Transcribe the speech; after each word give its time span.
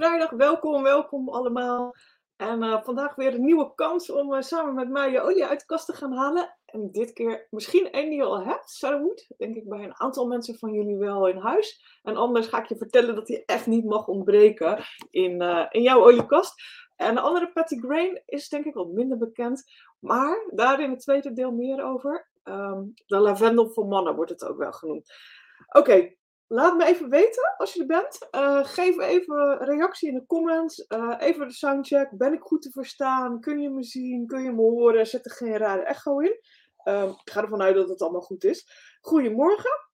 vrijdag. 0.00 0.30
Welkom, 0.30 0.82
welkom 0.82 1.28
allemaal. 1.28 1.94
En 2.36 2.62
uh, 2.62 2.82
vandaag 2.82 3.14
weer 3.14 3.34
een 3.34 3.44
nieuwe 3.44 3.74
kans 3.74 4.10
om 4.10 4.32
uh, 4.32 4.40
samen 4.40 4.74
met 4.74 4.88
mij 4.88 5.10
je 5.10 5.20
olie 5.20 5.46
uit 5.46 5.60
de 5.60 5.66
kast 5.66 5.86
te 5.86 5.92
gaan 5.92 6.12
halen. 6.12 6.56
En 6.66 6.90
dit 6.92 7.12
keer 7.12 7.46
misschien 7.50 7.90
één 7.90 8.08
die 8.08 8.18
je 8.18 8.24
al 8.24 8.44
hebt, 8.44 8.70
Sarahwood. 8.70 9.26
Denk 9.36 9.56
ik 9.56 9.68
bij 9.68 9.82
een 9.82 10.00
aantal 10.00 10.26
mensen 10.26 10.58
van 10.58 10.72
jullie 10.72 10.96
wel 10.96 11.28
in 11.28 11.36
huis. 11.36 11.98
En 12.02 12.16
anders 12.16 12.46
ga 12.46 12.58
ik 12.58 12.68
je 12.68 12.76
vertellen 12.76 13.14
dat 13.14 13.26
die 13.26 13.44
echt 13.44 13.66
niet 13.66 13.84
mag 13.84 14.06
ontbreken 14.06 14.84
in, 15.10 15.42
uh, 15.42 15.66
in 15.70 15.82
jouw 15.82 16.04
oliekast. 16.04 16.54
En 16.96 17.14
de 17.14 17.20
andere 17.20 17.52
Patty 17.52 17.78
Grain 17.78 18.22
is 18.26 18.48
denk 18.48 18.64
ik 18.64 18.74
wat 18.74 18.88
minder 18.88 19.18
bekend. 19.18 19.64
Maar 19.98 20.46
daar 20.50 20.80
in 20.80 20.90
het 20.90 21.00
tweede 21.00 21.32
deel 21.32 21.52
meer 21.52 21.84
over. 21.84 22.30
Um, 22.44 22.92
de 23.06 23.18
lavendel 23.18 23.70
voor 23.70 23.86
mannen 23.86 24.14
wordt 24.14 24.30
het 24.30 24.44
ook 24.44 24.58
wel 24.58 24.72
genoemd. 24.72 25.12
Oké, 25.68 26.14
Laat 26.52 26.76
me 26.76 26.84
even 26.84 27.10
weten 27.10 27.54
als 27.56 27.74
je 27.74 27.80
er 27.80 27.86
bent. 27.86 28.28
Uh, 28.30 28.64
geef 28.64 28.98
even 28.98 29.58
reactie 29.58 30.08
in 30.08 30.14
de 30.14 30.26
comments. 30.26 30.84
Uh, 30.88 31.14
even 31.18 31.46
de 31.46 31.52
soundcheck. 31.52 32.10
Ben 32.10 32.32
ik 32.32 32.40
goed 32.40 32.62
te 32.62 32.70
verstaan? 32.70 33.40
Kun 33.40 33.60
je 33.60 33.70
me 33.70 33.82
zien? 33.82 34.26
Kun 34.26 34.42
je 34.42 34.52
me 34.52 34.60
horen? 34.60 35.06
Zet 35.06 35.24
er 35.24 35.30
geen 35.30 35.56
rare 35.56 35.82
echo 35.82 36.18
in. 36.18 36.40
Um, 36.84 37.08
ik 37.08 37.30
ga 37.30 37.42
ervan 37.42 37.62
uit 37.62 37.74
dat 37.74 37.88
het 37.88 38.02
allemaal 38.02 38.20
goed 38.20 38.44
is. 38.44 38.66
Goedemorgen. 39.00 39.88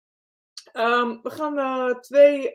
Um, 0.72 1.22
we 1.22 1.30
gaan 1.30 1.58
uh, 1.58 1.98
twee 1.98 2.52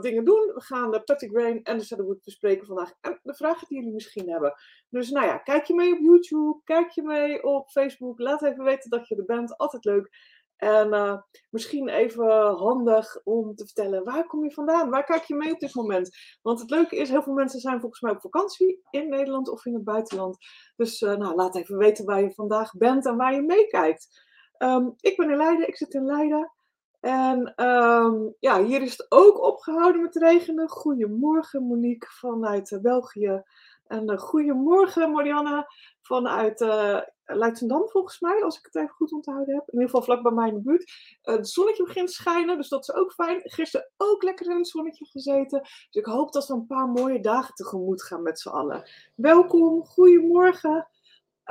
dingen 0.00 0.24
doen. 0.24 0.52
We 0.54 0.60
gaan 0.60 0.90
de 0.90 1.02
Patty 1.02 1.28
Grain 1.28 1.62
en 1.62 1.78
de 1.78 1.84
Cedarwood 1.84 2.24
bespreken 2.24 2.66
vandaag. 2.66 2.92
En 3.00 3.20
de 3.22 3.34
vragen 3.34 3.66
die 3.68 3.78
jullie 3.78 3.94
misschien 3.94 4.30
hebben. 4.30 4.54
Dus 4.88 5.10
nou 5.10 5.26
ja, 5.26 5.38
kijk 5.38 5.64
je 5.64 5.74
mee 5.74 5.92
op 5.92 6.00
YouTube? 6.00 6.60
Kijk 6.64 6.90
je 6.90 7.02
mee 7.02 7.42
op 7.42 7.70
Facebook? 7.70 8.18
Laat 8.18 8.42
even 8.42 8.64
weten 8.64 8.90
dat 8.90 9.08
je 9.08 9.16
er 9.16 9.24
bent. 9.24 9.56
Altijd 9.56 9.84
leuk. 9.84 10.08
En 10.56 10.94
uh, 10.94 11.18
misschien 11.50 11.88
even 11.88 12.56
handig 12.56 13.20
om 13.24 13.54
te 13.54 13.64
vertellen, 13.64 14.04
waar 14.04 14.26
kom 14.26 14.44
je 14.44 14.52
vandaan? 14.52 14.90
Waar 14.90 15.04
kijk 15.04 15.24
je 15.24 15.34
mee 15.34 15.52
op 15.52 15.60
dit 15.60 15.74
moment? 15.74 16.16
Want 16.42 16.60
het 16.60 16.70
leuke 16.70 16.96
is, 16.96 17.10
heel 17.10 17.22
veel 17.22 17.32
mensen 17.32 17.60
zijn 17.60 17.80
volgens 17.80 18.00
mij 18.00 18.12
op 18.12 18.20
vakantie 18.20 18.80
in 18.90 19.08
Nederland 19.08 19.48
of 19.48 19.64
in 19.66 19.74
het 19.74 19.84
buitenland. 19.84 20.36
Dus 20.76 21.00
uh, 21.00 21.16
nou, 21.16 21.34
laat 21.34 21.56
even 21.56 21.76
weten 21.76 22.04
waar 22.04 22.22
je 22.22 22.34
vandaag 22.34 22.72
bent 22.72 23.06
en 23.06 23.16
waar 23.16 23.34
je 23.34 23.42
meekijkt. 23.42 24.24
Um, 24.58 24.94
ik 25.00 25.16
ben 25.16 25.30
in 25.30 25.36
Leiden, 25.36 25.68
ik 25.68 25.76
zit 25.76 25.94
in 25.94 26.04
Leiden. 26.04 26.52
En 27.00 27.66
um, 27.66 28.34
ja, 28.38 28.64
hier 28.64 28.82
is 28.82 28.90
het 28.90 29.06
ook 29.08 29.42
opgehouden 29.42 30.02
met 30.02 30.16
regenen. 30.16 30.68
Goedemorgen 30.68 31.62
Monique 31.62 32.08
vanuit 32.10 32.70
uh, 32.70 32.80
België. 32.80 33.42
En 33.88 34.10
uh, 34.10 34.18
goedemorgen 34.18 35.10
Marianne 35.12 35.66
vanuit 36.00 36.60
uh, 36.60 37.00
Leidschendam 37.24 37.88
volgens 37.88 38.20
mij, 38.20 38.42
als 38.42 38.58
ik 38.58 38.64
het 38.64 38.74
even 38.74 38.94
goed 38.94 39.12
onthouden 39.12 39.54
heb. 39.54 39.64
In 39.66 39.72
ieder 39.72 39.88
geval 39.88 40.02
vlak 40.02 40.22
bij 40.22 40.32
mij 40.32 40.48
in 40.48 40.54
de 40.54 40.60
buurt. 40.60 41.18
Het 41.22 41.48
zonnetje 41.48 41.84
begint 41.84 42.06
te 42.08 42.14
schijnen, 42.14 42.56
dus 42.56 42.68
dat 42.68 42.88
is 42.88 42.94
ook 42.94 43.12
fijn. 43.12 43.40
Gisteren 43.42 43.90
ook 43.96 44.22
lekker 44.22 44.50
in 44.50 44.56
het 44.56 44.68
zonnetje 44.68 45.06
gezeten. 45.06 45.60
Dus 45.60 45.88
ik 45.90 46.04
hoop 46.04 46.32
dat 46.32 46.46
we 46.46 46.54
een 46.54 46.66
paar 46.66 46.88
mooie 46.88 47.20
dagen 47.20 47.54
tegemoet 47.54 48.02
gaan 48.02 48.22
met 48.22 48.40
z'n 48.40 48.48
allen. 48.48 48.90
Welkom, 49.14 49.84
goedemorgen. 49.84 50.88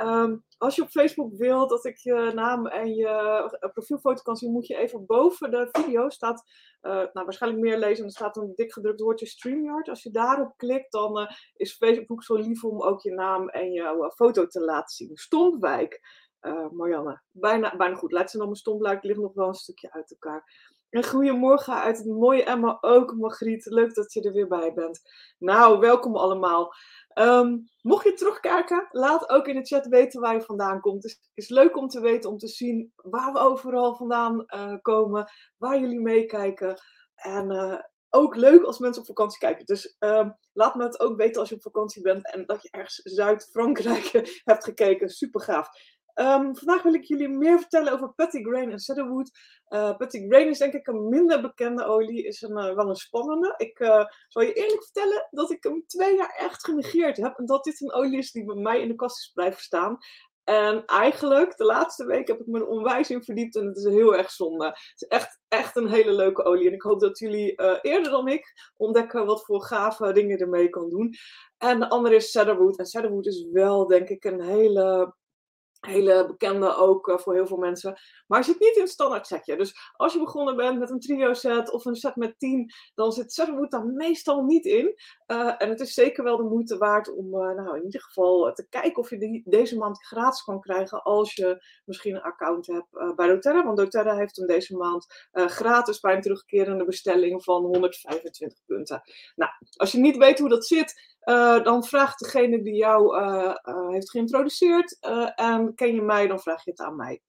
Um, 0.00 0.44
als 0.58 0.76
je 0.76 0.82
op 0.82 0.88
Facebook 0.88 1.32
wilt 1.36 1.68
dat 1.68 1.84
ik 1.84 1.96
je 1.96 2.30
naam 2.34 2.66
en 2.66 2.94
je 2.94 3.70
profielfoto 3.72 4.22
kan 4.22 4.36
zien, 4.36 4.52
moet 4.52 4.66
je 4.66 4.76
even 4.76 5.06
boven 5.06 5.50
de 5.50 5.68
video 5.72 6.08
staat, 6.08 6.44
uh, 6.82 6.92
nou 6.92 7.24
waarschijnlijk 7.24 7.62
meer 7.62 7.78
lezen, 7.78 8.04
er 8.04 8.10
staat 8.10 8.36
een 8.36 8.52
dik 8.54 8.72
gedrukt 8.72 9.00
woordje 9.00 9.26
StreamYard. 9.26 9.88
Als 9.88 10.02
je 10.02 10.10
daarop 10.10 10.56
klikt, 10.56 10.92
dan 10.92 11.20
uh, 11.20 11.30
is 11.54 11.76
Facebook 11.76 12.22
zo 12.22 12.34
lief 12.34 12.64
om 12.64 12.82
ook 12.82 13.00
je 13.00 13.12
naam 13.12 13.48
en 13.48 13.72
jouw 13.72 14.10
foto 14.10 14.46
te 14.46 14.60
laten 14.60 14.96
zien. 14.96 15.16
Stompwijk, 15.16 16.00
Marianne. 16.70 17.22
Bijna, 17.30 17.76
bijna 17.76 17.94
goed. 17.94 18.12
Laat 18.12 18.30
ze 18.30 18.36
dan 18.36 18.46
mijn 18.46 18.58
Stompwijk 18.58 19.02
ligt 19.02 19.20
nog 19.20 19.34
wel 19.34 19.48
een 19.48 19.54
stukje 19.54 19.92
uit 19.92 20.10
elkaar. 20.10 20.74
En 20.90 21.04
goedemorgen 21.04 21.74
uit 21.74 21.98
het 21.98 22.06
mooie 22.06 22.44
Emma 22.44 22.78
ook, 22.80 23.14
Margriet. 23.14 23.66
Leuk 23.66 23.94
dat 23.94 24.12
je 24.12 24.22
er 24.22 24.32
weer 24.32 24.48
bij 24.48 24.72
bent. 24.72 25.00
Nou, 25.38 25.78
welkom 25.78 26.16
allemaal. 26.16 26.74
Um, 27.18 27.70
mocht 27.82 28.04
je 28.04 28.12
terugkijken, 28.12 28.88
laat 28.90 29.28
ook 29.28 29.46
in 29.46 29.54
de 29.54 29.66
chat 29.66 29.86
weten 29.86 30.20
waar 30.20 30.34
je 30.34 30.40
vandaan 30.40 30.80
komt. 30.80 31.02
Het 31.02 31.20
is, 31.34 31.48
leuk 31.48 31.76
om 31.76 31.88
te 31.88 32.00
weten, 32.00 32.30
om 32.30 32.38
te 32.38 32.48
zien 32.48 32.92
waar 32.96 33.32
we 33.32 33.38
overal 33.38 33.94
vandaan 33.94 34.44
uh, 34.46 34.74
komen, 34.82 35.32
waar 35.56 35.80
jullie 35.80 36.00
meekijken. 36.00 36.80
En 37.14 37.52
uh, 37.52 37.78
ook 38.10 38.36
leuk 38.36 38.62
als 38.62 38.78
mensen 38.78 39.00
op 39.00 39.06
vakantie 39.08 39.38
kijken. 39.38 39.66
Dus 39.66 39.96
um, 39.98 40.36
laat 40.52 40.74
me 40.74 40.82
het 40.82 41.00
ook 41.00 41.16
weten 41.16 41.40
als 41.40 41.48
je 41.48 41.54
op 41.54 41.62
vakantie 41.62 42.02
bent 42.02 42.32
en 42.32 42.46
dat 42.46 42.62
je 42.62 42.68
ergens 42.70 43.00
Zuid-Frankrijk 43.02 44.10
hebt 44.44 44.64
gekeken. 44.64 45.08
Super 45.08 45.40
gaaf. 45.40 45.68
Um, 46.20 46.56
vandaag 46.56 46.82
wil 46.82 46.94
ik 46.94 47.04
jullie 47.04 47.28
meer 47.28 47.58
vertellen 47.58 47.92
over 47.92 48.12
Patty 48.12 48.42
Grain 48.42 48.70
en 48.70 48.78
Cedarwood. 48.78 49.30
Uh, 49.68 49.96
Patty 49.96 50.26
Grain 50.26 50.48
is 50.48 50.58
denk 50.58 50.72
ik 50.72 50.86
een 50.86 51.08
minder 51.08 51.40
bekende 51.40 51.84
olie, 51.84 52.26
is 52.26 52.42
een, 52.42 52.58
uh, 52.58 52.74
wel 52.74 52.88
een 52.88 52.96
spannende. 52.96 53.54
Ik 53.56 53.78
uh, 53.80 54.04
zal 54.28 54.42
je 54.42 54.52
eerlijk 54.52 54.82
vertellen 54.82 55.28
dat 55.30 55.50
ik 55.50 55.62
hem 55.62 55.84
twee 55.86 56.16
jaar 56.16 56.34
echt 56.38 56.64
genegeerd 56.64 57.16
heb. 57.16 57.38
En 57.38 57.46
dat 57.46 57.64
dit 57.64 57.80
een 57.80 57.92
olie 57.92 58.18
is 58.18 58.32
die 58.32 58.44
bij 58.44 58.54
mij 58.54 58.80
in 58.80 58.88
de 58.88 58.94
kast 58.94 59.18
is 59.18 59.30
blijven 59.34 59.62
staan. 59.62 59.98
En 60.44 60.84
eigenlijk, 60.84 61.56
de 61.56 61.64
laatste 61.64 62.06
week 62.06 62.28
heb 62.28 62.40
ik 62.40 62.46
me 62.46 62.58
er 62.58 62.66
onwijs 62.66 63.10
in 63.10 63.22
verdiept 63.22 63.56
en 63.56 63.66
het 63.66 63.76
is 63.76 63.84
heel 63.84 64.16
erg 64.16 64.30
zonde. 64.30 64.64
Het 64.64 64.92
is 64.94 65.08
echt, 65.08 65.40
echt 65.48 65.76
een 65.76 65.88
hele 65.88 66.12
leuke 66.12 66.44
olie. 66.44 66.66
En 66.66 66.74
ik 66.74 66.82
hoop 66.82 67.00
dat 67.00 67.18
jullie 67.18 67.54
eerder 67.82 68.10
dan 68.10 68.28
ik 68.28 68.72
ontdekken 68.76 69.26
wat 69.26 69.44
voor 69.44 69.62
gave 69.62 70.12
dingen 70.12 70.38
ermee 70.38 70.68
kan 70.68 70.90
doen. 70.90 71.14
En 71.58 71.80
de 71.80 71.88
andere 71.88 72.14
is 72.14 72.30
Cedarwood. 72.30 72.78
En 72.78 72.86
Cedarwood 72.86 73.26
is 73.26 73.46
wel, 73.52 73.86
denk 73.86 74.08
ik, 74.08 74.24
een 74.24 74.42
hele 74.42 75.14
hele 75.80 76.26
bekende 76.26 76.74
ook 76.74 77.08
uh, 77.08 77.18
voor 77.18 77.34
heel 77.34 77.46
veel 77.46 77.56
mensen. 77.56 77.98
Maar 78.26 78.44
zit 78.44 78.60
niet 78.60 78.76
in 78.76 78.82
het 78.82 78.90
standaard 78.90 79.26
setje. 79.26 79.56
Dus 79.56 79.92
als 79.96 80.12
je 80.12 80.18
begonnen 80.18 80.56
bent 80.56 80.78
met 80.78 80.90
een 80.90 81.00
trio 81.00 81.32
set 81.32 81.70
of 81.70 81.84
een 81.84 81.96
set 81.96 82.16
met 82.16 82.38
10, 82.38 82.72
dan 82.94 83.12
zit 83.12 83.32
Cedarwood 83.32 83.70
daar 83.70 83.86
meestal 83.86 84.42
niet 84.42 84.64
in. 84.64 84.94
Uh, 85.26 85.54
en 85.58 85.68
het 85.68 85.80
is 85.80 85.94
zeker 85.94 86.24
wel 86.24 86.36
de 86.36 86.42
moeite 86.42 86.78
waard 86.78 87.14
om 87.14 87.26
uh, 87.26 87.54
nou, 87.54 87.76
in 87.76 87.84
ieder 87.84 88.00
geval 88.00 88.52
te 88.52 88.68
kijken 88.68 89.02
of 89.02 89.10
je 89.10 89.18
die 89.18 89.42
deze 89.44 89.76
maand 89.76 90.06
gratis 90.06 90.42
kan 90.42 90.60
krijgen 90.60 91.02
als 91.02 91.34
je 91.34 91.64
misschien 91.84 92.14
een 92.14 92.22
account 92.22 92.66
hebt 92.66 93.14
bij 93.16 93.26
doTERRA. 93.26 93.64
Want 93.64 93.76
doTERRA 93.76 94.16
heeft 94.16 94.36
hem 94.36 94.46
deze 94.46 94.76
maand 94.76 95.06
gratis 95.32 96.00
bij 96.00 96.14
een 96.14 96.20
terugkerende 96.20 96.84
bestelling 96.84 97.44
van 97.44 97.62
125 97.62 98.58
punten. 98.66 99.02
Nou, 99.34 99.50
als 99.76 99.92
je 99.92 99.98
niet 99.98 100.16
weet 100.16 100.38
hoe 100.38 100.48
dat 100.48 100.66
zit, 100.66 101.15
uh, 101.26 101.64
dan 101.64 101.84
vraagt 101.84 102.18
degene 102.18 102.62
die 102.62 102.74
jou 102.74 103.20
uh, 103.20 103.54
uh, 103.64 103.88
heeft 103.88 104.10
geïntroduceerd 104.10 104.98
en 105.34 105.74
ken 105.74 105.94
je 105.94 106.02
mij, 106.02 106.26
dan 106.26 106.40
vraag 106.40 106.64
je 106.64 106.70
het 106.70 106.80
aan 106.80 106.96
mij. 106.96 107.20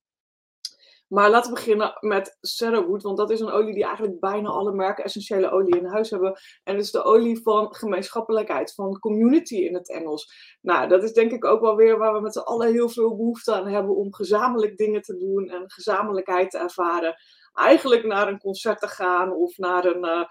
Maar 1.07 1.29
laten 1.29 1.49
we 1.49 1.55
beginnen 1.55 1.97
met 1.99 2.37
Cedarwood, 2.41 3.03
want 3.03 3.17
dat 3.17 3.31
is 3.31 3.39
een 3.39 3.51
olie 3.51 3.73
die 3.73 3.83
eigenlijk 3.83 4.19
bijna 4.19 4.49
alle 4.49 4.71
merken 4.71 5.03
essentiële 5.03 5.51
olie 5.51 5.77
in 5.77 5.85
huis 5.85 6.09
hebben. 6.09 6.39
En 6.63 6.75
het 6.75 6.83
is 6.83 6.91
de 6.91 7.03
olie 7.03 7.41
van 7.41 7.75
gemeenschappelijkheid, 7.75 8.73
van 8.73 8.99
community 8.99 9.55
in 9.55 9.73
het 9.73 9.89
Engels. 9.89 10.57
Nou, 10.61 10.87
dat 10.87 11.03
is 11.03 11.13
denk 11.13 11.31
ik 11.31 11.45
ook 11.45 11.61
wel 11.61 11.75
weer 11.75 11.97
waar 11.97 12.13
we 12.13 12.21
met 12.21 12.33
z'n 12.33 12.39
allen 12.39 12.71
heel 12.71 12.89
veel 12.89 13.15
behoefte 13.15 13.53
aan 13.53 13.67
hebben 13.67 13.95
om 13.95 14.13
gezamenlijk 14.13 14.77
dingen 14.77 15.01
te 15.01 15.17
doen 15.17 15.49
en 15.49 15.71
gezamenlijkheid 15.71 16.51
te 16.51 16.57
ervaren. 16.57 17.15
Eigenlijk 17.53 18.05
naar 18.05 18.27
een 18.27 18.39
concert 18.39 18.79
te 18.79 18.87
gaan 18.87 19.31
of 19.31 19.57
naar 19.57 19.85
een 19.85 20.27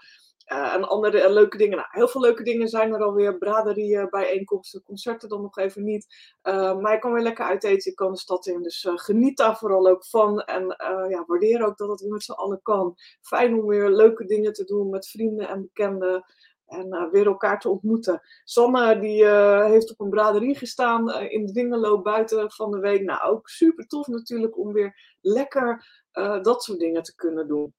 uh, 0.51 0.73
en 0.73 0.87
andere 0.87 1.23
uh, 1.23 1.29
leuke 1.29 1.57
dingen. 1.57 1.77
Nou, 1.77 1.87
heel 1.91 2.07
veel 2.07 2.21
leuke 2.21 2.43
dingen 2.43 2.67
zijn 2.67 2.93
er 2.93 3.03
alweer. 3.03 3.37
Braderieën, 3.37 4.09
bijeenkomsten, 4.09 4.83
concerten 4.83 5.29
dan 5.29 5.41
nog 5.41 5.57
even 5.57 5.83
niet. 5.83 6.05
Maar 6.41 6.91
je 6.91 6.99
kan 6.99 7.13
weer 7.13 7.23
lekker 7.23 7.45
uiteten, 7.45 7.89
je 7.89 7.93
kan 7.93 8.11
de 8.11 8.17
stad 8.17 8.45
in. 8.45 8.61
Dus 8.61 8.87
geniet 8.89 9.37
daar 9.37 9.57
vooral 9.57 9.87
ook 9.87 10.05
van. 10.05 10.41
En 10.41 10.65
ja, 11.09 11.23
waardeer 11.27 11.65
ook 11.65 11.77
dat 11.77 11.89
het 11.89 12.01
weer 12.01 12.11
met 12.11 12.23
z'n 12.23 12.31
allen 12.31 12.59
kan. 12.61 12.95
Fijn 13.21 13.59
om 13.59 13.67
weer 13.67 13.89
leuke 13.89 14.25
dingen 14.25 14.53
te 14.53 14.63
doen 14.63 14.89
met 14.89 15.07
vrienden 15.07 15.47
en 15.47 15.61
bekenden. 15.61 16.25
En 16.67 17.09
weer 17.11 17.25
elkaar 17.25 17.59
te 17.59 17.69
ontmoeten. 17.69 18.21
Sanne 18.43 18.99
die 18.99 19.25
heeft 19.71 19.91
op 19.91 19.99
een 19.99 20.09
braderie 20.09 20.55
gestaan 20.55 21.21
in 21.21 21.47
Dwingelo 21.47 22.01
buiten 22.01 22.51
van 22.51 22.71
de 22.71 22.79
week. 22.79 23.01
Nou, 23.01 23.31
ook 23.31 23.49
super 23.49 23.87
tof 23.87 24.07
natuurlijk 24.07 24.57
om 24.57 24.73
weer 24.73 25.15
lekker 25.21 25.87
dat 26.41 26.63
soort 26.63 26.79
dingen 26.79 27.03
te 27.03 27.15
kunnen 27.15 27.47
doen. 27.47 27.73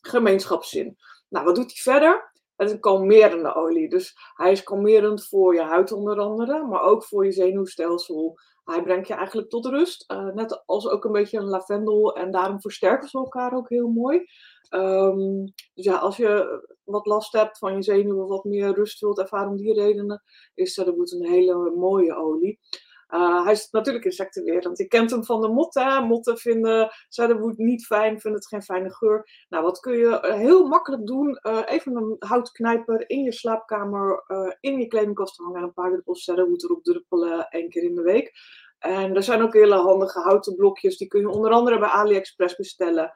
Gemeenschapszin. 0.00 0.96
Nou, 1.34 1.46
wat 1.46 1.54
doet 1.54 1.72
hij 1.72 1.94
verder? 1.94 2.32
Het 2.56 2.68
is 2.68 2.72
een 2.74 2.80
kalmerende 2.80 3.54
olie. 3.54 3.88
Dus 3.88 4.14
hij 4.34 4.52
is 4.52 4.62
kalmerend 4.62 5.26
voor 5.26 5.54
je 5.54 5.62
huid 5.62 5.92
onder 5.92 6.18
andere, 6.18 6.66
maar 6.66 6.82
ook 6.82 7.04
voor 7.04 7.24
je 7.24 7.32
zenuwstelsel. 7.32 8.38
Hij 8.64 8.82
brengt 8.82 9.08
je 9.08 9.14
eigenlijk 9.14 9.50
tot 9.50 9.66
rust. 9.66 10.12
Uh, 10.12 10.34
net 10.34 10.66
als 10.66 10.88
ook 10.88 11.04
een 11.04 11.12
beetje 11.12 11.38
een 11.38 11.48
lavendel. 11.48 12.16
En 12.16 12.30
daarom 12.30 12.60
versterken 12.60 13.08
ze 13.08 13.18
elkaar 13.18 13.52
ook 13.52 13.68
heel 13.68 13.88
mooi. 13.88 14.24
Um, 14.70 15.44
dus 15.74 15.84
ja, 15.84 15.96
als 15.96 16.16
je 16.16 16.62
wat 16.84 17.06
last 17.06 17.32
hebt 17.32 17.58
van 17.58 17.74
je 17.74 17.82
zenuwen, 17.82 18.26
wat 18.26 18.44
meer 18.44 18.74
rust 18.74 19.00
wilt 19.00 19.18
ervaren 19.18 19.50
om 19.50 19.56
die 19.56 19.74
redenen, 19.74 20.22
is 20.54 20.74
dat 20.74 20.86
een 20.86 21.28
hele 21.28 21.70
mooie 21.70 22.16
olie. 22.16 22.60
Uh, 23.08 23.44
hij 23.44 23.52
is 23.52 23.70
natuurlijk 23.70 24.04
insectenwerend. 24.04 24.78
Je 24.78 24.88
kent 24.88 25.10
hem 25.10 25.24
van 25.24 25.40
de 25.40 25.48
motten. 25.48 26.04
Motten 26.04 26.38
vinden 26.38 26.90
Cedarwood 27.08 27.56
niet 27.56 27.86
fijn, 27.86 28.20
vinden 28.20 28.40
het 28.40 28.48
geen 28.48 28.62
fijne 28.62 28.94
geur. 28.94 29.44
Nou, 29.48 29.64
wat 29.64 29.80
kun 29.80 29.96
je 29.96 30.20
eh, 30.20 30.34
heel 30.34 30.66
makkelijk 30.66 31.06
doen? 31.06 31.38
Uh, 31.42 31.62
even 31.64 31.96
een 31.96 32.16
houtknijper 32.18 33.04
in 33.06 33.22
je 33.22 33.32
slaapkamer, 33.32 34.24
uh, 34.28 34.52
in 34.60 34.78
je 34.78 34.86
kledingkast 34.86 35.36
hangen 35.36 35.56
en 35.56 35.62
een 35.62 35.72
paar 35.72 35.90
druppels 35.90 36.24
Cedarwood 36.24 36.62
erop 36.62 36.84
druppelen 36.84 37.48
één 37.48 37.68
keer 37.68 37.82
in 37.82 37.94
de 37.94 38.02
week. 38.02 38.32
En 38.78 39.14
er 39.14 39.22
zijn 39.22 39.42
ook 39.42 39.54
hele 39.54 39.74
handige 39.74 40.20
houten 40.20 40.54
blokjes, 40.54 40.96
die 40.96 41.08
kun 41.08 41.20
je 41.20 41.28
onder 41.28 41.50
andere 41.50 41.78
bij 41.78 41.88
AliExpress 41.88 42.56
bestellen. 42.56 43.12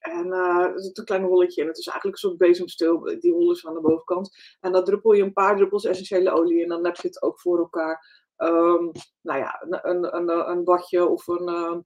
En 0.00 0.32
er 0.32 0.72
zit 0.80 0.98
een 0.98 1.04
klein 1.04 1.22
holletje 1.22 1.60
in. 1.60 1.68
Het 1.68 1.78
is 1.78 1.86
eigenlijk 1.86 2.16
een 2.16 2.28
soort 2.28 2.40
bezemsteel, 2.40 3.18
die 3.20 3.32
hol 3.32 3.50
is 3.50 3.66
aan 3.66 3.74
de 3.74 3.80
bovenkant. 3.80 4.56
En 4.60 4.72
dan 4.72 4.84
druppel 4.84 5.12
je 5.12 5.22
een 5.22 5.32
paar 5.32 5.56
druppels 5.56 5.84
essentiële 5.84 6.30
olie 6.30 6.62
in. 6.62 6.68
Dan 6.68 6.84
heb 6.84 6.96
je 6.96 7.08
het 7.08 7.22
ook 7.22 7.40
voor 7.40 7.58
elkaar. 7.58 8.19
Um, 8.42 8.90
nou 9.22 9.38
ja, 9.38 9.64
een, 9.68 10.16
een, 10.16 10.50
een 10.50 10.64
badje 10.64 11.06
of 11.06 11.26
een, 11.26 11.84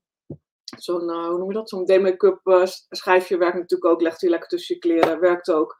zo'n, 0.77 1.09
uh, 1.09 1.27
hoe 1.27 1.37
noem 1.37 1.47
je 1.47 1.53
dat? 1.53 1.69
Zo'n 1.69 1.85
day-make-up 1.85 2.39
uh, 2.43 2.65
schijfje 2.89 3.37
werkt 3.37 3.57
natuurlijk 3.57 3.91
ook. 3.91 4.01
Legt 4.01 4.21
hij 4.21 4.29
lekker 4.29 4.49
tussen 4.49 4.75
je 4.75 4.81
kleren, 4.81 5.19
werkt 5.19 5.51
ook. 5.51 5.75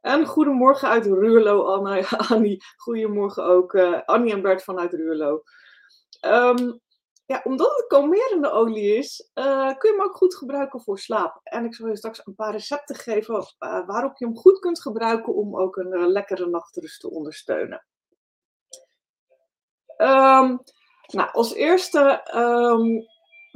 En 0.00 0.26
goedemorgen 0.26 0.88
uit 0.88 1.06
Ruurlo, 1.06 1.62
Anna, 1.62 2.02
Annie. 2.28 2.64
Goedemorgen 2.76 3.44
ook, 3.44 3.72
uh, 3.72 4.00
Annie 4.04 4.32
en 4.32 4.42
Bert 4.42 4.62
vanuit 4.62 4.92
Ruurlo. 4.92 5.42
Um, 6.26 6.80
ja, 7.26 7.40
omdat 7.44 7.76
het 7.76 7.86
kalmerende 7.86 8.50
olie 8.50 8.96
is, 8.96 9.30
kun 9.78 9.90
je 9.90 9.96
hem 9.96 10.02
ook 10.02 10.16
goed 10.16 10.34
gebruiken 10.34 10.80
voor 10.80 10.98
slaap. 10.98 11.40
En 11.42 11.64
ik 11.64 11.74
zal 11.74 11.88
je 11.88 11.96
straks 11.96 12.26
een 12.26 12.34
paar 12.34 12.52
recepten 12.52 12.96
geven 12.96 13.44
waarop 13.86 14.16
je 14.16 14.24
hem 14.24 14.36
goed 14.36 14.58
kunt 14.58 14.80
gebruiken 14.82 15.34
om 15.34 15.56
ook 15.58 15.76
een 15.76 16.06
lekkere 16.06 16.46
nachtrust 16.46 17.00
te 17.00 17.10
ondersteunen. 17.10 17.86
Um, 20.00 20.62
nou, 21.06 21.30
als 21.32 21.54
eerste 21.54 22.30
um, 22.34 23.06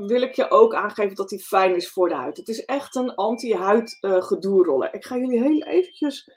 wil 0.06 0.22
ik 0.22 0.34
je 0.34 0.50
ook 0.50 0.74
aangeven 0.74 1.14
dat 1.14 1.30
hij 1.30 1.38
fijn 1.38 1.74
is 1.74 1.90
voor 1.90 2.08
de 2.08 2.14
huid. 2.14 2.36
Het 2.36 2.48
is 2.48 2.64
echt 2.64 2.94
een 2.94 3.14
anti-huid 3.14 3.98
uh, 4.00 4.22
gedoeroller. 4.22 4.94
Ik 4.94 5.04
ga 5.04 5.16
jullie 5.16 5.42
heel 5.42 5.62
eventjes 5.62 6.30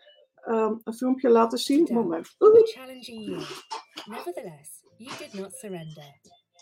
um, 0.48 0.82
een 0.84 0.94
filmpje 0.94 1.30
laten 1.30 1.58
zien. 1.58 1.88
Moment. 1.92 2.36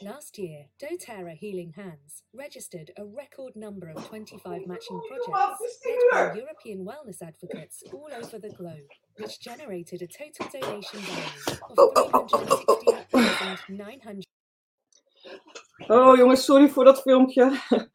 Last 0.01 0.37
year, 0.37 0.65
doTERRA 0.77 1.37
Healing 1.37 1.71
Hands 1.73 2.23
registered 2.33 2.91
a 2.97 3.05
record 3.05 3.55
number 3.55 3.89
of 3.95 4.05
25 4.09 4.67
matching 4.67 5.01
projects 5.07 5.61
led 5.85 5.97
by 6.11 6.33
European 6.37 6.85
wellness 6.85 7.21
advocates 7.21 7.81
all 7.93 8.09
over 8.13 8.37
the 8.37 8.49
globe, 8.49 8.89
which 9.17 9.39
generated 9.39 10.01
a 10.01 10.07
total 10.07 10.47
donation 10.51 10.99
value 10.99 11.23
of 11.77 11.77
368,900. 13.09 14.25
Oh 15.89 16.17
jongens, 16.17 16.45
sorry 16.45 16.69
voor 16.69 16.83
dat 16.83 17.01
filmpje. 17.01 17.51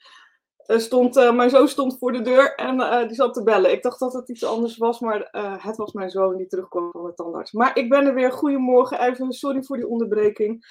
Stond, 0.67 1.17
uh, 1.17 1.33
mijn 1.33 1.51
zoon 1.51 1.69
stond 1.69 1.99
voor 1.99 2.13
de 2.13 2.23
deur 2.23 2.55
en 2.55 2.81
uh, 2.81 3.07
die 3.07 3.15
zat 3.15 3.35
te 3.35 3.43
bellen. 3.43 3.73
Ik 3.73 3.83
dacht 3.83 3.99
dat 3.99 4.13
het 4.13 4.29
iets 4.29 4.45
anders 4.45 4.77
was, 4.77 5.01
maar 5.01 5.29
uh, 5.33 5.65
het 5.65 5.77
was 5.77 5.93
mijn 5.93 6.11
zoon 6.11 6.37
die 6.37 6.47
terugkwam 6.47 6.91
van 6.91 7.05
de 7.05 7.15
tandarts. 7.15 7.53
Maar 7.53 7.79
ik 7.79 7.89
ben 7.89 8.07
er 8.07 8.15
weer. 8.15 8.33
Goedemorgen. 8.33 9.01
Even 9.01 9.33
sorry 9.33 9.63
voor 9.63 9.77
die 9.77 9.89
onderbreking. 9.89 10.65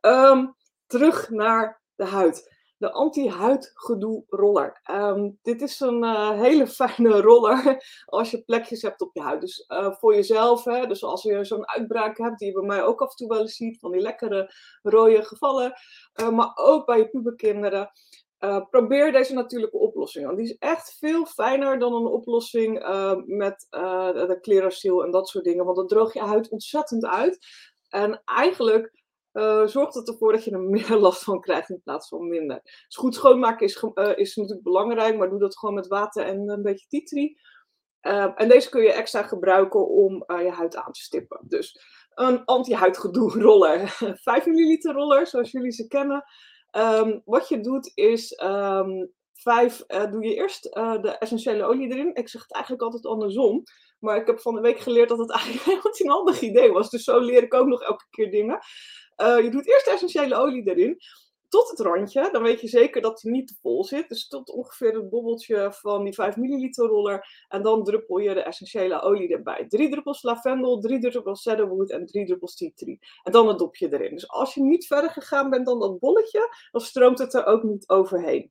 Um, 0.00 0.54
terug 0.92 1.30
naar 1.30 1.82
de 1.94 2.04
huid. 2.04 2.60
De 2.76 2.92
anti-huidgedoe 2.92 4.24
roller. 4.28 4.80
Um, 4.90 5.38
dit 5.42 5.62
is 5.62 5.80
een 5.80 6.04
hele 6.38 6.66
fijne 6.78 7.20
roller 7.20 7.84
als 8.04 8.30
je 8.30 8.42
plekjes 8.44 8.82
hebt 8.82 9.00
op 9.00 9.10
je 9.12 9.20
huid. 9.20 9.40
Dus 9.40 9.66
voor 9.98 10.14
jezelf, 10.14 10.64
hè, 10.64 10.86
dus 10.86 11.04
als 11.04 11.22
je 11.22 11.44
zo'n 11.44 11.68
uitbraak 11.68 12.18
hebt, 12.18 12.38
die 12.38 12.48
je 12.48 12.54
bij 12.54 12.62
mij 12.62 12.82
ook 12.82 13.00
af 13.00 13.10
en 13.10 13.16
toe 13.16 13.28
wel 13.28 13.40
eens 13.40 13.56
ziet, 13.56 13.78
van 13.78 13.92
die 13.92 14.00
lekkere 14.00 14.52
rode 14.82 15.22
gevallen, 15.22 15.72
maar 16.32 16.52
ook 16.54 16.86
bij 16.86 16.98
je 16.98 17.08
puberkinderen. 17.08 17.90
Probeer 18.70 19.12
deze 19.12 19.34
natuurlijke 19.34 19.78
oplossing. 19.78 20.26
Want 20.26 20.38
die 20.38 20.46
is 20.46 20.58
echt 20.58 20.96
veel 20.98 21.26
fijner 21.26 21.78
dan 21.78 21.94
een 21.94 22.06
oplossing 22.06 22.72
met 23.26 23.66
uh, 23.70 24.12
de 24.12 24.38
Clearasil 24.40 25.04
en 25.04 25.10
dat 25.10 25.28
soort 25.28 25.44
dingen. 25.44 25.64
Want 25.64 25.76
dan 25.76 25.86
droog 25.86 26.12
je 26.12 26.20
huid 26.20 26.48
ontzettend 26.48 27.04
uit. 27.04 27.38
En 27.88 28.22
eigenlijk 28.24 29.01
zorgt 29.64 29.94
het 29.94 30.08
ervoor 30.08 30.32
dat 30.32 30.44
je 30.44 30.50
er 30.50 30.60
meer 30.76 30.96
last 30.96 31.24
van 31.24 31.40
krijgt 31.40 31.70
in 31.70 31.80
plaats 31.84 32.08
van 32.08 32.28
minder. 32.28 32.60
Dus 32.62 32.96
goed 32.96 33.14
schoonmaken 33.14 33.66
is, 33.66 33.82
is 34.14 34.36
natuurlijk 34.36 34.62
belangrijk, 34.62 35.16
maar 35.16 35.30
doe 35.30 35.38
dat 35.38 35.58
gewoon 35.58 35.74
met 35.74 35.86
water 35.86 36.24
en 36.24 36.48
een 36.48 36.62
beetje 36.62 36.86
tea 36.88 37.02
tree. 37.02 37.38
en 38.34 38.48
deze 38.48 38.68
kun 38.68 38.82
je 38.82 38.92
extra 38.92 39.22
gebruiken 39.22 39.88
om 39.88 40.24
je 40.26 40.50
huid 40.50 40.76
aan 40.76 40.92
te 40.92 41.02
stippen. 41.02 41.40
Dus 41.42 41.80
een 42.14 42.44
anti-huidgedoe 42.44 43.40
roller. 43.42 43.88
5 44.22 44.46
milliliter 44.46 44.92
roller, 44.94 45.26
zoals 45.26 45.50
jullie 45.50 45.72
ze 45.72 45.86
kennen. 45.86 46.24
Um, 46.76 47.22
wat 47.24 47.48
je 47.48 47.60
doet 47.60 47.92
is, 47.94 48.40
um, 48.42 49.12
vijf, 49.32 49.84
doe 49.86 50.24
je 50.24 50.34
eerst 50.34 50.62
de 50.72 51.16
essentiële 51.18 51.64
olie 51.64 51.92
erin. 51.92 52.14
Ik 52.14 52.28
zeg 52.28 52.42
het 52.42 52.52
eigenlijk 52.52 52.84
altijd 52.84 53.06
andersom. 53.06 53.62
Maar 53.98 54.16
ik 54.16 54.26
heb 54.26 54.40
van 54.40 54.54
de 54.54 54.60
week 54.60 54.78
geleerd 54.78 55.08
dat 55.08 55.18
het 55.18 55.30
eigenlijk 55.30 55.64
helemaal 55.64 55.92
een 55.98 56.08
handig 56.08 56.40
idee 56.40 56.72
was. 56.72 56.90
Dus 56.90 57.04
zo 57.04 57.18
leer 57.18 57.42
ik 57.42 57.54
ook 57.54 57.66
nog 57.66 57.82
elke 57.82 58.04
keer 58.10 58.30
dingen. 58.30 58.58
Uh, 59.22 59.44
je 59.44 59.50
doet 59.50 59.68
eerst 59.68 59.84
de 59.84 59.90
essentiële 59.90 60.34
olie 60.34 60.70
erin 60.70 60.98
tot 61.52 61.70
het 61.70 61.80
randje. 61.80 62.28
Dan 62.32 62.42
weet 62.42 62.60
je 62.60 62.68
zeker 62.68 63.02
dat 63.02 63.22
hij 63.22 63.32
niet 63.32 63.48
te 63.48 63.54
vol 63.60 63.84
zit. 63.84 64.08
Dus 64.08 64.28
tot 64.28 64.50
ongeveer 64.50 64.94
het 64.94 65.10
bobbeltje 65.10 65.72
van 65.72 66.04
die 66.04 66.12
5 66.12 66.36
milliliter 66.36 66.86
roller. 66.86 67.44
En 67.48 67.62
dan 67.62 67.84
druppel 67.84 68.18
je 68.18 68.34
de 68.34 68.42
essentiële 68.42 69.00
olie 69.00 69.32
erbij. 69.32 69.66
Drie 69.68 69.90
druppels 69.90 70.22
lavendel, 70.22 70.80
drie 70.80 70.98
druppels 70.98 71.42
cedarwood 71.42 71.90
en 71.90 72.06
drie 72.06 72.26
druppels 72.26 72.56
tea 72.56 72.70
tree. 72.74 72.98
En 73.22 73.32
dan 73.32 73.48
het 73.48 73.58
dopje 73.58 73.92
erin. 73.92 74.14
Dus 74.14 74.28
als 74.28 74.54
je 74.54 74.62
niet 74.62 74.86
verder 74.86 75.10
gegaan 75.10 75.50
bent 75.50 75.66
dan 75.66 75.80
dat 75.80 75.98
bolletje, 75.98 76.56
dan 76.70 76.80
stroomt 76.80 77.18
het 77.18 77.34
er 77.34 77.46
ook 77.46 77.62
niet 77.62 77.88
overheen. 77.88 78.50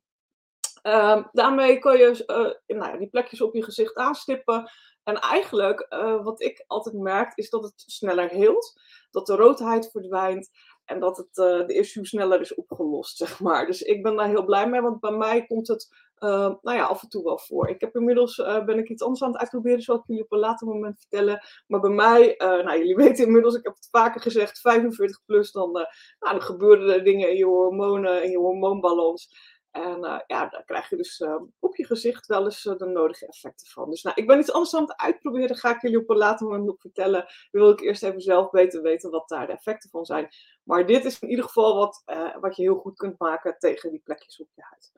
Um, 0.84 1.30
daarmee 1.32 1.80
kan 1.80 1.98
je 1.98 2.24
uh, 2.68 2.78
nou 2.78 2.98
die 2.98 3.10
plekjes 3.10 3.42
op 3.42 3.54
je 3.54 3.64
gezicht 3.64 3.96
aanstippen. 3.96 4.72
En 5.04 5.16
eigenlijk, 5.20 5.88
uh, 5.90 6.24
wat 6.24 6.42
ik 6.42 6.64
altijd 6.68 6.96
merk, 6.96 7.32
is 7.36 7.50
dat 7.50 7.64
het 7.64 7.74
sneller 7.76 8.30
heelt. 8.30 8.82
Dat 9.12 9.26
de 9.26 9.36
roodheid 9.36 9.92
verdwijnt. 9.92 10.50
En 10.86 11.00
dat 11.00 11.18
het, 11.18 11.38
uh, 11.38 11.68
de 11.68 11.74
issue 11.74 12.06
sneller 12.06 12.42
is 12.42 12.56
opgelost, 12.56 13.18
zeg 13.24 13.40
maar. 13.40 13.66
Dus 13.66 13.82
ik 13.82 14.04
ben 14.04 14.16
daar 14.16 14.28
heel 14.28 14.46
blij 14.46 14.70
mee, 14.70 14.82
want 14.82 15.00
bij 15.00 15.12
mij 15.12 15.46
komt 15.46 15.68
het 15.68 16.10
uh, 16.20 16.54
nou 16.62 16.78
ja, 16.78 16.84
af 16.84 17.02
en 17.02 17.10
toe 17.10 17.24
wel 17.24 17.40
voor. 17.40 17.70
Ik 17.70 17.82
heb 17.82 17.96
inmiddels, 17.96 18.38
uh, 18.38 18.66
ben 18.66 18.78
ik 18.78 18.90
iets 18.90 19.02
anders 19.02 19.24
aan 19.24 19.32
het 19.32 19.40
uitproberen, 19.40 19.82
zal 19.82 19.96
ik 19.96 20.04
jullie 20.06 20.24
op 20.24 20.32
een 20.32 20.40
later 20.40 20.68
moment 20.68 21.00
vertellen. 21.00 21.42
Maar 21.68 21.80
bij 21.80 21.90
mij, 21.90 22.36
nou 22.38 22.78
jullie 22.78 22.96
weten 23.06 23.26
inmiddels, 23.26 23.56
ik 23.56 23.64
heb 23.64 23.76
het 23.76 23.88
vaker 23.92 24.22
gezegd, 24.22 24.60
45 24.60 25.22
plus, 25.26 25.52
dan, 25.52 25.72
nou, 25.72 25.88
dan 26.20 26.42
gebeuren 26.42 26.94
er 26.94 27.04
dingen 27.04 27.30
in 27.30 27.38
je 27.38 27.46
hormonen, 27.46 28.24
in 28.24 28.32
je 28.32 28.38
hormoonbalans. 28.38 29.30
En 29.72 29.98
uh, 30.06 30.20
ja, 30.28 30.48
daar 30.48 30.64
krijg 30.66 30.90
je 30.90 30.96
dus 30.96 31.20
uh, 31.20 31.36
op 31.60 31.76
je 31.76 31.86
gezicht 31.86 32.26
wel 32.26 32.44
eens 32.44 32.66
uh, 32.66 32.78
de 32.78 32.86
nodige 32.86 33.28
effecten 33.28 33.68
van. 33.68 33.90
Dus 33.90 34.02
nou, 34.04 34.16
ik 34.22 34.28
ben 34.28 34.40
iets 34.40 34.52
anders 34.52 34.76
aan 34.76 34.82
het 34.82 34.98
uitproberen. 34.98 35.56
Ga 35.56 35.76
ik 35.76 35.82
jullie 35.82 36.00
op 36.00 36.10
een 36.10 36.18
later 36.18 36.46
moment 36.46 36.66
nog 36.66 36.80
vertellen. 36.80 37.26
Wil 37.52 37.70
ik 37.70 37.80
eerst 37.80 38.04
even 38.04 38.22
zelf 38.22 38.50
beter 38.50 38.82
weten 38.82 39.12
wat 39.12 39.30
daar 39.30 39.48
de 39.48 39.54
effecten 39.54 39.90
van 39.90 40.06
zijn. 40.06 40.30
Maar 40.64 40.86
dit 40.86 41.06
is 41.06 41.20
in 41.20 41.30
ieder 41.30 41.46
geval 41.46 41.76
wat, 41.76 42.04
wat 42.40 42.56
je 42.56 42.62
heel 42.62 42.76
goed 42.76 42.98
kunt 42.98 43.20
maken 43.20 43.56
tegen 43.60 43.92
die 43.92 44.02
plekjes 44.04 44.42
op 44.42 44.48
je 44.56 44.62
huid. 44.64 44.92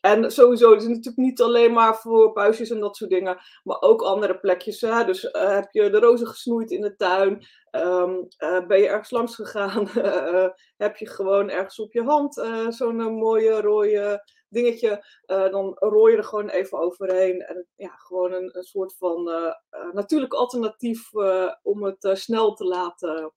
En 0.00 0.32
sowieso, 0.32 0.70
het 0.70 0.82
is 0.82 0.88
natuurlijk 0.88 1.16
niet 1.16 1.40
alleen 1.40 1.72
maar 1.72 1.96
voor 1.96 2.32
puistjes 2.32 2.70
en 2.70 2.80
dat 2.80 2.96
soort 2.96 3.10
dingen, 3.10 3.38
maar 3.62 3.80
ook 3.80 4.02
andere 4.02 4.38
plekjes. 4.38 4.80
Hè? 4.80 5.04
Dus 5.04 5.28
heb 5.32 5.68
je 5.70 5.90
de 5.90 5.98
rozen 5.98 6.26
gesnoeid 6.26 6.70
in 6.70 6.80
de 6.80 6.96
tuin? 6.96 7.46
Um, 7.84 8.26
uh, 8.38 8.66
ben 8.66 8.80
je 8.80 8.88
ergens 8.88 9.10
langs 9.10 9.34
gegaan? 9.34 9.88
uh, 9.96 10.48
heb 10.76 10.96
je 10.96 11.08
gewoon 11.08 11.50
ergens 11.50 11.78
op 11.78 11.92
je 11.92 12.02
hand 12.02 12.34
zo'n 12.68 12.96
mooie 12.96 13.60
rode 13.60 14.24
dingetje? 14.48 15.04
dan 15.26 15.76
rooi 15.78 16.12
je 16.12 16.18
er 16.18 16.24
gewoon 16.24 16.48
even 16.48 16.78
overheen. 16.78 17.40
En 17.42 17.66
ja, 17.74 17.96
gewoon 17.96 18.32
een, 18.32 18.56
een 18.56 18.64
soort 18.64 18.96
van 18.96 19.30
natuurlijk 19.92 20.32
alternatief 20.32 21.14
om 21.62 21.84
het 21.84 22.08
snel 22.12 22.54
te 22.54 22.64
laten 22.64 23.32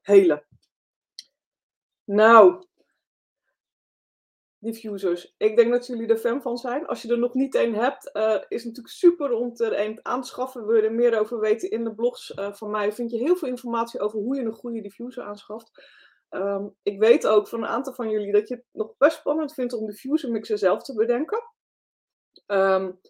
helen. 0.00 0.46
Nou, 2.04 2.67
diffusers. 4.58 5.34
Ik 5.36 5.56
denk 5.56 5.72
dat 5.72 5.86
jullie 5.86 6.06
er 6.06 6.16
fan 6.16 6.42
van 6.42 6.56
zijn. 6.56 6.86
Als 6.86 7.02
je 7.02 7.08
er 7.08 7.18
nog 7.18 7.34
niet 7.34 7.54
een 7.54 7.74
hebt, 7.74 8.10
uh, 8.12 8.36
is 8.48 8.64
natuurlijk 8.64 8.94
super 8.94 9.32
om 9.32 9.52
er 9.56 9.80
een 9.80 10.00
aan 10.02 10.22
te 10.22 10.28
schaffen. 10.28 10.66
Wil 10.66 10.76
je 10.76 10.82
er 10.82 10.92
meer 10.92 11.18
over 11.18 11.40
weten 11.40 11.70
in 11.70 11.84
de 11.84 11.94
blogs 11.94 12.30
uh, 12.30 12.52
van 12.52 12.70
mij, 12.70 12.92
vind 12.92 13.10
je 13.10 13.18
heel 13.18 13.36
veel 13.36 13.48
informatie 13.48 14.00
over 14.00 14.18
hoe 14.18 14.36
je 14.36 14.42
een 14.42 14.52
goede 14.52 14.80
diffuser 14.80 15.22
aanschaft. 15.22 15.96
Um, 16.30 16.74
ik 16.82 16.98
weet 16.98 17.26
ook 17.26 17.48
van 17.48 17.62
een 17.62 17.68
aantal 17.68 17.92
van 17.92 18.10
jullie 18.10 18.32
dat 18.32 18.48
je 18.48 18.54
het 18.54 18.64
nog 18.72 18.96
best 18.96 19.18
spannend 19.18 19.54
vindt 19.54 19.72
om 19.72 19.86
diffuser 19.86 20.30
mixen 20.30 20.58
zelf 20.58 20.82
te 20.82 20.94
bedenken. 20.94 21.42
Um, 22.46 23.00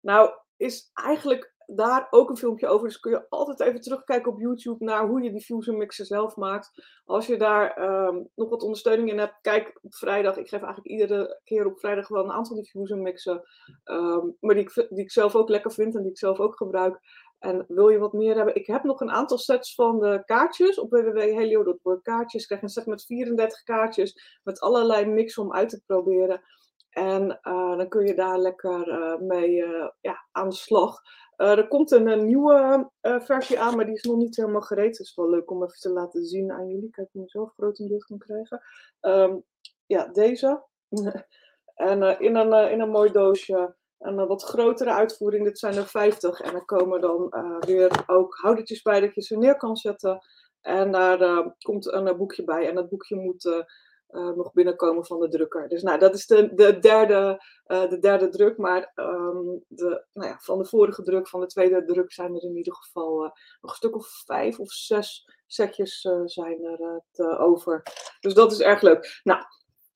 nou, 0.00 0.30
is 0.56 0.90
eigenlijk 0.94 1.54
daar 1.70 2.06
ook 2.10 2.30
een 2.30 2.36
filmpje 2.36 2.68
over. 2.68 2.86
Dus 2.86 3.00
kun 3.00 3.10
je 3.10 3.26
altijd 3.28 3.60
even 3.60 3.80
terugkijken 3.80 4.32
op 4.32 4.40
YouTube 4.40 4.84
naar 4.84 5.06
hoe 5.06 5.22
je 5.22 5.32
diffuser 5.32 5.74
mixen 5.74 6.06
zelf 6.06 6.36
maakt. 6.36 6.70
Als 7.04 7.26
je 7.26 7.36
daar 7.36 7.82
um, 8.06 8.28
nog 8.34 8.48
wat 8.48 8.62
ondersteuning 8.62 9.10
in 9.10 9.18
hebt, 9.18 9.38
kijk 9.40 9.78
op 9.82 9.94
vrijdag. 9.94 10.36
Ik 10.36 10.48
geef 10.48 10.62
eigenlijk 10.62 10.86
iedere 10.86 11.40
keer 11.44 11.66
op 11.66 11.78
vrijdag 11.78 12.08
wel 12.08 12.24
een 12.24 12.32
aantal 12.32 12.56
diffuser 12.56 12.98
mixen. 12.98 13.42
Um, 13.84 14.36
maar 14.40 14.54
die 14.54 14.64
ik, 14.64 14.86
die 14.88 15.04
ik 15.04 15.10
zelf 15.10 15.34
ook 15.34 15.48
lekker 15.48 15.72
vind 15.72 15.94
en 15.94 16.02
die 16.02 16.10
ik 16.10 16.18
zelf 16.18 16.38
ook 16.38 16.56
gebruik. 16.56 17.00
En 17.38 17.64
wil 17.68 17.88
je 17.88 17.98
wat 17.98 18.12
meer 18.12 18.36
hebben? 18.36 18.54
Ik 18.54 18.66
heb 18.66 18.82
nog 18.82 19.00
een 19.00 19.10
aantal 19.10 19.38
sets 19.38 19.74
van 19.74 20.00
de 20.00 20.22
kaartjes 20.24 20.78
op 20.78 20.90
www.helio.org. 20.90 22.02
Kaartjes. 22.02 22.40
Ik 22.40 22.46
krijg 22.46 22.62
een 22.62 22.68
set 22.68 22.86
met 22.86 23.04
34 23.04 23.62
kaartjes 23.62 24.40
met 24.42 24.60
allerlei 24.60 25.06
mixen 25.06 25.42
om 25.42 25.52
uit 25.52 25.68
te 25.68 25.82
proberen. 25.86 26.42
En 26.90 27.38
uh, 27.42 27.76
dan 27.76 27.88
kun 27.88 28.06
je 28.06 28.14
daar 28.14 28.38
lekker 28.38 28.88
uh, 28.88 29.18
mee 29.20 29.56
uh, 29.56 29.88
ja, 30.00 30.26
aan 30.32 30.48
de 30.48 30.54
slag. 30.54 31.00
Er 31.46 31.68
komt 31.68 31.90
een, 31.90 32.24
nieuwe 32.24 32.90
versie 33.00 33.60
aan, 33.60 33.76
maar 33.76 33.84
die 33.84 33.94
is 33.94 34.02
nog 34.02 34.16
niet 34.16 34.36
helemaal 34.36 34.60
gereed. 34.60 34.98
Het 34.98 35.06
is 35.06 35.14
wel 35.14 35.30
leuk 35.30 35.50
om 35.50 35.62
even 35.62 35.78
te 35.78 35.90
laten 35.90 36.24
zien 36.24 36.52
aan 36.52 36.68
jullie. 36.68 36.88
Ik 36.88 37.08
hem 37.12 37.28
zelf 37.28 37.52
groot 37.52 37.78
in 37.78 37.88
beeld 37.88 38.04
kan 38.04 38.18
krijgen. 38.18 38.62
Um, 39.00 39.44
ja, 39.86 40.06
deze. 40.06 40.62
en 41.74 42.20
in, 42.20 42.36
een, 42.36 42.70
in 42.70 42.80
een 42.80 42.90
mooi 42.90 43.12
doosje 43.12 43.76
een 43.98 44.26
wat 44.26 44.42
grotere 44.42 44.92
uitvoering. 44.92 45.44
Dit 45.44 45.58
zijn 45.58 45.76
er 45.76 45.86
50. 45.86 46.40
En 46.40 46.54
er 46.54 46.64
komen 46.64 47.00
dan 47.00 47.34
weer 47.60 48.04
ook 48.06 48.34
houdertjes 48.36 48.82
bij 48.82 49.00
dat 49.00 49.14
je 49.14 49.22
ze 49.22 49.36
neer 49.36 49.56
kan 49.56 49.76
zetten. 49.76 50.18
En 50.60 50.92
daar 50.92 51.54
komt 51.58 51.92
een 51.92 52.16
boekje 52.16 52.44
bij. 52.44 52.68
En 52.68 52.74
dat 52.74 52.88
boekje 52.88 53.16
moet 53.16 53.66
nog 54.12 54.52
binnenkomen 54.52 55.06
van 55.06 55.20
de 55.20 55.28
drukker. 55.28 55.68
Dus 55.68 55.82
nou, 55.82 55.98
dat 55.98 56.14
is 56.14 56.26
de, 56.26 56.54
de, 56.54 56.78
derde, 56.78 57.42
uh, 57.66 57.88
de 57.88 57.98
derde 57.98 58.28
druk. 58.28 58.56
Maar 58.56 58.92
um, 58.94 59.64
de, 59.68 60.04
nou 60.12 60.28
ja, 60.28 60.38
van 60.40 60.58
de 60.58 60.64
vorige 60.64 61.02
druk, 61.02 61.28
van 61.28 61.40
de 61.40 61.46
tweede 61.46 61.84
druk, 61.84 62.12
zijn 62.12 62.34
er 62.34 62.42
in 62.42 62.56
ieder 62.56 62.74
geval 62.74 63.24
uh, 63.24 63.30
nog 63.60 63.70
een 63.70 63.76
stuk 63.76 63.96
of 63.96 64.22
vijf 64.24 64.58
of 64.58 64.72
zes 64.72 65.30
setjes 65.46 66.00
zijn 66.24 66.64
er 66.64 67.02
te 67.10 67.38
over. 67.38 67.82
Dus 68.20 68.34
dat 68.34 68.52
is 68.52 68.60
erg 68.60 68.80
leuk. 68.80 69.20
Nou, 69.22 69.42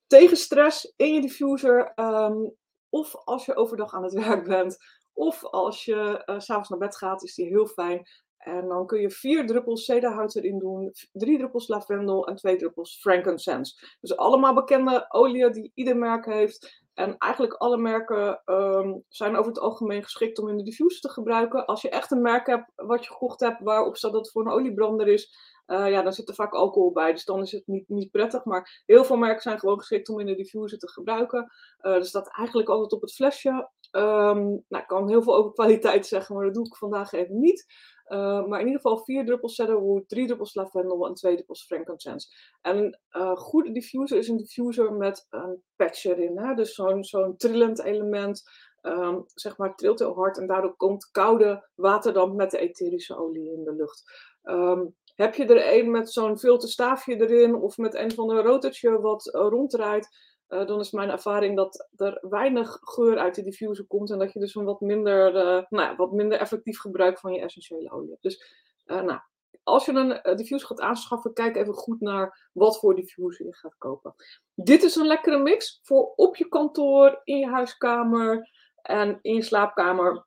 tegen 0.07 0.37
stress 0.37 0.93
in 0.97 1.15
je 1.15 1.21
diffuser. 1.21 1.93
Um, 1.97 2.55
of 2.89 3.17
als 3.25 3.45
je 3.45 3.57
overdag 3.57 3.95
aan 3.95 4.03
het 4.03 4.13
werk 4.27 4.45
bent. 4.45 4.79
Of 5.13 5.45
als 5.45 5.85
je 5.85 6.23
s 6.39 6.45
s'avonds 6.45 6.69
naar 6.69 6.79
bed 6.79 6.97
gaat, 6.97 7.23
is 7.23 7.35
die 7.35 7.47
heel 7.47 7.67
fijn. 7.67 8.09
En 8.43 8.69
dan 8.69 8.87
kun 8.87 9.01
je 9.01 9.11
vier 9.11 9.47
druppels 9.47 9.85
cedarhout 9.85 10.35
erin 10.35 10.59
doen, 10.59 10.93
drie 11.13 11.39
druppels 11.39 11.69
lavendel 11.69 12.27
en 12.27 12.37
twee 12.37 12.57
druppels 12.57 12.99
frankincense. 13.01 13.97
Dus 14.01 14.17
allemaal 14.17 14.55
bekende 14.55 15.07
oliën 15.09 15.53
die 15.53 15.71
ieder 15.75 15.97
merk 15.97 16.25
heeft. 16.25 16.83
En 16.95 17.17
eigenlijk 17.19 17.53
alle 17.53 17.77
merken 17.77 18.43
um, 18.45 19.05
zijn 19.09 19.37
over 19.37 19.51
het 19.51 19.61
algemeen 19.61 20.03
geschikt 20.03 20.39
om 20.39 20.49
in 20.49 20.57
de 20.57 20.63
diffuser 20.63 21.01
te 21.01 21.09
gebruiken. 21.09 21.67
Als 21.67 21.83
je 21.83 21.91
echt 21.91 22.11
een 22.11 22.23
merk 22.23 22.47
hebt 22.47 22.73
wat 22.75 23.05
je 23.05 23.11
gekocht 23.11 23.41
hebt 23.41 23.63
waarop 23.63 23.97
staat 23.97 24.13
dat 24.13 24.21
het 24.21 24.31
voor 24.31 24.47
een 24.47 24.53
oliebrander 24.53 25.09
is, 25.09 25.37
uh, 25.73 25.91
ja, 25.91 26.03
dan 26.03 26.13
zit 26.13 26.29
er 26.29 26.35
vaak 26.35 26.53
alcohol 26.53 26.93
bij. 26.93 27.13
Dus 27.13 27.25
dan 27.25 27.43
is 27.43 27.53
het 27.53 27.67
niet, 27.67 27.89
niet 27.89 28.11
prettig. 28.11 28.45
Maar 28.45 28.83
heel 28.87 29.05
veel 29.05 29.17
merken 29.17 29.43
zijn 29.43 29.59
gewoon 29.59 29.79
geschikt 29.79 30.09
om 30.09 30.21
in 30.21 30.27
de 30.27 30.35
diffuser 30.35 30.79
te 30.79 30.91
gebruiken. 30.91 31.53
Uh, 31.81 31.95
er 31.95 32.05
staat 32.05 32.37
eigenlijk 32.37 32.69
altijd 32.69 32.93
op 32.93 33.01
het 33.01 33.15
flesje. 33.15 33.71
Um, 33.91 34.65
nou, 34.69 34.83
ik 34.83 34.87
kan 34.87 35.09
heel 35.09 35.23
veel 35.23 35.35
over 35.35 35.53
kwaliteit 35.53 36.07
zeggen, 36.07 36.35
maar 36.35 36.45
dat 36.45 36.55
doe 36.55 36.67
ik 36.67 36.77
vandaag 36.77 37.13
even 37.13 37.41
niet. 37.41 37.65
Uh, 38.07 38.47
maar 38.47 38.61
in 38.61 38.67
ieder 38.67 38.81
geval 38.81 39.05
vier 39.05 39.25
druppels 39.25 39.55
cedarwood, 39.55 40.09
drie 40.09 40.27
druppels 40.27 40.55
lavendel 40.55 41.07
en 41.07 41.15
twee 41.15 41.35
druppels 41.35 41.65
frankincense. 41.65 42.29
En 42.61 43.01
een 43.11 43.37
goede 43.37 43.73
diffuser 43.73 44.19
is 44.19 44.29
een 44.29 44.37
diffuser 44.37 44.93
met 44.93 45.27
een 45.31 45.63
patch 45.77 46.05
erin. 46.05 46.39
Hè? 46.39 46.55
Dus 46.55 46.75
zo'n 46.75 47.05
zo'n 47.05 47.37
trillend 47.37 47.83
element, 47.83 48.43
um, 48.83 49.25
zeg 49.35 49.57
maar, 49.57 49.75
trilt 49.75 49.99
heel 49.99 50.15
hard 50.15 50.39
en 50.39 50.47
daardoor 50.47 50.77
komt 50.77 51.11
koude 51.11 51.69
waterdamp 51.75 52.35
met 52.35 52.51
de 52.51 52.59
etherische 52.59 53.17
olie 53.17 53.53
in 53.53 53.65
de 53.65 53.75
lucht. 53.75 54.03
Um, 54.43 54.95
heb 55.23 55.35
je 55.35 55.47
er 55.47 55.79
een 55.79 55.91
met 55.91 56.13
zo'n 56.13 56.39
filterstaafje 56.39 57.17
erin 57.17 57.55
of 57.55 57.77
met 57.77 57.95
een 57.95 58.13
van 58.13 58.31
een 58.31 58.43
rotertje 58.43 59.01
wat 59.01 59.27
uh, 59.27 59.33
ronddraait, 59.33 60.09
uh, 60.49 60.67
dan 60.67 60.81
is 60.81 60.91
mijn 60.91 61.11
ervaring 61.11 61.57
dat 61.57 61.89
er 61.97 62.19
weinig 62.21 62.79
geur 62.81 63.19
uit 63.19 63.35
de 63.35 63.43
diffuser 63.43 63.85
komt 63.85 64.11
en 64.11 64.19
dat 64.19 64.33
je 64.33 64.39
dus 64.39 64.55
een 64.55 64.65
wat 64.65 64.81
minder, 64.81 65.35
uh, 65.35 65.63
nou 65.69 65.97
wat 65.97 66.13
minder 66.13 66.39
effectief 66.39 66.81
gebruik 66.81 67.19
van 67.19 67.33
je 67.33 67.41
essentiële 67.41 67.91
olie 67.91 68.11
hebt. 68.11 68.23
Dus 68.23 68.45
nou, 68.87 69.21
als 69.63 69.85
je 69.85 69.93
een 69.93 70.37
diffuser 70.37 70.67
gaat 70.67 70.81
aanschaffen, 70.81 71.33
kijk 71.33 71.57
even 71.57 71.75
goed 71.75 72.01
naar 72.01 72.49
wat 72.53 72.79
voor 72.79 72.95
diffuser 72.95 73.47
je 73.47 73.55
gaat 73.55 73.79
kopen. 73.79 74.15
Dit 74.55 74.83
is 74.83 74.97
een 74.97 75.07
lekkere 75.07 75.39
mix 75.39 75.81
voor 75.83 76.13
op 76.17 76.37
je 76.37 76.49
kantoor, 76.49 77.21
in 77.25 77.39
je 77.39 77.47
huiskamer 77.47 78.51
en 78.83 79.19
in 79.23 79.35
je 79.35 79.43
slaapkamer. 79.43 80.27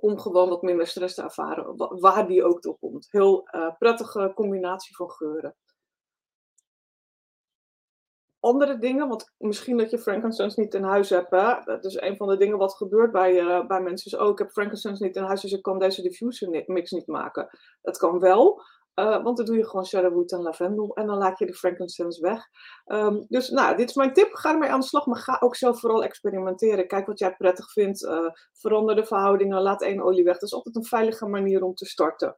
Om 0.00 0.18
gewoon 0.18 0.48
wat 0.48 0.62
minder 0.62 0.86
stress 0.86 1.14
te 1.14 1.22
ervaren, 1.22 1.76
waar 2.00 2.26
die 2.26 2.44
ook 2.44 2.62
door 2.62 2.78
komt. 2.78 3.08
Heel 3.10 3.48
prettige 3.78 4.32
combinatie 4.34 4.96
van 4.96 5.10
geuren 5.10 5.56
andere 8.40 8.78
dingen, 8.78 9.08
want 9.08 9.32
misschien 9.38 9.76
dat 9.76 9.90
je 9.90 9.98
frankincense 9.98 10.60
niet 10.60 10.74
in 10.74 10.82
huis 10.82 11.10
hebt. 11.10 11.30
Dat 11.64 11.84
is 11.84 12.00
een 12.00 12.16
van 12.16 12.28
de 12.28 12.36
dingen 12.36 12.58
wat 12.58 12.74
gebeurt 12.74 13.12
bij, 13.12 13.40
uh, 13.40 13.66
bij 13.66 13.80
mensen. 13.80 14.12
Is, 14.12 14.18
oh, 14.18 14.28
ik 14.28 14.38
heb 14.38 14.50
frankincense 14.50 15.04
niet 15.04 15.16
in 15.16 15.22
huis, 15.22 15.40
dus 15.40 15.52
ik 15.52 15.62
kan 15.62 15.78
deze 15.78 16.02
diffuser 16.02 16.64
mix 16.66 16.90
niet 16.90 17.06
maken. 17.06 17.48
Dat 17.82 17.98
kan 17.98 18.18
wel, 18.18 18.62
uh, 18.98 19.22
want 19.22 19.36
dan 19.36 19.46
doe 19.46 19.56
je 19.56 19.68
gewoon 19.68 19.84
cedarwood 19.84 20.32
en 20.32 20.42
lavendel 20.42 20.94
en 20.94 21.06
dan 21.06 21.16
laat 21.16 21.38
je 21.38 21.46
de 21.46 21.54
frankincense 21.54 22.20
weg. 22.20 22.48
Um, 22.86 23.26
dus 23.28 23.48
nou, 23.48 23.76
dit 23.76 23.88
is 23.88 23.94
mijn 23.94 24.12
tip. 24.12 24.34
Ga 24.34 24.52
ermee 24.52 24.70
aan 24.70 24.80
de 24.80 24.86
slag, 24.86 25.06
maar 25.06 25.18
ga 25.18 25.36
ook 25.40 25.56
zelf 25.56 25.80
vooral 25.80 26.04
experimenteren. 26.04 26.86
Kijk 26.86 27.06
wat 27.06 27.18
jij 27.18 27.36
prettig 27.36 27.72
vindt. 27.72 28.02
Uh, 28.02 28.30
verander 28.52 28.96
de 28.96 29.04
verhoudingen, 29.04 29.62
laat 29.62 29.82
één 29.82 30.02
olie 30.02 30.24
weg. 30.24 30.34
Dat 30.34 30.42
is 30.42 30.54
altijd 30.54 30.76
een 30.76 30.84
veilige 30.84 31.26
manier 31.26 31.62
om 31.62 31.74
te 31.74 31.86
starten. 31.86 32.36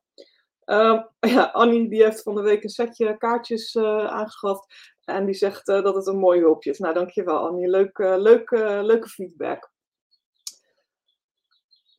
Uh, 0.65 1.03
ja, 1.35 1.45
Annie 1.53 1.89
die 1.89 2.03
heeft 2.03 2.23
van 2.23 2.35
de 2.35 2.43
week 2.43 2.63
een 2.63 2.69
setje 2.69 3.17
kaartjes 3.17 3.75
uh, 3.75 4.07
aangeschaft. 4.07 4.67
En 5.05 5.25
die 5.25 5.35
zegt 5.35 5.67
dat 5.67 5.95
het 5.95 6.07
een 6.07 6.19
mooi 6.19 6.41
hulpje 6.41 6.71
is. 6.71 6.79
Nou, 6.79 6.95
dankjewel 6.95 7.39
Annie. 7.49 7.69
Leuk, 7.69 7.99
leuk, 7.99 8.51
leuke 8.83 9.09
feedback. 9.09 9.71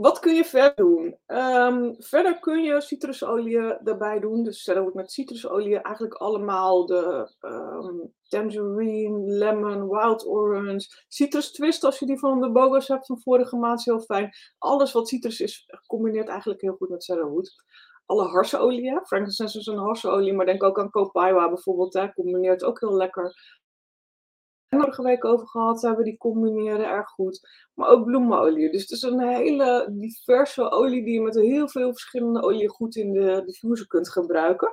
Wat 0.01 0.19
kun 0.19 0.35
je 0.35 0.45
verder 0.45 0.75
doen? 0.75 1.17
Um, 1.27 1.95
verder 1.97 2.39
kun 2.39 2.63
je 2.63 2.81
citrusolie 2.81 3.57
erbij 3.59 4.19
doen. 4.19 4.43
Dus 4.43 4.63
verder 4.63 4.91
met 4.93 5.11
citrusolie 5.11 5.79
eigenlijk 5.79 6.13
allemaal 6.13 6.85
de 6.85 7.31
um, 7.39 8.13
tangerine, 8.27 9.19
lemon, 9.19 9.89
wild 9.89 10.27
orange, 10.27 11.03
citrus 11.07 11.51
twist 11.51 11.83
als 11.83 11.99
je 11.99 12.05
die 12.05 12.19
van 12.19 12.41
de 12.41 12.51
Bogos 12.51 12.87
hebt 12.87 13.05
van 13.05 13.21
vorige 13.21 13.55
maand 13.55 13.79
is 13.79 13.85
heel 13.85 14.01
fijn. 14.01 14.31
Alles 14.57 14.91
wat 14.91 15.07
citrus 15.07 15.39
is, 15.39 15.65
combineert 15.87 16.27
eigenlijk 16.27 16.61
heel 16.61 16.75
goed 16.75 16.89
met 16.89 17.03
cedarwood 17.03 17.53
alle 18.05 18.27
harseolieën. 18.27 19.05
Frankincense 19.05 19.59
is 19.59 19.65
een 19.65 19.77
harseolie, 19.77 20.33
maar 20.33 20.45
denk 20.45 20.63
ook 20.63 20.79
aan 20.79 20.89
copaiba 20.89 21.47
bijvoorbeeld. 21.47 21.93
Hè, 21.93 22.13
combineert 22.13 22.63
ook 22.63 22.79
heel 22.79 22.95
lekker. 22.95 23.35
Vorige 24.75 25.03
week 25.03 25.25
over 25.25 25.47
gehad 25.47 25.81
hebben, 25.81 26.05
die 26.05 26.17
combineren 26.17 26.85
erg 26.85 27.09
goed. 27.09 27.47
Maar 27.73 27.89
ook 27.89 28.05
bloemenolie. 28.05 28.71
Dus 28.71 28.81
het 28.81 28.91
is 28.91 29.01
een 29.01 29.19
hele 29.19 29.87
diverse 29.91 30.71
olie 30.71 31.03
die 31.03 31.13
je 31.13 31.21
met 31.21 31.35
heel 31.35 31.67
veel 31.67 31.91
verschillende 31.91 32.41
oliën 32.41 32.69
goed 32.69 32.95
in 32.95 33.13
de 33.13 33.43
diffuser 33.45 33.87
kunt 33.87 34.09
gebruiken. 34.09 34.71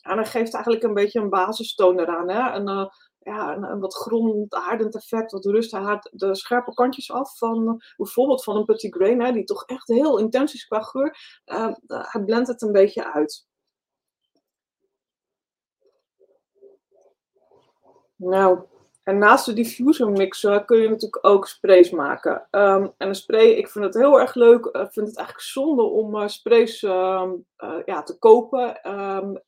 En 0.00 0.16
dat 0.16 0.28
geeft 0.28 0.54
eigenlijk 0.54 0.84
een 0.84 0.94
beetje 0.94 1.20
een 1.20 1.30
basistoon 1.30 1.98
eraan. 1.98 2.28
Hè? 2.28 2.50
En, 2.50 2.68
uh, 2.68 2.86
ja, 3.18 3.56
een, 3.56 3.80
wat 3.80 3.94
grondaardend 3.94 4.94
effect, 4.94 5.32
wat 5.32 5.44
rust 5.44 5.70
de 6.10 6.34
scherpe 6.34 6.74
kantjes 6.74 7.12
af 7.12 7.38
van 7.38 7.82
bijvoorbeeld 7.96 8.44
van 8.44 8.56
een 8.56 8.64
petit 8.64 8.94
grain, 8.94 9.20
hè, 9.20 9.32
die 9.32 9.44
toch 9.44 9.64
echt 9.64 9.88
heel 9.88 10.18
intens 10.18 10.54
is 10.54 10.66
qua 10.66 10.80
geur. 10.80 11.40
Uh, 11.46 11.72
hij 11.86 12.24
blendt 12.24 12.48
het 12.48 12.62
een 12.62 12.72
beetje 12.72 13.12
uit. 13.12 13.46
Nou, 18.16 18.66
en 19.08 19.18
naast 19.18 19.46
de 19.46 19.52
diffuser 19.52 20.10
mixer 20.10 20.64
kun 20.64 20.80
je 20.80 20.88
natuurlijk 20.88 21.26
ook 21.26 21.46
sprays 21.46 21.90
maken. 21.90 22.32
Um, 22.50 22.92
en 22.96 23.08
een 23.08 23.14
spray, 23.14 23.46
ik 23.46 23.68
vind 23.68 23.84
het 23.84 23.94
heel 23.94 24.20
erg 24.20 24.34
leuk. 24.34 24.64
Ik 24.64 24.92
vind 24.92 25.06
het 25.06 25.16
eigenlijk 25.16 25.46
zonde 25.46 25.82
om 25.82 26.14
uh, 26.14 26.26
sprays 26.26 26.82
uh, 26.82 27.22
uh, 27.64 27.74
ja, 27.84 28.02
te 28.02 28.18
kopen. 28.18 28.90
Um, 28.98 29.38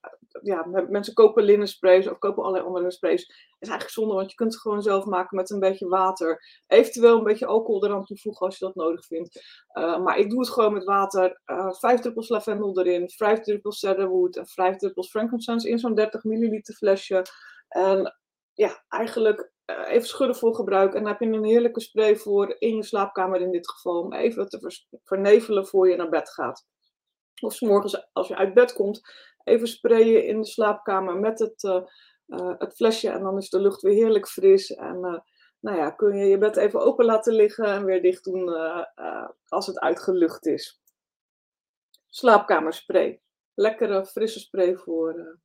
ja, 0.42 0.66
mensen 0.88 1.14
kopen 1.14 1.42
linnensprays 1.42 2.08
of 2.08 2.18
kopen 2.18 2.42
allerlei 2.42 2.66
andere 2.66 2.90
sprays. 2.90 3.26
Dat 3.26 3.36
is 3.58 3.68
eigenlijk 3.68 3.90
zonde, 3.90 4.14
want 4.14 4.30
je 4.30 4.36
kunt 4.36 4.52
het 4.52 4.62
gewoon 4.62 4.82
zelf 4.82 5.04
maken 5.04 5.36
met 5.36 5.50
een 5.50 5.60
beetje 5.60 5.88
water. 5.88 6.44
Eventueel 6.66 7.18
een 7.18 7.24
beetje 7.24 7.46
alcohol 7.46 7.84
eraan 7.84 8.04
toevoegen 8.04 8.46
als 8.46 8.58
je 8.58 8.64
dat 8.64 8.74
nodig 8.74 9.06
vindt. 9.06 9.42
Uh, 9.78 9.98
maar 9.98 10.18
ik 10.18 10.30
doe 10.30 10.40
het 10.40 10.50
gewoon 10.50 10.72
met 10.72 10.84
water. 10.84 11.40
Vijf 11.78 12.00
druppels 12.00 12.28
lavendel 12.28 12.78
erin, 12.78 13.10
vijf 13.10 13.40
druppels 13.40 13.78
cedarwood 13.78 14.36
en 14.36 14.46
vijf 14.46 14.76
druppels 14.76 15.10
frankincense 15.10 15.68
in 15.68 15.78
zo'n 15.78 15.94
30 15.94 16.24
milliliter 16.24 16.74
flesje. 16.74 17.24
En 17.68 18.19
ja, 18.60 18.84
eigenlijk 18.88 19.52
uh, 19.66 19.88
even 19.88 20.08
schudden 20.08 20.36
voor 20.36 20.54
gebruik. 20.54 20.94
En 20.94 21.02
dan 21.02 21.12
heb 21.12 21.20
je 21.20 21.26
een 21.26 21.44
heerlijke 21.44 21.80
spray 21.80 22.16
voor 22.16 22.56
in 22.58 22.76
je 22.76 22.84
slaapkamer 22.84 23.40
in 23.40 23.50
dit 23.50 23.70
geval. 23.70 24.00
Om 24.00 24.12
even 24.12 24.48
te 24.48 24.86
vernevelen 25.04 25.66
voor 25.66 25.88
je 25.88 25.96
naar 25.96 26.08
bed 26.08 26.30
gaat. 26.30 26.66
Of 27.40 27.54
s 27.54 27.60
morgens 27.60 28.12
als 28.12 28.28
je 28.28 28.36
uit 28.36 28.54
bed 28.54 28.72
komt, 28.72 29.00
even 29.44 29.68
sprayen 29.68 30.24
in 30.24 30.40
de 30.40 30.46
slaapkamer 30.46 31.16
met 31.16 31.38
het, 31.38 31.62
uh, 31.62 31.82
uh, 32.26 32.54
het 32.58 32.74
flesje. 32.74 33.10
En 33.10 33.22
dan 33.22 33.36
is 33.36 33.48
de 33.48 33.60
lucht 33.60 33.82
weer 33.82 33.94
heerlijk 33.94 34.28
fris. 34.28 34.70
En 34.70 35.24
nou 35.60 35.76
ja, 35.76 35.90
kun 35.90 36.16
je 36.16 36.24
je 36.24 36.38
bed 36.38 36.56
even 36.56 36.80
open 36.80 37.04
laten 37.04 37.32
liggen 37.32 37.64
en 37.64 37.84
weer 37.84 38.02
dicht 38.02 38.24
doen 38.24 38.48
als 39.48 39.66
het 39.66 39.78
uitgelucht 39.78 40.46
is. 40.46 40.80
Slaapkamerspray. 42.08 43.22
Lekkere 43.54 44.06
frisse 44.06 44.40
spray 44.40 44.76
voor 44.76 45.38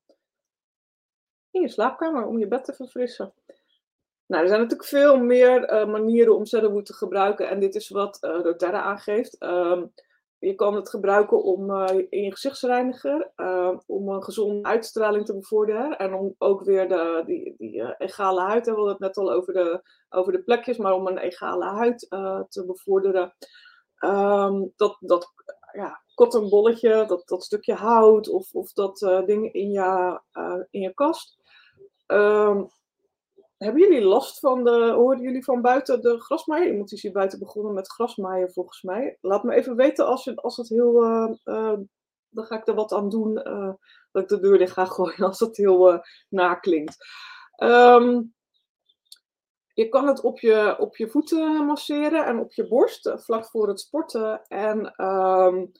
in 1.55 1.61
je 1.61 1.69
slaapkamer 1.69 2.25
om 2.25 2.39
je 2.39 2.47
bed 2.47 2.63
te 2.63 2.73
verfrissen. 2.73 3.33
Nou, 4.25 4.41
er 4.43 4.49
zijn 4.49 4.61
natuurlijk 4.61 4.89
veel 4.89 5.17
meer 5.17 5.87
manieren 5.87 6.35
om 6.35 6.45
cedarwood 6.45 6.85
te 6.85 6.93
gebruiken. 6.93 7.49
En 7.49 7.59
dit 7.59 7.75
is 7.75 7.89
wat 7.89 8.17
uh, 8.21 8.73
aangeeft. 8.73 9.43
Um, 9.43 9.93
je 10.39 10.55
kan 10.55 10.75
het 10.75 10.89
gebruiken 10.89 11.43
om 11.43 11.69
uh, 11.69 11.87
in 12.09 12.23
je 12.23 12.31
gezichtsreiniger, 12.31 13.31
uh, 13.35 13.77
om 13.85 14.09
een 14.09 14.23
gezonde 14.23 14.67
uitstraling 14.67 15.25
te 15.25 15.35
bevorderen. 15.35 15.97
En 15.97 16.13
om 16.13 16.35
ook 16.37 16.63
weer 16.63 16.87
de, 16.87 17.23
die, 17.25 17.55
die 17.57 17.95
egale 17.97 18.41
huid, 18.41 18.65
we 18.65 18.71
hadden 18.71 18.91
het 18.91 18.99
net 18.99 19.17
al 19.17 19.31
over 19.31 19.53
de, 19.53 19.81
over 20.09 20.31
de 20.31 20.43
plekjes, 20.43 20.77
maar 20.77 20.93
om 20.93 21.07
een 21.07 21.17
egale 21.17 21.65
huid 21.65 21.99
te 22.49 22.63
bevorderen. 22.65 23.33
Um, 23.99 24.73
dat, 24.75 24.97
dat 24.99 25.33
ja, 25.71 26.01
cottonbolletje, 26.15 27.05
dat, 27.05 27.27
dat 27.27 27.43
stukje 27.43 27.73
hout 27.73 28.29
of, 28.29 28.53
of 28.53 28.71
dat 28.71 29.23
ding 29.25 29.53
in 29.53 29.71
je, 29.71 30.19
in 30.69 30.81
je 30.81 30.93
kast. 30.93 31.43
Um, 32.07 32.69
hebben 33.57 33.81
jullie 33.81 34.01
last 34.01 34.39
van 34.39 34.63
de, 34.63 34.91
hoorden 34.91 35.23
jullie 35.23 35.43
van 35.43 35.61
buiten 35.61 36.01
de 36.01 36.19
grasmaaier? 36.19 36.71
Iemand 36.71 36.91
is 36.91 37.01
hier 37.01 37.11
buiten 37.11 37.39
begonnen 37.39 37.73
met 37.73 37.91
grasmaaien 37.91 38.51
volgens 38.51 38.81
mij. 38.81 39.17
Laat 39.21 39.43
me 39.43 39.53
even 39.53 39.75
weten 39.75 40.05
als, 40.05 40.23
je, 40.23 40.35
als 40.35 40.57
het 40.57 40.69
heel, 40.69 41.03
uh, 41.03 41.31
uh, 41.45 41.77
dan 42.29 42.45
ga 42.45 42.57
ik 42.57 42.67
er 42.67 42.75
wat 42.75 42.93
aan 42.93 43.09
doen, 43.09 43.47
uh, 43.47 43.73
dat 44.11 44.23
ik 44.23 44.27
de 44.27 44.39
deur 44.39 44.57
dicht 44.57 44.73
ga 44.73 44.85
gooien 44.85 45.25
als 45.25 45.39
het 45.39 45.57
heel 45.57 46.03
naklinkt. 46.29 46.97
Um, 47.57 48.33
je 49.73 49.89
kan 49.89 50.07
het 50.07 50.21
op 50.21 50.39
je, 50.39 50.75
op 50.79 50.97
je 50.97 51.09
voeten 51.09 51.65
masseren 51.65 52.25
en 52.25 52.39
op 52.39 52.53
je 52.53 52.67
borst, 52.67 53.13
vlak 53.15 53.45
voor 53.45 53.67
het 53.67 53.79
sporten. 53.79 54.41
En 54.47 55.05
um, 55.05 55.71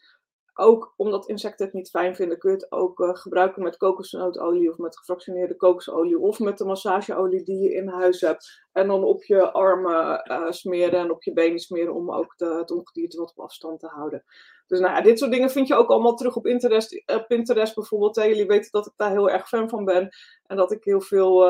ook 0.57 0.93
omdat 0.95 1.27
insecten 1.27 1.65
het 1.65 1.75
niet 1.75 1.89
fijn 1.89 2.15
vinden, 2.15 2.37
kun 2.37 2.51
je 2.51 2.55
het 2.57 2.71
ook 2.71 2.99
uh, 2.99 3.09
gebruiken 3.15 3.63
met 3.63 3.77
kokosnootolie 3.77 4.71
of 4.71 4.77
met 4.77 4.97
gefractioneerde 4.97 5.55
kokosolie 5.55 6.19
of 6.19 6.39
met 6.39 6.57
de 6.57 6.65
massageolie 6.65 7.43
die 7.43 7.59
je 7.59 7.73
in 7.73 7.87
huis 7.87 8.21
hebt. 8.21 8.63
En 8.71 8.87
dan 8.87 9.03
op 9.03 9.23
je 9.23 9.51
armen 9.51 10.31
uh, 10.31 10.51
smeren 10.51 10.99
en 10.99 11.11
op 11.11 11.23
je 11.23 11.33
benen 11.33 11.59
smeren 11.59 11.93
om 11.93 12.11
ook 12.11 12.37
de, 12.37 12.45
het 12.45 12.71
ongedierte 12.71 13.17
wat 13.17 13.33
op 13.35 13.43
afstand 13.43 13.79
te 13.79 13.87
houden. 13.87 14.23
Dus 14.67 14.79
nou 14.79 14.93
ja, 14.93 15.01
dit 15.01 15.19
soort 15.19 15.31
dingen 15.31 15.49
vind 15.49 15.67
je 15.67 15.75
ook 15.75 15.89
allemaal 15.89 16.15
terug 16.15 16.35
op 16.35 16.43
Pinterest, 16.43 16.93
uh, 16.93 17.25
Pinterest 17.27 17.75
bijvoorbeeld. 17.75 18.15
Jullie 18.15 18.45
weten 18.45 18.71
dat 18.71 18.85
ik 18.85 18.93
daar 18.95 19.11
heel 19.11 19.29
erg 19.29 19.47
fan 19.47 19.69
van 19.69 19.85
ben 19.85 20.09
en 20.47 20.57
dat 20.57 20.71
ik 20.71 20.83
heel 20.83 21.01
veel 21.01 21.41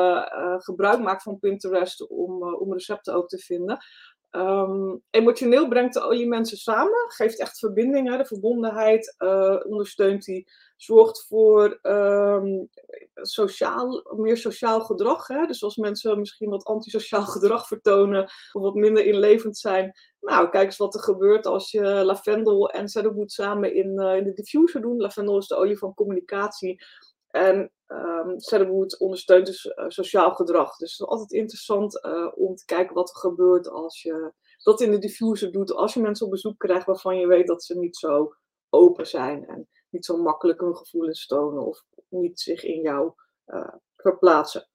gebruik 0.58 1.00
maak 1.00 1.22
van 1.22 1.38
Pinterest 1.38 2.08
om, 2.08 2.54
om 2.54 2.72
recepten 2.72 3.14
ook 3.14 3.28
te 3.28 3.38
vinden. 3.38 3.78
Um, 4.30 5.02
emotioneel 5.10 5.68
brengt 5.68 5.94
de 5.94 6.00
olie 6.00 6.28
mensen 6.28 6.56
samen, 6.56 7.10
geeft 7.10 7.38
echt 7.38 7.58
verbinding, 7.58 8.10
hè, 8.10 8.16
de 8.16 8.24
verbondenheid, 8.24 9.14
uh, 9.18 9.56
ondersteunt 9.64 10.24
die, 10.24 10.46
zorgt 10.76 11.26
voor 11.26 11.78
um, 11.82 12.68
sociaal, 13.14 14.04
meer 14.16 14.36
sociaal 14.36 14.80
gedrag. 14.80 15.26
Hè? 15.26 15.46
Dus 15.46 15.62
als 15.62 15.76
mensen 15.76 16.18
misschien 16.18 16.50
wat 16.50 16.64
antisociaal 16.64 17.24
gedrag 17.36 17.66
vertonen 17.66 18.22
of 18.52 18.62
wat 18.62 18.74
minder 18.74 19.04
inlevend 19.04 19.58
zijn, 19.58 19.92
nou, 20.20 20.48
kijk 20.48 20.66
eens 20.66 20.76
wat 20.76 20.94
er 20.94 21.00
gebeurt 21.00 21.46
als 21.46 21.70
je 21.70 21.82
lavendel 21.82 22.70
en 22.70 22.88
cedarwood 22.88 23.32
samen 23.32 23.74
in, 23.74 24.00
uh, 24.00 24.16
in 24.16 24.24
de 24.24 24.32
diffuser 24.32 24.80
doen. 24.80 25.00
Lavendel 25.00 25.38
is 25.38 25.46
de 25.46 25.56
olie 25.56 25.78
van 25.78 25.94
communicatie. 25.94 26.82
En 27.36 27.70
um, 27.86 28.86
ondersteunt 28.98 29.46
dus 29.46 29.72
sociaal 29.88 30.34
gedrag. 30.34 30.76
Dus 30.76 30.90
het 30.90 31.00
is 31.00 31.06
altijd 31.06 31.32
interessant 31.32 32.04
uh, 32.04 32.32
om 32.34 32.54
te 32.54 32.64
kijken 32.64 32.94
wat 32.94 33.08
er 33.08 33.16
gebeurt 33.16 33.68
als 33.68 34.02
je 34.02 34.32
dat 34.62 34.80
in 34.80 34.90
de 34.90 34.98
diffuser 34.98 35.52
doet. 35.52 35.72
Als 35.72 35.94
je 35.94 36.00
mensen 36.00 36.26
op 36.26 36.32
bezoek 36.32 36.58
krijgt 36.58 36.86
waarvan 36.86 37.18
je 37.18 37.26
weet 37.26 37.46
dat 37.46 37.64
ze 37.64 37.78
niet 37.78 37.96
zo 37.96 38.34
open 38.68 39.06
zijn. 39.06 39.46
En 39.46 39.68
niet 39.90 40.04
zo 40.04 40.16
makkelijk 40.16 40.60
hun 40.60 40.76
gevoelens 40.76 41.26
tonen 41.26 41.66
of 41.66 41.84
niet 42.08 42.40
zich 42.40 42.64
in 42.64 42.80
jou 42.80 43.12
uh, 43.46 43.74
verplaatsen. 43.96 44.68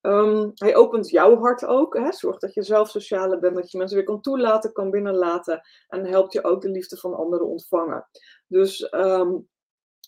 Um, 0.00 0.50
hij 0.54 0.76
opent 0.76 1.10
jouw 1.10 1.36
hart 1.36 1.64
ook. 1.64 1.96
Hè? 1.96 2.12
Zorgt 2.12 2.40
dat 2.40 2.54
je 2.54 2.62
zelf 2.62 2.88
socialer 2.88 3.38
bent, 3.38 3.56
dat 3.56 3.70
je 3.70 3.78
mensen 3.78 3.96
weer 3.96 4.06
kan 4.06 4.20
toelaten, 4.20 4.72
kan 4.72 4.90
binnenlaten. 4.90 5.60
En 5.88 6.06
helpt 6.06 6.32
je 6.32 6.44
ook 6.44 6.60
de 6.60 6.70
liefde 6.70 6.96
van 6.96 7.14
anderen 7.14 7.46
ontvangen. 7.46 8.08
Dus 8.46 8.92
um, 8.92 9.48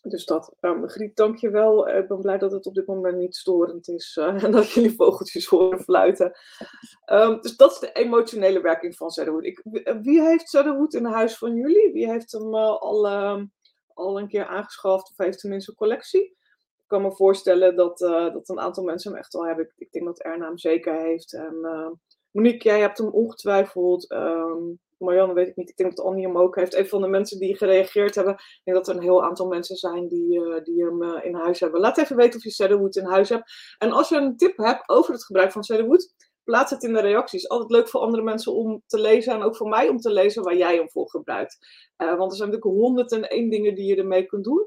dus 0.04 0.25
dat, 0.25 0.54
um, 0.61 0.88
Griet, 0.88 1.16
dank 1.16 1.37
je 1.37 1.50
wel. 1.50 1.88
Ik 1.88 2.08
ben 2.08 2.20
blij 2.20 2.38
dat 2.38 2.52
het 2.52 2.66
op 2.66 2.75
dit 2.75 2.87
moment 2.87 3.16
niet 3.16 3.37
storend 3.37 3.88
is 3.88 4.16
uh, 4.16 4.42
en 4.44 4.50
dat 4.50 4.70
jullie 4.70 4.94
vogeltjes 4.94 5.46
horen 5.46 5.80
fluiten. 5.80 6.32
Um, 7.12 7.40
dus 7.40 7.56
dat 7.56 7.73
is 7.73 7.78
de 7.78 7.92
emotionele 7.92 8.61
werking 8.61 8.96
van 8.96 9.11
Cedarwood. 9.11 9.44
Ik, 9.44 9.62
wie 10.02 10.23
heeft 10.23 10.49
Cedarwood 10.49 10.94
in 10.94 11.04
huis 11.04 11.38
van 11.38 11.54
jullie? 11.54 11.92
Wie 11.92 12.11
heeft 12.11 12.32
hem 12.32 12.54
al, 12.54 13.06
uh, 13.06 13.43
al 13.95 14.19
een 14.19 14.28
keer 14.28 14.47
aangeschaft 14.47 15.10
of 15.10 15.25
heeft 15.25 15.38
tenminste 15.38 15.71
een 15.71 15.76
collectie? 15.76 16.23
Ik 16.23 16.90
kan 16.90 17.02
me 17.02 17.12
voorstellen 17.12 17.76
dat, 17.76 17.99
dat 17.99 18.49
een 18.49 18.60
aantal 18.60 18.84
mensen 18.84 19.10
hem 19.10 19.21
echt 19.21 19.34
al 19.34 19.47
hebben. 19.47 19.64
Ik, 19.64 19.73
ik 19.76 19.93
denk 19.93 20.04
dat 20.04 20.21
Erna 20.21 20.47
hem 20.47 20.58
zeker 20.58 21.00
heeft. 21.00 21.32
En 21.32 21.60
Monique, 22.30 22.69
jij 22.69 22.80
hebt 22.80 22.99
hem 22.99 23.08
ongetwijfeld. 23.08 24.06
Marianne 24.99 25.35
weet 25.35 25.49
ik 25.49 25.57
niet. 25.57 25.71
Ik 25.71 25.76
denk 25.76 25.97
dat 25.97 26.07
Annie 26.07 26.26
hem 26.26 26.39
ook 26.39 26.57
heeft. 26.57 26.75
Een 26.75 26.89
van 26.89 27.00
de 27.00 27.09
mensen 27.09 27.39
die 27.39 27.57
gereageerd 27.57 28.15
hebben. 28.15 28.35
Ik 28.35 28.61
denk 28.65 28.76
dat 28.76 28.89
er 28.89 28.97
een 28.97 29.02
heel 29.02 29.25
aantal 29.25 29.47
mensen 29.47 29.76
zijn 29.76 30.09
die, 30.09 30.41
uh, 30.41 30.63
die 30.63 30.85
hem 30.85 31.02
uh, 31.02 31.25
in 31.25 31.35
huis 31.35 31.61
hebben. 31.61 31.80
Laat 31.80 31.99
even 31.99 32.17
weten 32.17 32.37
of 32.37 32.45
je 32.45 32.50
Cedarwood 32.50 32.97
in 32.97 33.04
huis 33.04 33.28
hebt. 33.28 33.52
En 33.78 33.93
als 33.93 34.09
je 34.09 34.17
een 34.17 34.37
tip 34.37 34.57
hebt 34.57 34.89
over 34.89 35.13
het 35.13 35.25
gebruik 35.25 35.52
van 35.52 35.65
Cedarwood, 35.65 36.15
plaats 36.45 36.71
het 36.71 36.83
in 36.83 36.93
de 36.93 37.00
reacties. 37.00 37.49
Altijd 37.49 37.71
leuk 37.71 37.89
voor 37.89 38.00
andere 38.00 38.23
mensen 38.23 38.54
om 38.54 38.83
te 38.87 39.00
lezen. 39.00 39.33
En 39.33 39.43
ook 39.43 39.57
voor 39.57 39.69
mij 39.69 39.89
om 39.89 39.99
te 39.99 40.13
lezen 40.13 40.43
waar 40.43 40.57
jij 40.57 40.76
hem 40.76 40.91
voor 40.91 41.11
gebruikt. 41.11 41.59
Uh, 41.97 42.17
want 42.17 42.30
er 42.30 42.37
zijn 42.37 42.50
natuurlijk 42.50 42.76
honderd 42.76 43.13
en 43.13 43.28
één 43.28 43.50
dingen 43.50 43.75
die 43.75 43.87
je 43.87 43.97
ermee 43.97 44.26
kunt 44.26 44.45
doen. 44.45 44.67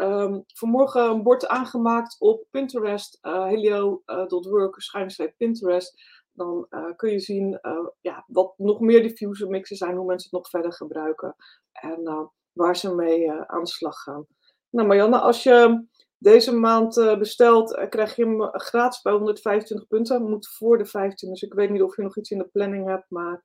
Um, 0.00 0.44
vanmorgen 0.46 1.10
een 1.10 1.22
bord 1.22 1.46
aangemaakt 1.46 2.16
op 2.18 2.46
Pinterest. 2.50 3.18
helio.work, 3.22 4.80
schuinstreep 4.80 5.34
Pinterest 5.36 5.94
dan 6.36 6.66
uh, 6.70 6.96
kun 6.96 7.10
je 7.10 7.20
zien 7.20 7.58
uh, 7.62 7.86
ja, 8.00 8.24
wat 8.26 8.54
nog 8.56 8.80
meer 8.80 9.02
diffuser 9.02 9.48
mixen 9.48 9.76
zijn, 9.76 9.96
hoe 9.96 10.06
mensen 10.06 10.30
het 10.30 10.38
nog 10.38 10.48
verder 10.48 10.72
gebruiken 10.72 11.36
en 11.72 12.00
uh, 12.02 12.26
waar 12.52 12.76
ze 12.76 12.94
mee 12.94 13.32
aan 13.32 13.62
de 13.62 13.70
slag 13.70 14.02
gaan. 14.02 14.26
Nou 14.70 14.88
Marianne, 14.88 15.18
als 15.18 15.42
je 15.42 15.86
deze 16.18 16.54
maand 16.54 16.94
bestelt, 17.18 17.86
krijg 17.88 18.16
je 18.16 18.24
hem 18.24 18.40
gratis 18.42 19.02
bij 19.02 19.12
125 19.12 19.86
punten. 19.86 20.22
Moet 20.22 20.48
voor 20.48 20.78
de 20.78 20.86
15, 20.86 21.30
dus 21.30 21.42
ik 21.42 21.54
weet 21.54 21.70
niet 21.70 21.82
of 21.82 21.96
je 21.96 22.02
nog 22.02 22.16
iets 22.16 22.30
in 22.30 22.38
de 22.38 22.48
planning 22.52 22.88
hebt, 22.88 23.06
maar 23.08 23.44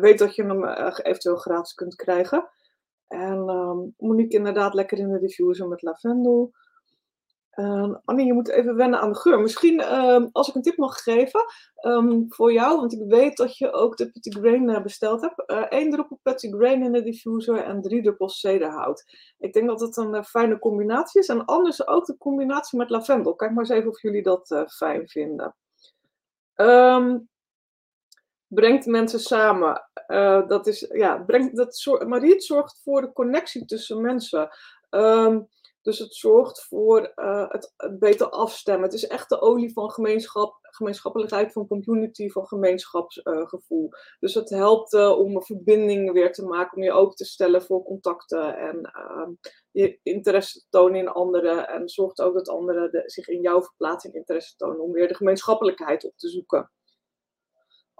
weet 0.00 0.18
dat 0.18 0.34
je 0.34 0.44
hem 0.44 0.64
eventueel 0.64 1.36
gratis 1.36 1.74
kunt 1.74 1.94
krijgen. 1.94 2.48
En 3.06 3.48
um, 3.48 3.94
Monique 3.98 4.36
inderdaad 4.36 4.74
lekker 4.74 4.98
in 4.98 5.12
de 5.12 5.18
diffuser 5.18 5.68
met 5.68 5.82
lavendel. 5.82 6.52
Uh, 7.60 7.94
Annie, 8.04 8.26
je 8.26 8.32
moet 8.32 8.48
even 8.48 8.76
wennen 8.76 9.00
aan 9.00 9.12
de 9.12 9.18
geur. 9.18 9.40
Misschien 9.40 9.80
uh, 9.80 10.24
als 10.32 10.48
ik 10.48 10.54
een 10.54 10.62
tip 10.62 10.76
mag 10.76 11.02
geven 11.02 11.44
um, 11.82 12.26
voor 12.28 12.52
jou, 12.52 12.76
want 12.76 12.92
ik 12.92 13.02
weet 13.08 13.36
dat 13.36 13.56
je 13.56 13.72
ook 13.72 13.96
de 13.96 14.10
Petit 14.10 14.34
Grain 14.34 14.68
uh, 14.68 14.82
besteld 14.82 15.20
hebt. 15.20 15.42
Eén 15.72 15.86
uh, 15.86 15.92
druppel 15.92 16.20
Petit 16.22 16.54
Grain 16.54 16.82
in 16.82 16.92
de 16.92 17.02
diffuser 17.02 17.64
en 17.64 17.82
drie 17.82 18.02
druppels 18.02 18.40
cedarhout. 18.40 19.04
Ik 19.38 19.52
denk 19.52 19.68
dat 19.68 19.80
het 19.80 19.96
een 19.96 20.14
uh, 20.14 20.22
fijne 20.22 20.58
combinatie 20.58 21.20
is. 21.20 21.28
En 21.28 21.44
anders 21.44 21.86
ook 21.86 22.06
de 22.06 22.16
combinatie 22.18 22.78
met 22.78 22.90
lavendel. 22.90 23.34
Kijk 23.34 23.50
maar 23.50 23.64
eens 23.64 23.74
even 23.74 23.90
of 23.90 24.02
jullie 24.02 24.22
dat 24.22 24.64
fijn 24.76 25.08
vinden. 25.08 25.56
Brengt 28.46 28.86
mensen 28.86 29.20
samen. 29.20 29.90
dat 30.48 30.66
is, 30.66 30.90
ja, 30.92 31.18
brengt, 31.18 31.56
dat 31.56 31.76
zorgt, 31.76 32.06
Marie 32.06 32.40
zorgt 32.40 32.80
voor 32.84 33.00
de 33.00 33.12
connectie 33.12 33.64
tussen 33.64 34.00
mensen. 34.00 34.48
Dus 35.82 35.98
het 35.98 36.14
zorgt 36.14 36.64
voor 36.64 37.12
uh, 37.16 37.48
het, 37.48 37.74
beter 37.98 38.28
afstemmen. 38.28 38.84
Het 38.84 38.94
is 38.94 39.06
echt 39.06 39.28
de 39.28 39.40
olie 39.40 39.72
van 39.72 39.90
gemeenschap, 39.90 40.58
gemeenschappelijkheid, 40.62 41.52
van 41.52 41.66
community, 41.66 42.28
van 42.28 42.46
gemeenschapsgevoel. 42.46 43.88
Dus 44.20 44.34
het 44.34 44.50
helpt 44.50 44.92
uh, 44.92 45.18
om 45.18 45.36
een 45.36 45.42
verbinding 45.42 46.12
weer 46.12 46.32
te 46.32 46.44
maken, 46.44 46.76
om 46.76 46.82
je 46.82 46.92
open 46.92 47.16
te 47.16 47.24
stellen 47.24 47.62
voor 47.62 47.84
contacten 47.84 48.56
en 48.56 48.82
ehm, 48.82 49.30
je 49.70 49.98
interesse 50.02 50.58
te 50.58 50.66
tonen 50.70 51.00
in 51.00 51.08
anderen. 51.08 51.68
En 51.68 51.88
zorgt 51.88 52.20
ook 52.20 52.34
dat 52.34 52.48
anderen 52.48 52.90
de, 52.90 53.02
zich 53.06 53.28
in 53.28 53.40
jouw 53.40 53.62
verplaatsing 53.62 54.14
interesse 54.14 54.56
tonen 54.56 54.80
om 54.80 54.92
weer 54.92 55.08
de 55.08 55.14
gemeenschappelijkheid 55.14 56.04
op 56.04 56.16
te 56.16 56.28
zoeken. 56.28 56.70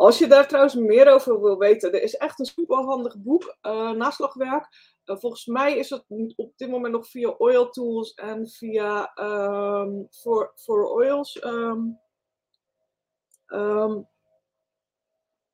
Als 0.01 0.19
je 0.19 0.27
daar 0.27 0.49
trouwens 0.49 0.75
meer 0.75 1.13
over 1.13 1.41
wil 1.41 1.59
weten, 1.59 1.93
er 1.93 2.03
is 2.03 2.17
echt 2.17 2.39
een 2.39 2.45
superhandig 2.45 3.17
boek, 3.19 3.57
naslagwerk 3.97 4.69
uh, 5.11 5.17
volgens 5.17 5.47
mij 5.47 5.77
is 5.77 5.91
het 5.91 6.05
op 6.37 6.53
dit 6.57 6.71
moment 6.71 6.93
nog 6.93 7.09
via 7.09 7.29
Oil 7.29 7.71
Tools 7.71 8.15
en 8.15 8.49
via 8.49 9.13
um, 9.17 10.07
for, 10.11 10.53
for 10.55 10.91
Oils. 10.91 11.45
Um, 11.45 11.99
um, 13.47 14.09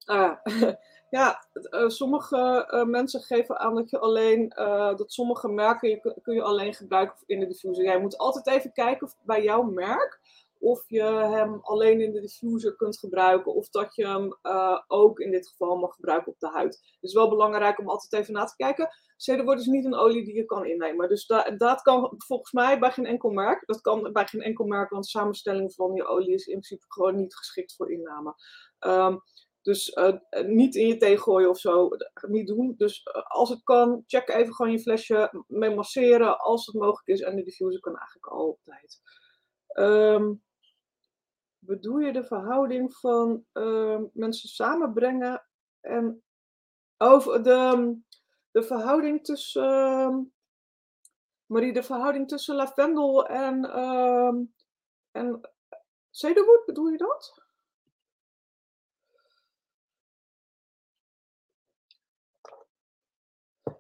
ah, 0.05 0.39
ja, 1.11 1.47
uh, 1.71 1.89
sommige 1.89 2.69
uh, 2.71 2.85
mensen 2.85 3.21
geven 3.21 3.59
aan 3.59 3.75
dat 3.75 3.91
je 3.91 3.99
alleen, 3.99 4.49
dat 4.97 5.13
sommige 5.13 5.49
merken 5.49 5.89
je, 5.89 6.21
kun 6.23 6.35
je 6.35 6.43
alleen 6.43 6.75
gebruiken 6.75 7.17
in 7.27 7.41
de 7.41 7.47
diffuser. 7.47 7.85
Jij 7.85 8.01
moet 8.01 8.19
altijd 8.19 8.47
even 8.47 8.73
kijken 8.73 9.07
of 9.07 9.17
bij 9.23 9.43
jouw 9.43 9.63
merk 9.63 10.21
of 10.67 10.85
je 10.89 11.03
hem 11.03 11.59
alleen 11.63 12.01
in 12.01 12.13
de 12.13 12.21
diffuser 12.21 12.77
kunt 12.77 12.99
gebruiken, 12.99 13.55
of 13.55 13.69
dat 13.69 13.95
je 13.95 14.07
hem 14.07 14.39
uh, 14.43 14.81
ook 14.87 15.19
in 15.19 15.31
dit 15.31 15.49
geval 15.49 15.77
mag 15.77 15.95
gebruiken 15.95 16.33
op 16.33 16.39
de 16.39 16.49
huid. 16.49 16.75
Het 16.75 17.03
is 17.11 17.13
wel 17.13 17.29
belangrijk 17.29 17.79
om 17.79 17.89
altijd 17.89 18.23
even 18.23 18.35
na 18.35 18.45
te 18.45 18.57
kijken. 18.57 18.89
Cedarwood 19.17 19.61
is 19.61 19.67
niet 19.67 19.85
een 19.85 19.95
olie 19.95 20.25
die 20.25 20.35
je 20.35 20.45
kan 20.45 20.67
innemen. 20.67 21.09
Dus 21.09 21.27
da 21.27 21.51
dat 21.51 21.83
kan 21.83 22.15
volgens 22.17 22.53
mij 22.53 22.79
bij 22.79 22.91
geen 22.91 23.07
enkel 23.07 23.31
merk. 23.31 23.67
Dat 23.67 23.81
kan 23.81 24.13
bij 24.13 24.27
geen 24.27 24.43
enkel 24.43 24.65
merk, 24.65 24.91
want 24.91 25.05
de 25.05 25.11
samenstelling 25.11 25.75
van 25.75 25.93
die 25.93 26.07
olie 26.07 26.35
is 26.35 26.47
in 26.47 26.53
principe 26.53 26.85
gewoon 26.89 27.17
niet 27.17 27.37
geschikt 27.37 27.75
voor 27.75 27.91
inname. 27.91 28.35
Um, 28.81 29.21
dus 29.63 29.97
uh, 29.97 30.13
niet 30.47 30.75
in 30.75 30.87
je 30.87 30.97
thee 30.97 31.19
gooien 31.19 31.49
of 31.49 31.59
zo, 31.59 31.89
niet 32.29 32.47
doen. 32.47 32.75
Dus 32.77 33.03
als 33.29 33.49
het 33.49 33.63
kan, 33.63 34.03
check 34.07 34.29
even 34.29 34.55
gewoon 34.55 34.73
je 34.73 34.81
flesje, 34.81 35.45
mee 35.47 35.75
masseren 35.75 36.39
als 36.39 36.67
het 36.67 36.75
mogelijk 36.75 37.09
is. 37.09 37.21
En 37.21 37.37
de 37.37 37.43
diffuser 37.43 37.81
kan 37.81 37.97
eigenlijk 37.97 38.27
altijd. 38.27 39.01
Um, 39.79 40.45
bedoel 41.67 41.99
je 41.99 42.13
de 42.13 42.25
verhouding 42.25 42.97
van 42.97 43.45
uh, 43.53 44.01
mensen 44.13 44.49
samenbrengen 44.49 45.47
en 45.81 46.23
over 46.97 47.43
de, 47.43 47.97
de 48.51 48.63
verhouding 48.63 49.25
tussen 49.25 49.65
uh, 49.65 50.19
Marie, 51.47 51.73
de 51.73 51.83
verhouding 51.83 52.29
tussen 52.29 52.55
lavendel 52.55 53.27
en, 53.27 53.65
uh, 53.65 54.35
en 55.11 55.41
cedarwood, 56.11 56.65
bedoel 56.67 56.89
je 56.89 56.97
dat? 56.97 57.46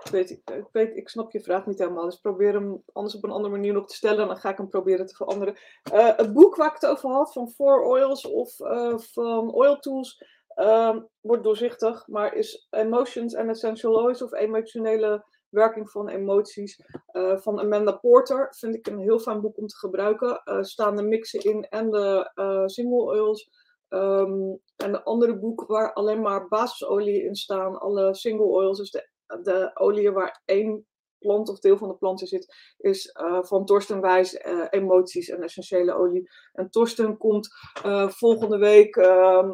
Ik 0.06 0.12
weet, 0.12 0.30
ik 0.30 0.68
weet, 0.72 0.96
ik 0.96 1.08
snap 1.08 1.32
je 1.32 1.40
vraag 1.40 1.66
niet 1.66 1.78
helemaal, 1.78 2.04
dus 2.04 2.20
probeer 2.20 2.52
hem 2.52 2.82
anders 2.92 3.16
op 3.16 3.24
een 3.24 3.30
andere 3.30 3.54
manier 3.54 3.72
nog 3.72 3.86
te 3.86 3.94
stellen 3.94 4.20
en 4.20 4.26
dan 4.26 4.36
ga 4.36 4.50
ik 4.50 4.56
hem 4.56 4.68
proberen 4.68 5.06
te 5.06 5.14
veranderen. 5.14 5.56
Uh, 5.92 6.16
het 6.16 6.32
boek 6.32 6.56
waar 6.56 6.66
ik 6.66 6.80
het 6.80 6.86
over 6.86 7.10
had, 7.10 7.32
van 7.32 7.50
Four 7.50 7.82
Oils 7.84 8.26
of 8.26 8.60
uh, 8.60 8.98
van 8.98 9.52
Oil 9.52 9.78
Tools, 9.78 10.24
uh, 10.56 10.96
wordt 11.20 11.42
doorzichtig, 11.42 12.06
maar 12.06 12.34
is 12.34 12.66
Emotions 12.70 13.36
and 13.36 13.48
Essential 13.48 14.02
Oils 14.02 14.22
of 14.22 14.32
emotionele 14.32 15.24
werking 15.48 15.90
van 15.90 16.08
emoties 16.08 16.80
uh, 17.12 17.36
van 17.36 17.60
Amanda 17.60 17.92
Porter. 17.92 18.54
Vind 18.58 18.74
ik 18.74 18.86
een 18.86 18.98
heel 18.98 19.18
fijn 19.18 19.40
boek 19.40 19.58
om 19.58 19.66
te 19.66 19.76
gebruiken. 19.76 20.40
Staan 20.60 20.96
de 20.96 21.02
mixen 21.02 21.40
in 21.40 21.64
en 21.68 21.90
de 21.90 22.30
single 22.66 23.02
oils. 23.02 23.50
Um, 23.88 24.60
en 24.76 24.94
een 24.94 25.02
andere 25.02 25.38
boek 25.38 25.66
waar 25.66 25.92
alleen 25.92 26.20
maar 26.20 26.48
basisolie 26.48 27.24
in 27.24 27.34
staan. 27.34 27.78
Alle 27.78 28.14
single 28.14 28.46
oils, 28.46 28.78
dus 28.78 28.90
de, 28.90 29.08
de 29.42 29.70
oliën 29.74 30.12
waar 30.12 30.42
één 30.44 30.86
plant 31.18 31.48
of 31.48 31.58
deel 31.58 31.76
van 31.76 31.88
de 31.88 31.94
planten 31.94 32.26
zit, 32.26 32.54
is 32.78 33.14
uh, 33.20 33.42
van 33.42 33.64
Torsten 33.64 34.00
Wijs, 34.00 34.34
uh, 34.34 34.66
Emoties 34.70 35.28
en 35.28 35.42
Essentiële 35.42 35.94
Olie. 35.94 36.30
En 36.52 36.70
Torsten 36.70 37.16
komt 37.16 37.48
uh, 37.86 38.08
volgende 38.08 38.58
week 38.58 38.96
ehm, 38.96 39.50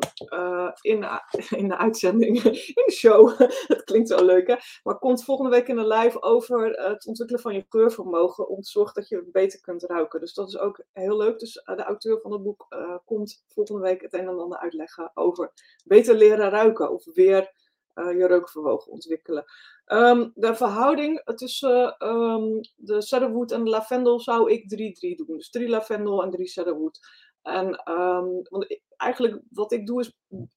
in, 0.80 1.06
in 1.60 1.68
de 1.68 1.76
uitzending, 1.76 2.42
in 2.78 2.82
de 2.84 2.92
show, 2.92 3.38
het 3.72 3.82
klinkt 3.84 4.08
zo 4.08 4.24
leuk 4.24 4.46
hè, 4.46 4.54
maar 4.82 4.98
komt 4.98 5.24
volgende 5.24 5.50
week 5.50 5.68
in 5.68 5.76
de 5.76 5.86
live 5.86 6.22
over 6.22 6.70
het 6.70 7.06
ontwikkelen 7.06 7.42
van 7.42 7.54
je 7.54 7.64
geurvermogen 7.68 8.48
om 8.48 8.60
te 8.60 8.70
zorgen 8.70 8.94
dat 8.94 9.08
je 9.08 9.28
beter 9.32 9.60
kunt 9.60 9.82
ruiken. 9.82 10.20
Dus 10.20 10.34
dat 10.34 10.48
is 10.48 10.58
ook 10.58 10.84
heel 10.92 11.16
leuk. 11.16 11.38
Dus 11.38 11.52
de 11.52 11.82
auteur 11.82 12.20
van 12.20 12.32
het 12.32 12.42
boek 12.42 12.66
komt 13.04 13.44
volgende 13.46 13.82
week 13.82 14.02
het 14.02 14.12
een 14.12 14.28
en 14.28 14.38
ander 14.38 14.58
uitleggen 14.58 15.10
over 15.14 15.52
beter 15.84 16.14
leren 16.14 16.50
ruiken 16.50 16.90
of 16.90 17.04
weer 17.14 17.50
je 17.94 18.26
reukvermogen 18.26 18.92
ontwikkelen. 18.92 19.44
Um, 19.86 20.32
de 20.34 20.54
verhouding 20.54 21.22
tussen 21.34 22.06
um, 22.08 22.60
de 22.76 23.02
cedarwood 23.02 23.52
en 23.52 23.64
de 23.64 23.70
lavendel 23.70 24.20
zou 24.20 24.52
ik 24.52 24.62
3-3 24.62 25.26
doen. 25.26 25.36
Dus 25.36 25.50
3 25.50 25.68
lavendel 25.68 26.22
en 26.22 26.30
3 26.30 26.46
cedarwood. 26.46 27.00
En 27.42 27.90
um, 27.90 28.42
want 28.48 28.64
ik, 28.70 28.82
eigenlijk 28.96 29.40
wat 29.50 29.72
ik 29.72 29.86
doe 29.86 30.00
is 30.00 30.12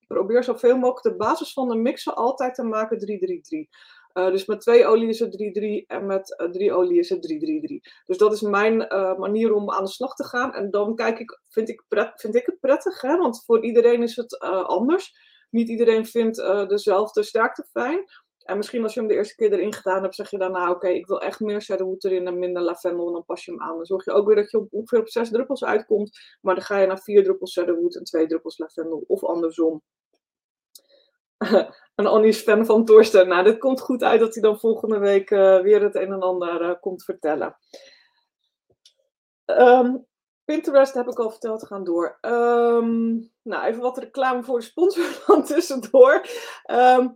probeer 0.07 0.43
zoveel 0.43 0.77
mogelijk 0.77 1.03
de 1.03 1.23
basis 1.25 1.53
van 1.53 1.69
de 1.69 1.75
mixer 1.75 2.13
altijd 2.13 2.55
te 2.55 2.63
maken 2.63 2.99
3-3-3. 2.99 3.69
Uh, 4.13 4.31
dus 4.31 4.45
met 4.45 4.61
twee 4.61 4.85
olie 4.85 5.07
is 5.07 5.19
het 5.19 5.53
3-3 5.83 5.85
en 5.87 6.05
met 6.05 6.41
uh, 6.41 6.49
drie 6.49 6.73
olie 6.73 6.99
is 6.99 7.09
het 7.09 7.33
3-3-3. 7.33 8.03
Dus 8.05 8.17
dat 8.17 8.33
is 8.33 8.41
mijn 8.41 8.77
manier 9.17 9.53
om 9.53 9.71
aan 9.71 9.83
de 9.83 9.89
slag 9.89 10.15
te 10.15 10.23
gaan. 10.23 10.53
En 10.53 10.71
dan 10.71 10.95
kijk 10.95 11.19
ik, 11.19 11.39
vind 11.49 11.69
ik, 11.69 11.83
vind 12.15 12.35
ik 12.35 12.45
het 12.45 12.59
prettig, 12.59 13.01
hè? 13.01 13.17
want 13.17 13.43
voor 13.45 13.63
iedereen 13.63 14.03
is 14.03 14.15
het 14.15 14.39
anders. 14.67 15.24
Niet 15.55 15.69
iedereen 15.69 16.05
vindt 16.05 16.37
dezelfde 16.67 17.23
sterkte 17.23 17.65
fijn. 17.71 18.05
En 18.45 18.57
misschien 18.57 18.83
als 18.83 18.93
je 18.93 18.99
hem 18.99 19.09
de 19.09 19.15
eerste 19.15 19.35
keer 19.35 19.53
erin 19.53 19.73
gedaan 19.73 20.01
hebt, 20.01 20.15
zeg 20.15 20.29
je 20.29 20.37
daarna, 20.37 20.63
oké, 20.63 20.75
okay, 20.75 20.93
ik 20.93 21.07
wil 21.07 21.21
echt 21.21 21.39
meer 21.39 21.61
cedarwood 21.61 22.03
erin 22.03 22.27
en 22.27 22.39
minder 22.39 22.61
lavendel. 22.61 23.07
En 23.07 23.13
dan 23.13 23.25
pas 23.25 23.45
je 23.45 23.51
hem 23.51 23.61
aan. 23.61 23.75
Dan 23.75 23.85
zorg 23.85 24.05
je 24.05 24.11
ook 24.11 24.27
weer 24.27 24.35
dat 24.35 24.51
je 24.51 24.57
op, 24.57 24.73
ongeveer 24.73 24.99
op 24.99 25.09
zes 25.09 25.29
druppels 25.29 25.63
uitkomt. 25.63 26.19
Maar 26.41 26.55
dan 26.55 26.63
ga 26.63 26.77
je 26.77 26.87
naar 26.87 26.99
vier 26.99 27.23
druppels 27.23 27.53
cedarwood 27.53 27.95
en 27.95 28.03
twee 28.03 28.27
druppels 28.27 28.57
lavendel. 28.57 29.03
Of 29.07 29.23
andersom. 29.23 29.81
en 31.95 32.05
Annie 32.05 32.29
is 32.29 32.41
fan 32.41 32.65
van 32.65 32.85
Torsten. 32.85 33.27
Nou, 33.27 33.43
dit 33.43 33.57
komt 33.57 33.81
goed 33.81 34.03
uit 34.03 34.19
dat 34.19 34.33
hij 34.33 34.43
dan 34.43 34.59
volgende 34.59 34.97
week 34.97 35.29
uh, 35.29 35.61
weer 35.61 35.81
het 35.81 35.95
een 35.95 36.11
en 36.11 36.21
ander 36.21 36.61
uh, 36.61 36.73
komt 36.79 37.03
vertellen. 37.03 37.57
Um, 39.45 40.05
Pinterest 40.45 40.93
heb 40.93 41.07
ik 41.07 41.19
al 41.19 41.29
verteld, 41.29 41.67
gaan 41.67 41.83
door. 41.83 42.17
Um, 42.21 43.31
nou, 43.41 43.65
even 43.65 43.81
wat 43.81 43.97
reclame 43.97 44.43
voor 44.43 44.59
de 44.59 44.65
sponsor 44.65 45.03
van 45.25 45.43
tussendoor. 45.43 46.25
Uh, 46.71 47.07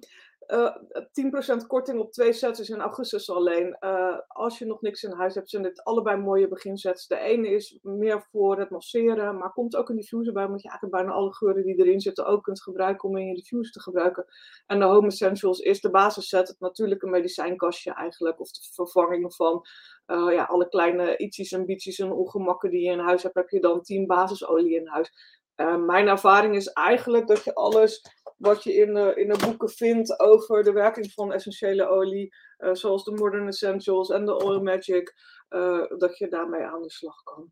10% 0.49 1.67
korting 1.67 1.99
op 1.99 2.11
twee 2.11 2.33
sets 2.33 2.59
is 2.59 2.69
in 2.69 2.79
augustus 2.79 3.29
alleen. 3.29 3.77
Uh, 3.79 4.17
als 4.27 4.59
je 4.59 4.65
nog 4.65 4.81
niks 4.81 5.03
in 5.03 5.11
huis 5.11 5.35
hebt, 5.35 5.49
zijn 5.49 5.63
dit 5.63 5.83
allebei 5.83 6.17
mooie 6.17 6.47
beginsets. 6.47 7.07
De 7.07 7.19
ene 7.19 7.49
is 7.49 7.79
meer 7.81 8.27
voor 8.31 8.59
het 8.59 8.69
masseren, 8.69 9.37
maar 9.37 9.53
komt 9.53 9.75
ook 9.75 9.89
een 9.89 9.95
diffuser 9.95 10.33
bij, 10.33 10.45
omdat 10.45 10.61
je 10.61 10.69
eigenlijk 10.69 11.01
bijna 11.01 11.17
alle 11.17 11.33
geuren 11.33 11.63
die 11.63 11.75
erin 11.75 11.99
zitten 11.99 12.25
ook 12.25 12.43
kunt 12.43 12.61
gebruiken 12.61 13.09
om 13.09 13.17
in 13.17 13.27
je 13.27 13.35
diffuser 13.35 13.71
te 13.73 13.81
gebruiken. 13.81 14.25
En 14.65 14.79
de 14.79 14.85
Home 14.85 15.07
Essentials 15.07 15.59
is 15.59 15.81
de 15.81 15.89
basisset, 15.89 16.47
het 16.47 16.59
natuurlijke 16.59 17.07
medicijnkastje 17.07 17.93
eigenlijk, 17.93 18.39
of 18.39 18.51
de 18.51 18.69
vervanging 18.73 19.35
van 19.35 19.65
ja, 20.07 20.43
alle 20.43 20.69
kleine 20.69 21.17
ietsjes 21.17 21.51
en 21.51 21.65
en 21.65 22.11
ongemakken 22.11 22.69
die 22.69 22.81
je 22.81 22.91
in 22.91 22.99
huis 22.99 23.23
hebt, 23.23 23.35
heb 23.35 23.49
je 23.49 23.59
dan 23.59 23.81
10 23.81 24.07
basisolie 24.07 24.75
in 24.75 24.87
huis. 24.87 25.37
Mijn 25.85 26.07
ervaring 26.07 26.55
is 26.55 26.67
eigenlijk 26.67 27.27
dat 27.27 27.43
je 27.43 27.53
alles 27.53 28.18
wat 28.39 28.63
je 28.63 28.73
in 28.73 28.93
de, 28.93 29.13
in 29.15 29.29
de 29.29 29.45
boeken 29.45 29.69
vindt 29.69 30.19
over 30.19 30.63
de 30.63 30.71
werking 30.71 31.11
van 31.11 31.33
essentiële 31.33 31.87
olie, 31.87 32.35
uh, 32.57 32.73
zoals 32.73 33.03
de 33.03 33.11
Modern 33.11 33.47
Essentials 33.47 34.09
en 34.09 34.25
de 34.25 34.43
Oil 34.43 34.61
Magic, 34.61 35.13
uh, 35.49 35.85
dat 35.97 36.17
je 36.17 36.27
daarmee 36.27 36.63
aan 36.63 36.81
de 36.81 36.91
slag 36.91 37.23
kan. 37.23 37.51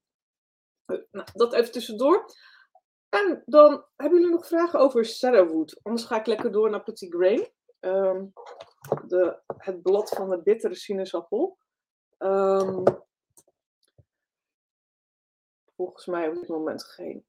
Nou, 1.11 1.27
dat 1.33 1.53
even 1.53 1.71
tussendoor. 1.71 2.25
En 3.09 3.43
dan 3.45 3.85
hebben 3.95 4.19
jullie 4.19 4.35
nog 4.35 4.47
vragen 4.47 4.79
over 4.79 5.05
cedarwood. 5.05 5.79
Anders 5.83 6.05
ga 6.05 6.19
ik 6.19 6.25
lekker 6.25 6.51
door 6.51 6.69
naar 6.69 6.83
Petit 6.83 7.13
Grain. 7.13 7.47
Um, 7.79 8.33
de, 9.07 9.39
het 9.47 9.81
blad 9.81 10.09
van 10.09 10.29
de 10.29 10.41
bittere 10.41 10.75
sinaasappel. 10.75 11.57
Um, 12.17 12.83
volgens 15.75 16.05
mij 16.05 16.27
op 16.27 16.33
dit 16.33 16.47
moment 16.47 16.83
geen 16.83 17.25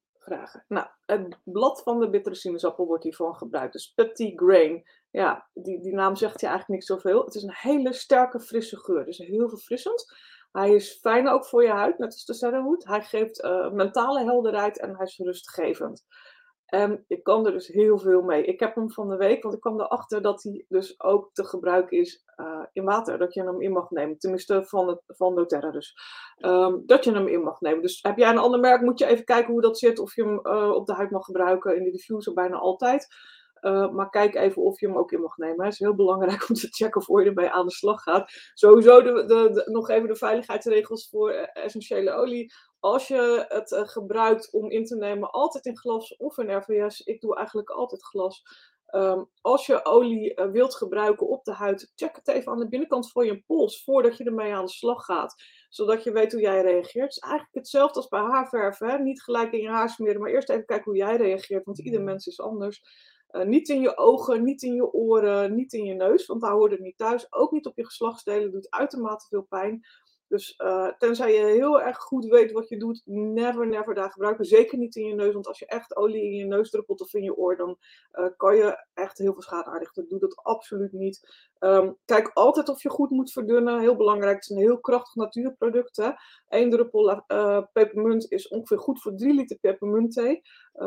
Nou, 0.69 0.87
het 1.07 1.39
blad 1.45 1.83
van 1.83 2.01
de 2.01 2.11
bittere 2.11 2.35
sinaasappel 2.35 2.87
wordt 2.87 3.05
hiervan 3.05 3.35
gebruikt. 3.35 3.73
Dus 3.73 3.93
petit 3.95 4.41
grain. 4.41 4.83
Ja, 5.11 5.49
die, 5.55 5.81
die 5.81 5.95
naam 5.95 6.17
zegt 6.17 6.41
je 6.41 6.47
eigenlijk 6.47 6.79
niet 6.81 6.89
zoveel. 6.89 7.25
Het 7.25 7.35
is 7.35 7.43
een 7.43 7.55
hele 7.55 7.93
sterke, 7.93 8.41
frisse 8.41 8.77
geur. 8.77 9.05
Dus 9.05 9.19
heel 9.19 9.49
verfrissend. 9.49 10.13
Hij 10.53 10.75
is 10.75 10.99
fijn 11.01 11.29
ook 11.29 11.47
voor 11.47 11.63
je 11.63 11.71
huid, 11.71 11.99
net 11.99 12.13
als 12.13 12.25
de 12.25 12.35
cedarwood. 12.35 12.85
Hij 12.85 13.03
geeft 13.03 13.45
uh, 13.45 13.71
mentale 13.71 14.25
helderheid 14.25 14.79
en 14.79 14.97
hij 14.97 15.07
is 15.07 15.17
rustgevend. 15.19 16.05
En 16.69 17.05
ik 17.07 17.23
kan 17.23 17.47
er 17.47 17.53
dus 17.53 17.67
heel 17.67 17.99
veel 17.99 18.23
mee. 18.23 18.45
Ik 18.45 18.61
heb 18.61 18.75
hem 18.75 18.91
van 18.91 19.09
de 19.09 19.17
week, 19.17 19.43
want 19.43 19.55
ik 19.55 19.61
kwam 19.61 19.81
erachter 19.81 20.23
dat 20.23 20.43
hij 20.43 20.65
dus 20.69 21.01
ook 21.01 21.31
te 21.33 21.45
gebruiken 21.45 21.99
is 21.99 22.25
uh, 22.37 22.65
in 22.73 22.85
water. 22.85 23.19
Dat 23.19 23.35
je 23.35 23.43
hem 23.43 23.63
in 23.63 23.73
mag 23.73 23.91
nemen. 23.91 24.19
Tenminste 24.19 24.65
van, 24.65 24.89
het, 24.89 25.01
van 25.07 25.35
doTERRA 25.35 25.71
dus. 25.71 25.95
Um, 26.39 26.83
dat 26.87 27.05
je 27.05 27.13
hem 27.13 27.29
in 27.29 27.43
mag 27.43 27.61
nemen. 27.61 27.83
Dus 27.83 27.99
heb 28.03 28.19
jij 28.19 28.31
een 28.31 28.39
ander 28.39 28.61
merk, 28.61 28.81
moet 28.81 28.99
je 28.99 29.07
even 29.07 29.25
kijken 29.25 29.53
hoe 29.53 29.61
dat 29.61 29.79
zit. 29.79 29.99
Of 29.99 30.15
je 30.15 30.23
hem 30.23 30.41
uh, 30.43 30.71
op 30.71 30.87
de 30.87 30.93
huid 30.93 31.11
mag 31.11 31.25
gebruiken. 31.25 31.77
In 31.77 31.85
de 31.85 31.91
diffuser 31.91 32.33
bijna 32.33 32.57
altijd. 32.57 33.09
Uh, 33.61 33.91
maar 33.91 34.11
kijk 34.11 34.35
even 34.35 34.63
of 34.63 34.81
je 34.81 34.87
hem 34.87 34.97
ook 34.97 35.13
in 35.13 35.21
mag 35.21 35.37
nemen. 35.37 35.65
Het 35.65 35.73
is 35.73 35.79
heel 35.79 35.95
belangrijk 35.95 36.45
om 36.49 36.55
te 36.55 36.69
checken 36.71 37.03
voor 37.03 37.23
je 37.23 37.29
ermee 37.29 37.51
aan 37.51 37.67
de 37.67 37.73
slag 37.73 38.03
gaat. 38.03 38.31
Sowieso 38.55 39.03
de, 39.03 39.25
de, 39.27 39.63
nog 39.71 39.89
even 39.89 40.09
de 40.09 40.17
veiligheidsregels 40.17 41.09
voor 41.09 41.31
essentiële 41.31 42.11
olie 42.11 42.53
als 42.81 43.09
je 43.09 43.45
het 43.49 43.71
uh, 43.71 43.81
gebruikt 43.89 44.53
om 44.53 44.71
in 44.71 44.85
te 44.85 44.97
nemen, 44.97 45.31
altijd 45.31 45.67
in 45.67 45.79
glas 45.79 46.17
of 46.17 46.39
in 46.39 46.57
RVS. 46.57 47.01
Ik 47.01 47.21
doe 47.21 47.37
eigenlijk 47.37 47.71
altijd 47.71 48.05
glas. 48.05 48.43
Um, 48.95 49.29
als 49.41 49.67
je 49.67 49.85
olie 49.85 50.35
uh, 50.35 50.51
wilt 50.51 50.75
gebruiken 50.75 51.29
op 51.29 51.45
de 51.45 51.53
huid, 51.53 51.93
check 51.95 52.17
het 52.17 52.29
even 52.29 52.53
aan 52.53 52.59
de 52.59 52.69
binnenkant 52.69 53.11
van 53.11 53.27
je 53.27 53.43
pols 53.47 53.85
voordat 53.85 54.17
je 54.17 54.25
ermee 54.25 54.55
aan 54.55 54.65
de 54.65 54.71
slag 54.71 55.05
gaat. 55.05 55.35
Zodat 55.69 56.05
je 56.05 56.13
weet 56.13 56.33
hoe 56.33 56.41
jij 56.41 56.63
reageert. 56.63 57.05
Het 57.05 57.17
is 57.17 57.19
eigenlijk 57.19 57.55
hetzelfde 57.55 57.97
als 57.99 58.09
bij 58.09 58.21
haarverven. 58.21 58.89
Hè? 58.89 58.99
Niet 58.99 59.23
gelijk 59.23 59.53
in 59.53 59.61
je 59.61 59.69
haar 59.69 59.89
smeren, 59.89 60.21
maar 60.21 60.31
eerst 60.31 60.51
even 60.51 60.65
kijken 60.65 60.85
hoe 60.85 60.97
jij 60.97 61.17
reageert, 61.17 61.65
want 61.65 61.79
ieder 61.79 62.03
mens 62.03 62.27
is 62.27 62.41
anders. 62.41 62.83
Uh, 63.31 63.45
niet 63.45 63.69
in 63.69 63.81
je 63.81 63.97
ogen, 63.97 64.45
niet 64.45 64.63
in 64.63 64.75
je 64.75 64.93
oren, 64.93 65.55
niet 65.55 65.73
in 65.73 65.85
je 65.85 65.95
neus, 65.95 66.27
want 66.27 66.41
daar 66.41 66.53
hoort 66.53 66.71
het 66.71 66.81
niet 66.81 66.99
thuis. 66.99 67.33
Ook 67.33 67.53
niet 67.53 67.67
op 67.67 67.77
je 67.77 67.85
geslachtsdelen, 67.85 68.51
doet 68.51 68.71
uitermate 68.71 69.27
veel 69.29 69.43
pijn. 69.43 69.87
Dus 70.29 70.55
uh, 70.59 70.89
tenzij 70.99 71.33
je 71.33 71.45
heel 71.45 71.81
erg 71.81 71.99
goed 71.99 72.25
weet 72.25 72.53
wat 72.53 72.69
je 72.69 72.77
doet, 72.77 73.03
never, 73.05 73.67
never 73.67 73.95
daar 73.95 74.11
gebruiken. 74.11 74.45
Zeker 74.45 74.79
niet 74.79 74.97
in 74.97 75.07
je 75.07 75.15
neus, 75.15 75.33
want 75.33 75.47
als 75.47 75.59
je 75.59 75.67
echt 75.67 75.97
olie 75.97 76.23
in 76.23 76.35
je 76.35 76.45
neus 76.45 76.71
druppelt 76.71 77.01
of 77.01 77.15
in 77.15 77.23
je 77.23 77.37
oor, 77.37 77.57
dan 77.57 77.77
uh, 78.13 78.27
kan 78.37 78.57
je 78.57 78.87
echt 78.95 79.19
heel 79.19 79.33
veel 79.33 79.43
schade 79.43 79.71
aanrichten. 79.71 80.09
Doe 80.09 80.19
dat 80.19 80.37
absoluut 80.37 80.93
niet. 80.93 81.47
Um, 81.61 81.97
kijk 82.05 82.31
altijd 82.35 82.69
of 82.69 82.83
je 82.83 82.91
goed 82.91 83.11
moet 83.11 83.33
verdunnen. 83.33 83.81
Heel 83.81 83.97
belangrijk, 83.97 84.35
het 84.35 84.43
is 84.43 84.57
een 84.57 84.63
heel 84.63 84.81
krachtig 84.81 85.15
natuurproduct. 85.15 86.03
Eén 86.49 86.71
druppel 86.71 87.23
uh, 87.29 87.63
pepermunt 87.73 88.31
is 88.31 88.49
ongeveer 88.49 88.79
goed 88.79 89.03
voor 89.03 89.15
3 89.15 89.35
liter 89.35 89.59
pepermuntthee. 89.59 90.43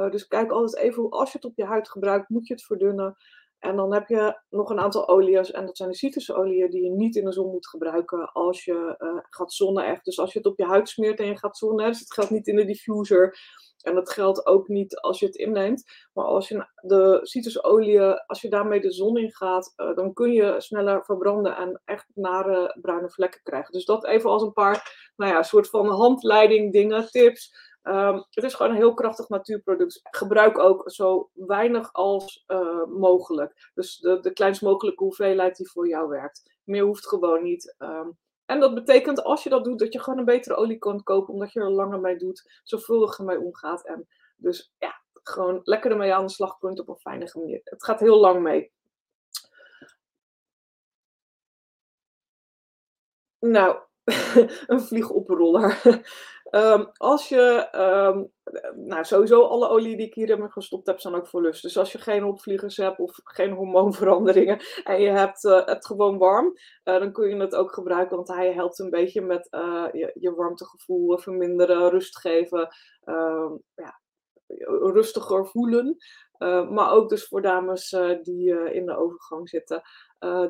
dus 0.10 0.28
kijk 0.28 0.52
altijd 0.52 0.84
even, 0.84 1.10
als 1.10 1.32
je 1.32 1.38
het 1.38 1.48
op 1.48 1.58
je 1.58 1.66
huid 1.66 1.90
gebruikt, 1.90 2.30
moet 2.30 2.48
je 2.48 2.54
het 2.54 2.64
verdunnen. 2.64 3.18
En 3.62 3.76
dan 3.76 3.94
heb 3.94 4.08
je 4.08 4.40
nog 4.50 4.70
een 4.70 4.80
aantal 4.80 5.08
oliën, 5.08 5.44
en 5.44 5.66
dat 5.66 5.78
zijn 5.78 5.90
de 5.90 5.96
citrusolieën 5.96 6.70
die 6.70 6.84
je 6.84 6.90
niet 6.90 7.16
in 7.16 7.26
de 7.26 7.32
zon 7.32 7.52
moet 7.52 7.68
gebruiken 7.68 8.32
als 8.32 8.64
je 8.64 8.96
uh, 9.00 9.18
gaat 9.30 9.54
zonnen 9.54 9.86
echt. 9.86 10.06
Dus 10.06 10.20
als 10.20 10.34
je 10.34 10.38
het 10.38 10.48
op 10.48 10.58
je 10.58 10.66
huid 10.66 10.90
smeert 10.90 11.20
en 11.20 11.26
je 11.26 11.38
gaat 11.38 11.58
zonnen, 11.58 11.88
dus 11.88 12.00
het 12.00 12.14
geldt 12.14 12.32
niet 12.32 12.48
in 12.48 12.56
de 12.56 12.66
diffuser. 12.66 13.40
En 13.82 13.96
dat 13.96 14.12
geldt 14.12 14.46
ook 14.46 14.68
niet 14.68 15.00
als 15.00 15.20
je 15.20 15.26
het 15.26 15.36
inneemt. 15.36 15.84
Maar 16.14 16.26
als 16.26 16.48
je 16.48 16.68
de 16.76 17.20
citrusolieën, 17.22 18.24
als 18.26 18.42
je 18.42 18.50
daarmee 18.50 18.82
de 18.82 18.92
zon 18.92 19.18
in 19.18 19.32
gaat, 19.32 19.74
uh, 19.78 19.96
dan 19.96 20.14
kun 20.14 20.32
je 20.32 20.56
sneller 20.58 21.06
verbranden 21.06 21.56
en 21.56 21.82
echt 21.86 22.06
nare 22.14 22.78
bruine 22.82 23.10
vlekken 23.10 23.42
krijgen. 23.44 23.72
Dus 23.72 23.86
dat 23.86 24.06
even 24.06 24.30
als 24.30 24.42
een 24.42 24.54
paar, 24.54 25.12
nou 25.16 25.32
ja, 25.32 25.44
soort 25.44 25.70
van 25.70 25.90
handleiding 25.90 26.74
dingen, 26.74 27.08
tips. 27.10 27.70
Um, 27.84 28.26
het 28.30 28.44
is 28.44 28.54
gewoon 28.54 28.72
een 28.72 28.78
heel 28.78 28.94
krachtig 28.94 29.30
natuurproduct. 29.30 30.00
Gebruik 30.04 30.58
ook 30.58 30.92
zo 30.92 31.30
weinig 31.34 31.94
als 31.94 32.44
uh, 32.48 32.86
mogelijk. 32.86 33.72
Dus 33.74 33.98
de, 33.98 34.20
de 34.20 34.34
kleinst 34.34 34.62
mogelijke 34.62 35.04
hoeveelheid 35.04 35.56
die 35.56 35.70
voor 35.70 35.88
jou 35.88 36.10
werkt. 36.10 36.60
Meer 36.64 36.84
hoeft 36.84 37.08
gewoon 37.08 37.44
niet. 37.44 37.76
Ehm, 37.78 38.10
en 38.46 38.60
dat 38.60 38.74
betekent 38.74 39.24
als 39.24 39.44
je 39.44 39.50
dat 39.50 39.64
doet, 39.64 39.80
dat 39.80 39.94
je 39.94 40.00
gewoon 40.00 40.20
een 40.20 40.26
betere 40.26 40.56
olie 40.56 40.78
kan 40.78 41.04
kopen, 41.04 41.34
omdat 41.34 41.54
je 41.54 41.60
er 41.60 41.72
langer 41.72 42.00
mee 42.00 42.18
doet, 42.18 42.62
zorgvuldiger 42.64 43.26
mee 43.26 43.40
omgaat. 43.40 43.86
En 43.86 44.08
dus 44.38 44.74
ja, 44.78 45.02
gewoon 45.24 45.60
lekker 45.64 45.92
ermee 45.92 46.14
aan 46.14 46.26
de 46.26 46.32
slag 46.32 46.58
kunt 46.58 46.80
op 46.80 46.88
een 46.88 47.00
fijne 47.00 47.32
manier. 47.34 47.62
Het 47.64 47.84
gaat 47.84 48.00
heel 48.00 48.20
lang 48.20 48.42
mee. 48.42 48.72
Nou, 53.40 53.80
een 54.68 54.82
vliegoproller. 54.82 55.82
Um, 56.52 56.90
als 56.94 57.30
je, 57.30 57.68
um, 57.76 58.32
nou 58.86 59.04
sowieso 59.06 59.42
alle 59.42 59.68
olie 59.68 59.98
die 59.98 60.06
ik 60.06 60.14
hier 60.14 60.28
heb 60.28 60.52
gestopt 60.52 60.88
heb, 60.88 61.00
zijn 61.00 61.16
ook 61.16 61.28
voor 61.28 61.42
lust. 61.42 61.62
Dus 61.62 61.78
als 61.78 61.92
je 61.92 61.98
geen 61.98 62.24
opvliegers 62.24 62.78
hebt 62.78 63.00
of 63.00 63.20
geen 63.24 63.52
hormoonveranderingen 63.52 64.60
en 64.84 65.02
je 65.02 65.10
hebt 65.10 65.44
uh, 65.44 65.66
het 65.66 65.86
gewoon 65.86 66.18
warm, 66.18 66.46
uh, 66.46 67.00
dan 67.00 67.12
kun 67.12 67.30
je 67.30 67.36
het 67.36 67.56
ook 67.56 67.74
gebruiken, 67.74 68.16
want 68.16 68.28
hij 68.28 68.54
helpt 68.54 68.80
een 68.80 68.90
beetje 68.90 69.22
met 69.22 69.48
uh, 69.52 69.88
je, 69.92 70.12
je 70.20 70.36
warmtegevoel 70.36 71.18
verminderen, 71.18 71.90
rust 71.90 72.20
geven, 72.20 72.68
ehm, 73.04 73.52
ja, 73.76 74.00
rustiger 74.92 75.48
voelen. 75.48 75.98
Maar 76.70 76.92
ook 76.92 77.10
dus 77.10 77.28
voor 77.28 77.42
dames 77.42 77.90
die 78.24 78.72
in 78.74 78.86
de 78.86 78.98
overgang 78.98 79.50
zitten. 79.50 79.82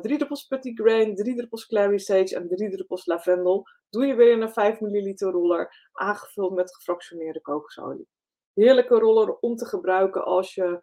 Drie 0.02 0.18
druppels 0.18 0.46
Petit 0.46 0.80
Grain, 0.80 1.16
drie 1.16 1.36
druppels 1.36 1.66
Clary 1.66 1.98
Sage 1.98 2.36
en 2.36 2.48
drie 2.48 2.72
druppels 2.72 3.06
lavendel. 3.06 3.68
Doe 3.90 4.06
je 4.06 4.16
weer 4.16 4.32
in 4.32 4.42
een 4.42 4.54
5 4.54 4.80
ml 4.80 5.32
roller, 5.32 5.90
aangevuld 5.92 6.54
met 6.54 6.76
gefractioneerde 6.76 7.42
kokosolie. 7.42 8.08
Heerlijke 8.54 9.00
roller 9.00 9.38
om 9.38 9.56
te 9.56 9.66
gebruiken 9.66 10.26
als 10.26 10.54
je 10.56 10.80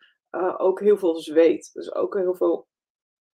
ook 0.56 0.80
heel 0.80 0.98
veel 0.98 1.16
zweet. 1.16 1.70
Dus 1.72 1.94
ook 1.94 2.14
heel 2.14 2.34
veel. 2.34 2.66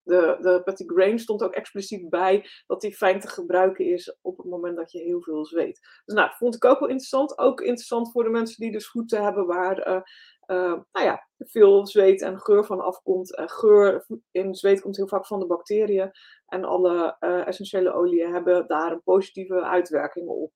De, 0.02 0.36
de 0.40 0.62
Petit 0.64 0.90
Grain 0.90 1.18
stond 1.18 1.42
ook 1.42 1.52
expliciet 1.52 2.08
bij 2.08 2.46
dat 2.66 2.80
die 2.80 2.96
fijn 2.96 3.20
te 3.20 3.28
gebruiken 3.28 3.84
is 3.84 4.16
op 4.20 4.36
het 4.36 4.46
moment 4.46 4.76
dat 4.76 4.92
je 4.92 4.98
heel 4.98 5.22
veel 5.22 5.46
zweet. 5.46 5.80
Dus 6.04 6.14
nou, 6.14 6.30
vond 6.34 6.54
ik 6.54 6.64
ook 6.64 6.78
wel 6.78 6.88
interessant. 6.88 7.38
Ook 7.38 7.60
interessant 7.60 8.12
voor 8.12 8.24
de 8.24 8.30
mensen 8.30 8.60
die 8.60 8.72
dus 8.72 8.88
voeten 8.88 9.22
hebben 9.22 9.46
waar 9.46 10.04
nou 10.46 10.84
ja, 10.92 11.26
veel 11.38 11.86
zweet 11.86 12.22
en 12.22 12.40
geur 12.40 12.64
van 12.64 12.80
afkomt. 12.80 13.42
Geur 13.46 14.06
in 14.30 14.54
zweet 14.54 14.80
komt 14.80 14.96
heel 14.96 15.08
vaak 15.08 15.26
van 15.26 15.40
de 15.40 15.46
bacteriën. 15.46 16.10
En 16.46 16.64
alle 16.64 17.16
uh, 17.20 17.46
essentiële 17.46 17.92
oliën 17.92 18.32
hebben 18.32 18.66
daar 18.66 18.92
een 18.92 19.02
positieve 19.02 19.62
uitwerking 19.62 20.28
op, 20.28 20.52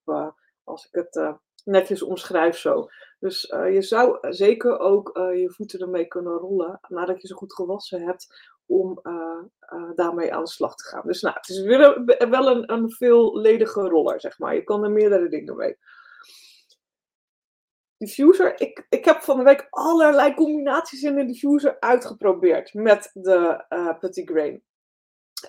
als 0.64 0.87
ik 0.87 0.94
het 0.94 1.37
netjes 1.64 2.03
omschrijf 2.03 2.57
zo. 2.57 2.88
Dus 3.18 3.42
je 3.51 3.83
zou 3.83 4.18
zeker 4.20 4.79
ook 4.79 5.11
je 5.14 5.51
voeten 5.51 5.81
ermee 5.81 6.07
kunnen 6.07 6.37
rollen 6.37 6.81
nadat 6.88 7.20
je 7.20 7.27
ze 7.29 7.35
goed 7.35 7.55
gewassen 7.55 8.03
hebt 8.03 8.27
om 8.66 9.01
daarmee 9.94 10.35
aan 10.35 10.44
de 10.44 10.51
slag 10.51 10.74
te 10.74 10.85
gaan. 10.85 11.07
Dus 11.07 11.20
nou, 11.20 11.35
het 11.35 11.48
is 11.48 11.62
wel 12.29 12.48
een, 12.48 12.72
een 12.72 12.90
veelledige 12.90 13.81
roller, 13.81 14.20
zeg 14.20 14.38
maar. 14.38 14.55
Je 14.55 14.64
kan 14.64 14.85
er 14.85 14.90
meerdere 14.90 15.29
dingen 15.29 15.57
mee 15.57 15.79
diffuser. 17.98 18.61
Ik, 18.61 18.87
ik 18.88 19.04
heb 19.04 19.20
van 19.20 19.37
de 19.37 19.42
week 19.42 19.66
allerlei 19.70 20.34
combinaties 20.34 21.02
in 21.02 21.14
de 21.14 21.24
diffuser 21.24 21.80
uitgeprobeerd 21.80 22.74
met 22.74 23.11
de 23.12 23.64
uh, 23.68 23.98
Petit 23.98 24.30
Grain. 24.30 24.62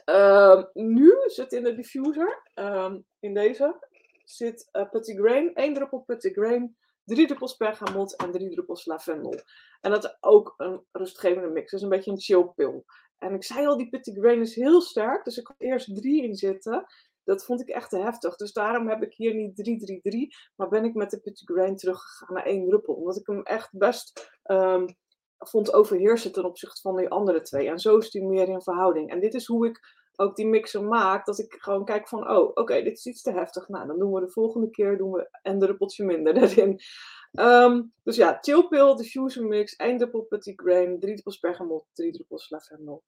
Uh, 0.06 0.64
nu 0.74 1.14
zit 1.26 1.54
in 1.54 1.64
de 1.64 1.76
diffuser, 1.76 2.42
um, 2.56 3.06
in 3.20 3.34
deze, 3.34 3.88
zit 4.24 4.70
uh, 4.72 4.90
Petit 4.90 5.18
Grain, 5.18 5.54
één 5.54 5.74
druppel 5.74 6.00
Petit 6.00 6.34
Grain, 6.34 6.78
drie 7.04 7.28
druppels 7.28 7.58
bergamot 7.58 8.16
en 8.16 8.32
drie 8.32 8.50
druppels 8.50 8.86
lavendel. 8.86 9.40
En 9.82 9.92
dat 9.92 10.04
is 10.04 10.18
ook 10.20 10.54
een 10.58 10.86
rustgevende 10.92 11.50
mix, 11.50 11.72
dus 11.72 11.82
een 11.82 11.90
beetje 11.90 12.12
een 12.12 12.22
chill 12.22 12.52
pil. 12.56 12.86
En 13.18 13.34
ik 13.34 13.44
zei 13.44 13.68
al, 13.68 13.78
die 13.78 13.90
Petit 13.90 14.18
Grain 14.18 14.40
is 14.40 14.56
heel 14.56 14.82
sterk, 14.82 15.24
dus 15.24 15.38
ik 15.38 15.48
had 15.48 15.60
eerst 15.60 15.96
drie 15.96 16.24
in 16.24 16.36
zitten. 16.36 16.86
Dat 17.30 17.46
vond 17.46 17.62
ik 17.62 17.70
echt 17.70 17.90
te 17.90 17.98
heftig. 17.98 18.36
Dus 18.36 18.54
daarom 18.54 18.90
heb 18.90 19.04
ik 19.04 19.14
hier 19.14 19.34
niet 19.34 20.02
3-3-3, 20.46 20.54
maar 20.56 20.70
ben 20.70 20.84
ik 20.84 20.94
met 20.94 21.10
de 21.10 21.20
Petit 21.20 21.52
Grain 21.52 21.76
teruggegaan 21.76 22.34
naar 22.34 22.46
één 22.46 22.68
druppel. 22.68 22.94
Omdat 22.94 23.18
ik 23.18 23.28
hem 23.28 23.44
echt 23.44 23.70
best 23.72 24.40
um, 24.44 24.86
vond 25.38 25.74
overheersen 25.74 26.32
ten 26.32 26.46
opzichte 26.46 26.82
van 26.82 26.96
die 26.96 27.10
andere 27.10 27.42
twee. 27.42 27.68
En 27.68 27.80
zo 27.80 27.98
is 27.98 28.12
die 28.12 28.24
meer 28.24 28.50
in 28.50 28.62
verhouding. 28.62 29.10
En 29.10 29.20
dit 29.20 29.34
is 29.34 29.46
hoe 29.46 29.68
ik 29.68 29.80
ook 30.16 30.36
die 30.36 30.48
mixer 30.48 30.84
maak. 30.84 31.26
Dat 31.26 31.40
ik 31.40 31.56
gewoon 31.60 31.86
kijk 31.86 32.08
van, 32.08 32.30
oh, 32.30 32.52
oké, 32.54 32.82
dit 32.82 32.98
is 32.98 33.06
iets 33.06 33.22
te 33.22 33.32
heftig. 33.32 33.68
Nou, 33.68 33.88
dan 33.88 34.00
doen 34.00 34.14
we 34.14 34.20
de 34.20 34.32
volgende 34.32 34.70
keer 34.70 34.98
doen 34.98 35.12
we 35.12 35.30
een 35.42 35.60
druppeltje 35.60 36.06
minder 36.06 36.38
erin. 36.44 36.80
Um, 37.32 37.94
dus 38.04 38.16
ja, 38.16 38.38
chillpill, 38.42 38.96
diffuser 38.96 39.46
mix, 39.46 39.76
één 39.76 39.98
druppel 39.98 40.22
petit 40.22 40.62
grain, 40.62 41.00
drie 41.00 41.14
druppels 41.14 41.40
bergamot, 41.40 41.86
drie 41.94 42.12
druppels 42.12 42.50
lavendel. 42.50 43.04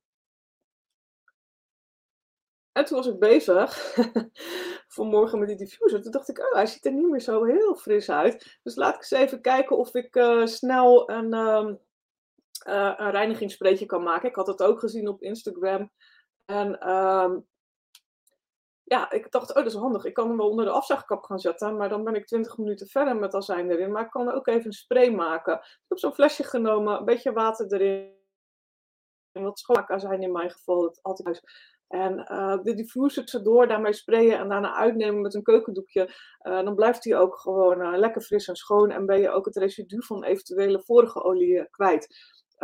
En 2.71 2.85
toen 2.85 2.97
was 2.97 3.07
ik 3.07 3.19
bezig 3.19 3.95
vanmorgen 4.97 5.39
met 5.39 5.47
die 5.47 5.57
diffuser. 5.57 6.01
Toen 6.01 6.11
dacht 6.11 6.29
ik, 6.29 6.39
oh, 6.39 6.53
hij 6.53 6.65
ziet 6.65 6.85
er 6.85 6.93
niet 6.93 7.09
meer 7.09 7.19
zo 7.19 7.43
heel 7.43 7.75
fris 7.75 8.09
uit. 8.09 8.59
Dus 8.63 8.75
laat 8.75 8.95
ik 8.95 8.99
eens 8.99 9.11
even 9.11 9.41
kijken 9.41 9.77
of 9.77 9.95
ik 9.95 10.15
uh, 10.15 10.45
snel 10.45 11.09
een, 11.09 11.33
um, 11.33 11.79
een 12.65 13.85
kan 13.85 14.03
maken. 14.03 14.29
Ik 14.29 14.35
had 14.35 14.47
het 14.47 14.63
ook 14.63 14.79
gezien 14.79 15.07
op 15.07 15.21
Instagram. 15.21 15.91
En 16.45 16.89
um, 16.89 17.47
ja, 18.83 19.11
ik 19.11 19.31
dacht, 19.31 19.49
oh, 19.49 19.55
dat 19.55 19.65
is 19.65 19.73
handig. 19.73 20.05
Ik 20.05 20.13
kan 20.13 20.27
hem 20.27 20.37
wel 20.37 20.49
onder 20.49 20.65
de 20.65 20.71
afzuigkap 20.71 21.23
gaan 21.23 21.39
zetten. 21.39 21.77
Maar 21.77 21.89
dan 21.89 22.03
ben 22.03 22.15
ik 22.15 22.25
20 22.25 22.57
minuten 22.57 22.87
verder 22.87 23.15
met 23.15 23.33
azijn 23.33 23.71
erin. 23.71 23.91
Maar 23.91 24.03
ik 24.05 24.09
kan 24.09 24.31
ook 24.31 24.47
even 24.47 24.65
een 24.65 24.73
spray 24.73 25.11
maken. 25.11 25.53
Ik 25.53 25.85
heb 25.87 25.97
zo'n 25.97 26.13
flesje 26.13 26.43
genomen, 26.43 26.97
een 26.97 27.05
beetje 27.05 27.31
water 27.31 27.73
erin. 27.73 28.19
En 29.31 29.43
wat 29.43 29.59
schoonmaakazijn 29.59 30.21
in 30.21 30.31
mijn 30.31 30.51
geval, 30.51 30.81
dat 30.81 30.99
altijd 31.01 31.41
en 31.91 32.27
uh, 32.31 32.57
de 32.63 32.73
diffuser 32.73 33.23
tussendoor 33.23 33.67
daarmee 33.67 33.93
sprayen 33.93 34.39
en 34.39 34.49
daarna 34.49 34.75
uitnemen 34.75 35.21
met 35.21 35.33
een 35.33 35.43
keukendoekje. 35.43 36.01
Uh, 36.43 36.63
dan 36.63 36.75
blijft 36.75 37.03
hij 37.03 37.17
ook 37.17 37.39
gewoon 37.39 37.81
uh, 37.81 37.97
lekker 37.97 38.21
fris 38.21 38.47
en 38.47 38.55
schoon. 38.55 38.91
En 38.91 39.05
ben 39.05 39.19
je 39.19 39.29
ook 39.29 39.45
het 39.45 39.55
residu 39.55 40.03
van 40.03 40.23
eventuele 40.23 40.81
vorige 40.81 41.23
olie 41.23 41.69
kwijt. 41.69 42.07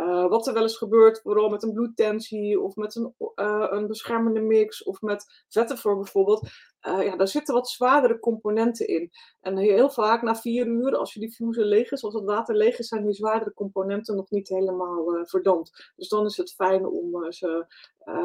Uh, 0.00 0.28
wat 0.28 0.46
er 0.46 0.52
wel 0.52 0.62
eens 0.62 0.76
gebeurt, 0.76 1.20
vooral 1.20 1.48
met 1.48 1.62
een 1.62 1.72
bloedtensie 1.72 2.60
of 2.60 2.76
met 2.76 2.94
een, 2.94 3.14
uh, 3.18 3.66
een 3.70 3.86
beschermende 3.86 4.40
mix 4.40 4.82
of 4.82 5.00
met 5.00 5.44
voor 5.50 5.96
bijvoorbeeld. 5.96 6.48
Uh, 6.88 7.04
ja, 7.04 7.16
daar 7.16 7.28
zitten 7.28 7.54
wat 7.54 7.68
zwaardere 7.68 8.18
componenten 8.18 8.86
in. 8.86 9.10
En 9.40 9.56
heel 9.56 9.90
vaak 9.90 10.22
na 10.22 10.34
vier 10.34 10.66
uur, 10.66 10.96
als 10.96 11.14
je 11.14 11.20
diffuser 11.20 11.64
leeg 11.64 11.90
is, 11.90 12.04
als 12.04 12.14
het 12.14 12.24
water 12.24 12.54
leeg 12.54 12.78
is, 12.78 12.88
zijn 12.88 13.04
die 13.04 13.14
zwaardere 13.14 13.54
componenten 13.54 14.16
nog 14.16 14.30
niet 14.30 14.48
helemaal 14.48 15.26
verdampt. 15.26 15.92
Dus 15.96 16.08
dan 16.08 16.26
is 16.26 16.36
het 16.36 16.52
fijn 16.52 16.86
om, 16.86 17.32
ze, 17.32 17.66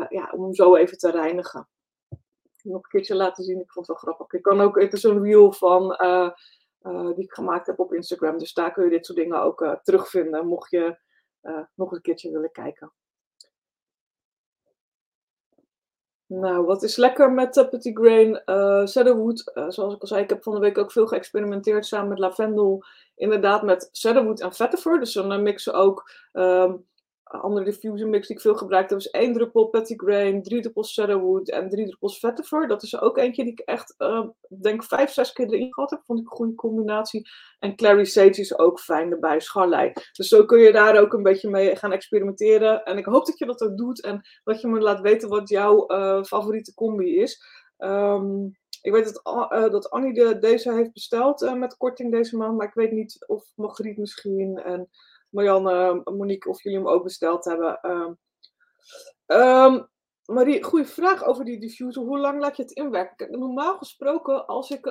ja, 0.10 0.32
om 0.36 0.54
zo 0.54 0.76
even 0.76 0.98
te 0.98 1.12
reinigen. 1.12 1.68
Nog 2.64 2.84
een 2.84 2.90
keertje 2.90 3.16
laten 3.16 3.44
zien, 3.44 3.60
ik 3.60 3.72
vond 3.72 3.88
het 3.88 4.02
wel 4.02 4.14
grappig. 4.14 4.38
Ik 4.38 4.44
kan 4.44 4.62
ook, 4.62 4.80
het 4.80 4.94
is 4.94 5.04
een 5.04 5.24
reel 5.24 5.52
van 5.52 5.98
die 7.16 7.24
ik 7.24 7.34
gemaakt 7.34 7.68
heb 7.68 7.80
op 7.80 7.94
Instagram. 7.94 8.38
Dus 8.38 8.54
daar 8.54 8.74
kun 8.74 8.84
je 8.84 8.90
dit 8.90 9.06
soort 9.06 9.18
dingen 9.18 9.42
ook 9.42 9.80
terugvinden, 9.84 10.48
mocht 10.48 10.72
je 10.72 10.98
nog 11.76 11.92
een 11.92 12.02
keertje 12.02 12.32
willen 12.32 12.52
kijken. 12.52 12.92
Nou, 16.40 16.66
wat 16.66 16.84
is 16.84 16.96
lekker 16.96 17.32
met 17.32 17.58
uh, 17.58 17.70
Petit 17.70 17.98
Grain? 17.98 18.42
Uh, 18.46 18.86
cedarwood, 18.86 19.52
uh, 19.54 19.70
zoals 19.70 19.94
ik 19.94 20.02
al 20.02 20.08
zei, 20.08 20.22
ik 20.22 20.30
heb 20.30 20.44
van 20.44 20.54
de 20.54 20.60
week 20.60 20.78
ook 20.78 20.92
veel 20.92 21.08
geëxperimenteerd 21.08 21.86
samen 21.86 22.10
met 22.10 22.20
lavendel. 22.20 22.84
Inderdaad 23.16 23.64
met 23.64 23.90
cedarwood 23.92 24.42
en 24.42 24.54
vetiver. 24.54 25.00
Dus 25.00 25.14
dan 25.14 25.44
mixen 25.44 25.74
ook 25.74 26.12
um, 26.34 26.86
andere 27.42 27.66
diffuser 27.66 28.08
mix 28.08 28.28
die 28.28 28.36
ik 28.36 28.42
veel 28.42 28.56
gebruikt 28.56 28.90
heb 28.90 29.00
is 29.00 29.10
één 29.10 29.34
druppel 29.34 29.66
Petit 29.68 30.02
Grain, 30.02 30.44
drie 30.44 30.62
druppels 30.62 30.94
Cedarwood 30.94 31.50
en 31.50 31.70
drie 31.70 31.86
druppels 31.86 32.20
Vetiver. 32.20 32.68
Dat 32.68 32.84
is 32.84 33.00
ook 33.00 33.18
eentje 33.18 33.44
die 33.44 33.52
ik 33.52 33.60
echt, 33.60 33.96
uh, 33.98 34.28
denk 34.62 34.84
vijf, 34.84 35.12
zes 35.12 35.34
keer 35.34 35.46
erin 35.46 35.74
gehad 35.74 35.90
heb. 35.90 36.02
Vond 36.06 36.20
ik 36.20 36.26
een 36.26 36.32
goede 36.32 36.56
combinatie. 36.56 37.30
En 37.60 37.76
Clary 37.76 38.06
Sage 38.06 38.40
is 38.40 38.58
ook 38.58 38.80
fijn 38.80 39.12
erbij, 39.12 39.40
scharlei. 39.40 39.92
Dus 40.12 40.28
zo 40.28 40.46
kun 40.46 40.60
je 40.60 40.72
daar 40.72 41.00
ook 41.00 41.14
een 41.14 41.24
beetje 41.24 41.50
mee 41.50 41.76
gaan 41.76 41.92
experimenteren. 41.92 42.84
En 42.84 42.98
ik 42.98 43.06
hoop 43.06 43.26
dat 43.26 43.38
je 43.38 43.46
dat 43.46 43.62
ook 43.62 43.78
doet 43.78 44.02
en 44.02 44.22
dat 44.44 44.62
je 44.62 44.68
me 44.68 44.80
laat 44.80 45.02
weten 45.02 45.30
wat 45.30 45.50
jouw 45.50 45.92
uh, 45.92 46.24
favoriete 46.24 46.74
combi 46.74 47.20
is. 47.20 47.44
Um, 47.78 48.58
ik 48.84 48.92
weet 48.92 49.14
dat, 49.14 49.52
uh, 49.52 49.72
dat 49.72 49.90
Annie 49.90 50.14
de, 50.14 50.40
deze 50.40 50.74
heeft 50.74 50.94
besteld 50.94 51.42
uh, 51.42 51.54
met 51.54 51.78
korting 51.78 52.12
deze 52.12 52.38
maand, 52.38 52.58
maar 52.58 52.68
ik 52.68 52.74
weet 52.74 52.92
niet 52.92 53.26
of 53.28 53.46
Margriet 53.56 53.98
misschien 53.98 54.58
en 54.58 54.90
Marianne, 55.34 56.02
Monique, 56.04 56.50
of 56.50 56.64
jullie 56.64 56.78
hem 56.78 56.88
ook 56.88 57.04
besteld 57.04 57.46
hebben. 57.46 57.80
Um, 59.28 59.88
Marie, 60.26 60.64
goede 60.64 60.86
vraag 60.86 61.24
over 61.24 61.46
die 61.46 61.60
diffuser. 61.60 62.04
Hoe 62.04 62.20
lang 62.20 62.40
laat 62.40 62.58
je 62.58 62.64
het 62.64 62.72
inwerken? 62.72 63.40
Normaal 63.40 63.78
gesproken, 63.78 64.46
als 64.46 64.70
ik 64.70 64.86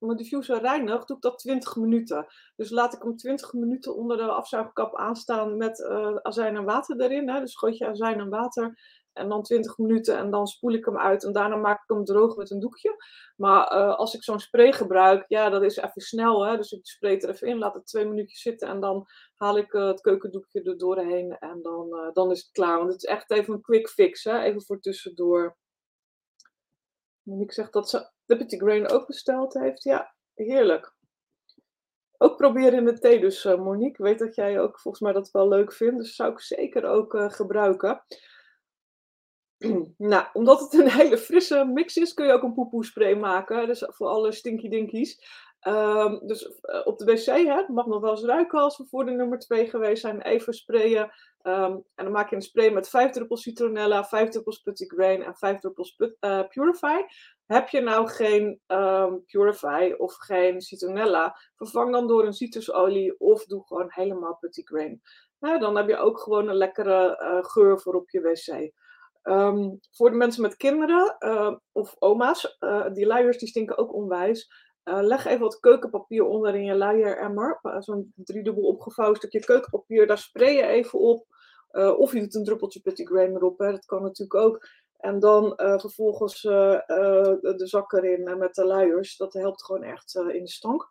mijn 0.00 0.16
diffuser 0.16 0.60
reinig, 0.60 1.04
doe 1.04 1.16
ik 1.16 1.22
dat 1.22 1.38
20 1.38 1.76
minuten. 1.76 2.26
Dus 2.56 2.70
laat 2.70 2.94
ik 2.94 3.02
hem 3.02 3.16
20 3.16 3.52
minuten 3.52 3.96
onder 3.96 4.16
de 4.16 4.22
afzuigkap 4.22 4.96
aanstaan 4.96 5.56
met 5.56 5.78
uh, 5.78 6.16
azijn 6.16 6.56
en 6.56 6.64
water 6.64 7.00
erin. 7.00 7.28
Hè? 7.28 7.40
Dus 7.40 7.56
goot 7.56 7.78
je 7.78 7.86
azijn 7.86 8.20
en 8.20 8.28
water 8.28 8.78
en 9.20 9.28
dan 9.28 9.42
20 9.42 9.78
minuten 9.78 10.16
en 10.16 10.30
dan 10.30 10.46
spoel 10.46 10.72
ik 10.72 10.84
hem 10.84 10.98
uit 10.98 11.24
en 11.24 11.32
daarna 11.32 11.56
maak 11.56 11.82
ik 11.82 11.88
hem 11.96 12.04
droog 12.04 12.36
met 12.36 12.50
een 12.50 12.60
doekje. 12.60 12.96
Maar 13.36 13.72
uh, 13.72 13.96
als 13.96 14.14
ik 14.14 14.22
zo'n 14.22 14.40
spray 14.40 14.72
gebruik, 14.72 15.24
ja, 15.28 15.50
dat 15.50 15.62
is 15.62 15.76
even 15.76 16.02
snel. 16.02 16.46
Hè? 16.46 16.56
Dus 16.56 16.72
ik 16.72 16.86
spray 16.86 17.18
er 17.18 17.28
even 17.28 17.48
in, 17.48 17.58
laat 17.58 17.74
het 17.74 17.86
twee 17.86 18.06
minuutjes 18.06 18.42
zitten 18.42 18.68
en 18.68 18.80
dan 18.80 19.06
haal 19.34 19.58
ik 19.58 19.72
uh, 19.72 19.86
het 19.86 20.00
keukendoekje 20.00 20.62
er 20.62 20.78
doorheen 20.78 21.38
en 21.38 21.62
dan, 21.62 21.88
uh, 21.90 22.12
dan 22.12 22.30
is 22.30 22.40
het 22.40 22.50
klaar. 22.50 22.78
Want 22.78 22.92
het 22.92 23.02
is 23.02 23.08
echt 23.08 23.30
even 23.30 23.54
een 23.54 23.60
quick 23.60 23.88
fix, 23.88 24.24
hè? 24.24 24.40
even 24.40 24.62
voor 24.62 24.80
tussendoor. 24.80 25.56
Monique 27.22 27.54
zegt 27.54 27.72
dat 27.72 27.90
ze 27.90 28.10
de 28.24 28.36
Petit 28.36 28.60
Grain 28.60 28.88
ook 28.88 29.06
besteld 29.06 29.54
heeft. 29.54 29.82
Ja, 29.82 30.14
heerlijk. 30.34 30.94
Ook 32.18 32.36
proberen 32.36 32.78
in 32.78 32.84
de 32.84 32.98
thee 32.98 33.20
dus, 33.20 33.44
Monique. 33.44 33.88
Ik 33.88 33.96
weet 33.96 34.18
dat 34.18 34.34
jij 34.34 34.60
ook 34.60 34.80
volgens 34.80 35.02
mij 35.02 35.12
dat 35.12 35.30
wel 35.30 35.48
leuk 35.48 35.72
vindt. 35.72 35.98
Dus 35.98 36.14
zou 36.14 36.32
ik 36.32 36.40
zeker 36.40 36.84
ook 36.84 37.32
gebruiken. 37.32 38.02
nou, 40.12 40.26
omdat 40.32 40.60
het 40.60 40.72
een 40.72 40.90
hele 40.90 41.18
frisse 41.18 41.64
mix 41.64 41.96
is, 41.96 42.14
kun 42.14 42.26
je 42.26 42.32
ook 42.32 42.42
een 42.42 42.54
poepoespray 42.54 43.14
maken. 43.14 43.66
Dus 43.66 43.84
voor 43.86 44.08
alle 44.08 44.32
stinky 44.32 44.68
dinkies. 44.68 45.38
Um, 45.68 46.26
dus 46.26 46.44
uh, 46.44 46.80
op 46.84 46.98
de 46.98 47.04
wc, 47.04 47.24
hè, 47.24 47.72
mag 47.72 47.86
nog 47.86 48.00
wel 48.00 48.10
eens 48.10 48.24
ruiken 48.24 48.60
als 48.60 48.78
we 48.78 48.86
voor 48.86 49.04
de 49.04 49.10
nummer 49.10 49.38
2 49.38 49.68
geweest 49.68 50.00
zijn. 50.00 50.22
Even 50.22 50.52
sprayen. 50.52 51.10
Um, 51.42 51.84
en 51.94 52.04
dan 52.04 52.12
maak 52.12 52.30
je 52.30 52.36
een 52.36 52.42
spray 52.42 52.70
met 52.70 52.88
5 52.88 53.10
druppels 53.10 53.42
citronella, 53.42 54.04
5 54.04 54.28
druppels 54.28 54.58
putty 54.58 54.86
grain 54.86 55.22
en 55.22 55.36
5 55.36 55.60
druppels 55.60 55.98
uh, 55.98 56.46
purify. 56.48 56.96
Heb 57.46 57.68
je 57.68 57.80
nou 57.80 58.08
geen 58.08 58.60
um, 58.66 59.24
purify 59.26 59.94
of 59.98 60.14
geen 60.14 60.60
citronella, 60.60 61.36
vervang 61.56 61.92
dan 61.92 62.06
door 62.06 62.26
een 62.26 62.32
citrusolie 62.32 63.20
of 63.20 63.44
doe 63.44 63.66
gewoon 63.66 63.86
helemaal 63.88 64.36
putty 64.40 64.62
grain. 64.64 65.02
Nou, 65.38 65.58
dan 65.58 65.76
heb 65.76 65.88
je 65.88 65.96
ook 65.96 66.20
gewoon 66.20 66.48
een 66.48 66.56
lekkere 66.56 67.20
uh, 67.22 67.44
geur 67.50 67.80
voor 67.80 67.94
op 67.94 68.10
je 68.10 68.20
wc. 68.20 68.72
Um, 69.22 69.80
voor 69.90 70.10
de 70.10 70.16
mensen 70.16 70.42
met 70.42 70.56
kinderen 70.56 71.16
uh, 71.18 71.56
of 71.72 71.96
oma's, 71.98 72.56
uh, 72.60 72.86
die 72.92 73.06
luiers 73.06 73.38
die 73.38 73.48
stinken 73.48 73.78
ook 73.78 73.94
onwijs. 73.94 74.50
Uh, 74.84 74.98
leg 75.00 75.26
even 75.26 75.40
wat 75.40 75.60
keukenpapier 75.60 76.24
onder 76.24 76.54
in 76.54 76.64
je 76.64 76.76
luieremmer. 76.76 77.60
Zo'n 77.78 78.12
driedubbel 78.16 78.62
opgevouwen 78.62 79.16
stukje 79.16 79.44
keukenpapier. 79.44 80.06
Daar 80.06 80.18
spray 80.18 80.54
je 80.54 80.66
even 80.66 80.98
op. 80.98 81.26
of 81.96 82.12
je 82.12 82.20
doet 82.20 82.34
een 82.34 82.44
druppeltje 82.44 82.80
Petit 82.80 83.08
Grain 83.08 83.34
erop. 83.34 83.58
Hè. 83.58 83.70
Dat 83.70 83.84
kan 83.84 84.02
natuurlijk 84.02 84.40
ook. 84.40 84.68
En 84.96 85.18
dan 85.18 85.52
vervolgens 85.56 86.42
de 86.42 87.60
zak 87.64 87.92
erin 87.92 88.38
met 88.38 88.54
de 88.54 88.64
luiers. 88.64 89.16
Dat 89.16 89.32
helpt 89.32 89.64
gewoon 89.64 89.82
echt 89.82 90.14
in 90.14 90.44
de 90.44 90.50
stank. 90.50 90.88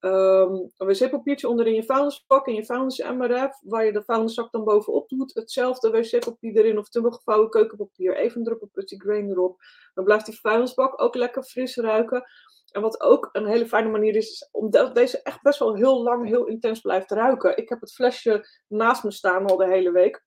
Um, 0.00 0.72
een 0.76 0.86
wc-papiertje 0.86 1.48
onder 1.48 1.66
in 1.66 1.74
je 1.74 1.84
vuilnisbak 1.84 2.46
en 2.46 2.54
je 2.54 2.64
vuilnisemmer, 2.64 3.56
waar 3.62 3.84
je 3.84 3.92
de 3.92 4.02
vuilniszak 4.02 4.52
dan 4.52 4.64
bovenop 4.64 5.08
doet. 5.08 5.34
Hetzelfde 5.34 5.90
wc-papier 5.90 6.56
erin 6.56 6.78
of 6.78 6.88
dubbelgevouwen 6.88 7.50
keukenpapier. 7.50 8.16
Even 8.16 8.38
een 8.38 8.44
druppel 8.44 8.68
putty 8.72 8.96
grain 8.96 9.30
erop. 9.30 9.60
Dan 9.94 10.04
blijft 10.04 10.26
die 10.26 10.40
vuilnisbak 10.40 11.02
ook 11.02 11.14
lekker 11.14 11.42
fris 11.42 11.76
ruiken. 11.76 12.24
En 12.72 12.80
wat 12.80 13.00
ook 13.00 13.28
een 13.32 13.46
hele 13.46 13.66
fijne 13.66 13.88
manier 13.88 14.16
is, 14.16 14.30
is 14.30 14.48
omdat 14.52 14.94
deze 14.94 15.22
echt 15.22 15.42
best 15.42 15.58
wel 15.58 15.74
heel 15.74 16.02
lang, 16.02 16.26
heel 16.26 16.46
intens 16.46 16.80
blijft 16.80 17.10
ruiken. 17.10 17.56
Ik 17.56 17.68
heb 17.68 17.80
het 17.80 17.92
flesje 17.92 18.48
naast 18.68 19.04
me 19.04 19.10
staan 19.10 19.46
al 19.46 19.56
de 19.56 19.66
hele 19.66 19.90
week. 19.90 20.24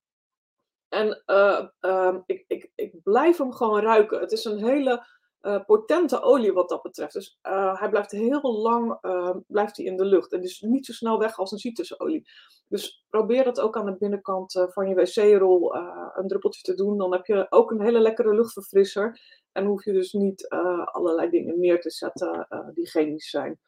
En 0.88 1.22
uh, 1.26 1.66
uh, 1.80 2.16
ik, 2.26 2.44
ik, 2.46 2.70
ik 2.74 3.02
blijf 3.02 3.38
hem 3.38 3.52
gewoon 3.52 3.80
ruiken. 3.80 4.20
Het 4.20 4.32
is 4.32 4.44
een 4.44 4.64
hele 4.64 5.06
uh, 5.42 5.64
potente 5.64 6.20
olie 6.20 6.52
wat 6.52 6.68
dat 6.68 6.82
betreft. 6.82 7.12
Dus 7.12 7.38
uh, 7.42 7.78
hij 7.78 7.88
blijft 7.88 8.10
heel 8.10 8.58
lang 8.62 8.98
uh, 9.02 9.36
blijft 9.46 9.76
hij 9.76 9.86
in 9.86 9.96
de 9.96 10.04
lucht. 10.04 10.32
En 10.32 10.42
is 10.42 10.60
niet 10.60 10.86
zo 10.86 10.92
snel 10.92 11.18
weg 11.18 11.38
als 11.38 11.52
een 11.52 11.58
citrusolie. 11.58 12.28
Dus 12.68 13.04
probeer 13.10 13.44
dat 13.44 13.60
ook 13.60 13.76
aan 13.76 13.86
de 13.86 13.96
binnenkant 13.96 14.66
van 14.68 14.88
je 14.88 14.94
wc-rol 14.94 15.74
een 16.14 16.28
druppeltje 16.28 16.62
te 16.62 16.74
doen. 16.74 16.98
Dan 16.98 17.12
heb 17.12 17.26
je 17.26 17.46
ook 17.50 17.70
een 17.70 17.82
hele 17.82 18.00
lekkere 18.00 18.34
luchtverfrisser. 18.34 19.20
En 19.52 19.64
hoef 19.64 19.84
je 19.84 19.92
dus 19.92 20.12
niet 20.12 20.48
allerlei 20.84 21.30
dingen 21.30 21.60
neer 21.60 21.80
te 21.80 21.90
zetten 21.90 22.46
die 22.74 22.86
chemisch 22.86 23.30
zijn. 23.30 23.60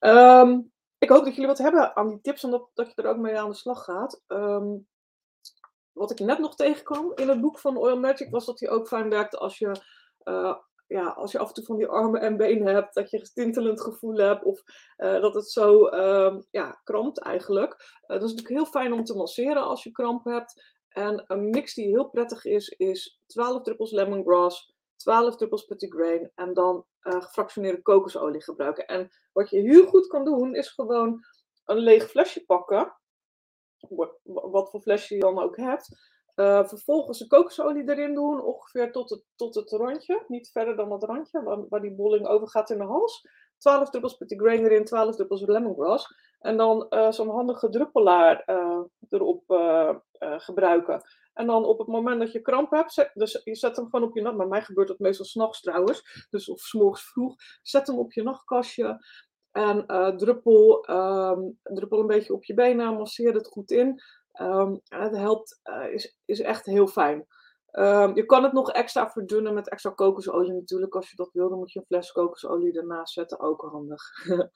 Um, 0.00 0.72
ik 0.98 1.08
hoop 1.08 1.24
dat 1.24 1.32
jullie 1.34 1.46
wat 1.46 1.58
hebben 1.58 1.96
aan 1.96 2.08
die 2.08 2.20
tips 2.20 2.42
en 2.42 2.50
dat, 2.50 2.92
je 2.94 3.02
er 3.02 3.08
ook 3.08 3.16
mee 3.16 3.38
aan 3.38 3.50
de 3.50 3.56
slag 3.56 3.84
gaat. 3.84 4.22
Um, 4.26 4.86
wat 5.92 6.10
ik 6.10 6.18
net 6.18 6.38
nog 6.38 6.54
tegenkwam 6.54 7.12
in 7.14 7.28
het 7.28 7.40
boek 7.40 7.58
van 7.58 7.76
Oil 7.76 7.98
Magic 7.98 8.30
was 8.30 8.46
dat 8.46 8.60
hij 8.60 8.70
ook 8.70 8.88
fijn 8.88 9.08
werkte 9.08 9.38
als 9.38 9.58
je 9.58 9.72
ja, 10.86 11.08
als 11.08 11.32
je 11.32 11.38
af 11.38 11.48
en 11.48 11.54
toe 11.54 11.64
van 11.64 11.76
die 11.76 11.86
armen 11.86 12.20
en 12.20 12.36
benen 12.36 12.74
hebt, 12.74 12.94
dat 12.94 13.10
je 13.10 13.18
gestintelend 13.18 13.80
gevoel 13.80 14.16
hebt 14.16 14.44
of 14.44 14.62
uh, 14.96 15.20
dat 15.20 15.34
het 15.34 15.50
zo 15.50 15.88
uh, 15.88 16.36
ja, 16.50 16.80
krampt 16.84 17.20
eigenlijk. 17.20 17.72
Uh, 17.72 18.06
dat 18.06 18.22
is 18.22 18.30
natuurlijk 18.30 18.54
heel 18.54 18.66
fijn 18.66 18.92
om 18.92 19.04
te 19.04 19.16
masseren 19.16 19.62
als 19.62 19.82
je 19.82 19.90
kramp 19.90 20.24
hebt. 20.24 20.74
En 20.88 21.24
een 21.26 21.50
mix 21.50 21.74
die 21.74 21.86
heel 21.86 22.08
prettig 22.08 22.44
is, 22.44 22.68
is 22.68 23.20
12 23.26 23.62
druppels 23.62 23.90
lemongrass, 23.90 24.74
12 24.96 25.36
druppels 25.36 25.64
petit 25.64 25.92
grain 25.92 26.30
en 26.34 26.54
dan 26.54 26.84
gefractioneerde 27.00 27.82
kokosolie 27.82 28.42
gebruiken. 28.42 28.86
En 28.86 29.10
wat 29.32 29.50
je 29.50 29.60
heel 29.60 29.86
goed 29.86 30.06
kan 30.06 30.24
doen, 30.24 30.54
is 30.54 30.68
gewoon 30.68 31.24
een 31.64 31.78
leeg 31.78 32.10
flesje 32.10 32.44
pakken, 32.44 32.96
wat 34.22 34.70
voor 34.70 34.80
flesje 34.80 35.14
je 35.14 35.20
dan 35.20 35.38
ook 35.38 35.56
hebt. 35.56 36.14
Uh, 36.36 36.64
vervolgens 36.64 37.18
de 37.18 37.26
kokosolie 37.26 37.90
erin 37.90 38.14
doen, 38.14 38.42
ongeveer 38.42 38.92
tot 38.92 39.10
het, 39.10 39.22
tot 39.36 39.54
het 39.54 39.70
randje. 39.70 40.24
Niet 40.28 40.50
verder 40.50 40.76
dan 40.76 40.92
het 40.92 41.02
randje, 41.02 41.42
waar, 41.42 41.68
waar 41.68 41.80
die 41.80 41.94
bolling 41.94 42.26
over 42.26 42.48
gaat 42.48 42.70
in 42.70 42.78
de 42.78 42.84
hals. 42.84 43.28
12 43.58 43.90
druppels 43.90 44.16
petit 44.16 44.40
grain 44.40 44.64
erin, 44.64 44.84
12 44.84 45.16
druppels 45.16 45.40
lemongrass. 45.46 46.14
En 46.40 46.56
dan 46.56 46.86
uh, 46.90 47.10
zo'n 47.10 47.28
handige 47.28 47.68
druppelaar 47.68 48.42
uh, 48.46 48.80
erop 49.08 49.42
gebruiken. 50.18 51.02
En 51.34 51.46
dan 51.46 51.64
op 51.64 51.78
het 51.78 51.86
moment 51.86 52.20
dat 52.20 52.32
je 52.32 52.40
kramp 52.40 52.70
hebt, 52.70 52.92
zet, 52.92 53.10
dus 53.14 53.40
je 53.44 53.54
zet 53.54 53.76
hem 53.76 53.84
gewoon 53.84 54.08
op 54.08 54.14
je 54.14 54.22
nacht. 54.22 54.36
Bij 54.36 54.46
mij 54.46 54.62
gebeurt 54.62 54.88
dat 54.88 54.98
meestal 54.98 55.24
s'nachts 55.24 55.60
trouwens, 55.60 56.26
dus 56.30 56.48
of 56.48 56.60
s 56.60 56.72
morgens 56.72 57.04
vroeg. 57.04 57.34
Zet 57.62 57.86
hem 57.86 57.98
op 57.98 58.12
je 58.12 58.22
nachtkastje 58.22 59.04
en 59.50 59.86
druppel, 60.16 60.90
um, 60.90 61.58
druppel 61.62 62.00
een 62.00 62.06
beetje 62.06 62.34
op 62.34 62.44
je 62.44 62.54
benen, 62.54 62.94
masseer 62.94 63.34
het 63.34 63.46
goed 63.46 63.70
in. 63.70 64.02
Um, 64.40 64.80
het 64.84 65.16
helpt, 65.16 65.60
uh, 65.64 65.92
is, 65.92 66.18
is 66.24 66.40
echt 66.40 66.66
heel 66.66 66.86
fijn. 66.86 67.26
Um, 67.72 68.14
je 68.14 68.24
kan 68.26 68.42
het 68.42 68.52
nog 68.52 68.72
extra 68.72 69.10
verdunnen 69.10 69.54
met 69.54 69.68
extra 69.68 69.90
kokosolie 69.90 70.52
natuurlijk. 70.52 70.94
Als 70.94 71.10
je 71.10 71.16
dat 71.16 71.32
wil, 71.32 71.48
dan 71.48 71.58
moet 71.58 71.72
je 71.72 71.78
een 71.78 71.84
fles 71.86 72.12
kokosolie 72.12 72.78
ernaast 72.78 73.12
zetten. 73.12 73.40
Ook 73.40 73.62
handig. 73.62 74.02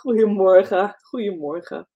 Goedemorgen. 0.00 0.96
Goedemorgen. 1.00 1.88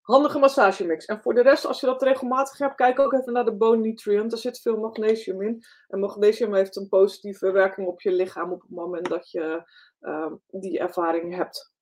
Handige 0.00 0.38
massagemix. 0.38 1.04
En 1.04 1.22
voor 1.22 1.34
de 1.34 1.42
rest, 1.42 1.64
als 1.66 1.80
je 1.80 1.86
dat 1.86 2.02
regelmatig 2.02 2.58
hebt, 2.58 2.74
kijk 2.74 2.98
ook 2.98 3.12
even 3.12 3.32
naar 3.32 3.44
de 3.44 3.56
bone 3.56 3.80
nutrient. 3.80 4.32
Er 4.32 4.38
zit 4.38 4.60
veel 4.60 4.76
magnesium 4.76 5.42
in. 5.42 5.64
En 5.88 5.98
magnesium 5.98 6.54
heeft 6.54 6.76
een 6.76 6.88
positieve 6.88 7.50
werking 7.50 7.86
op 7.86 8.00
je 8.00 8.12
lichaam 8.12 8.52
op 8.52 8.60
het 8.60 8.70
moment 8.70 9.08
dat 9.08 9.30
je 9.30 9.70
uh, 10.00 10.32
die 10.46 10.78
ervaring 10.78 11.34
hebt. 11.34 11.72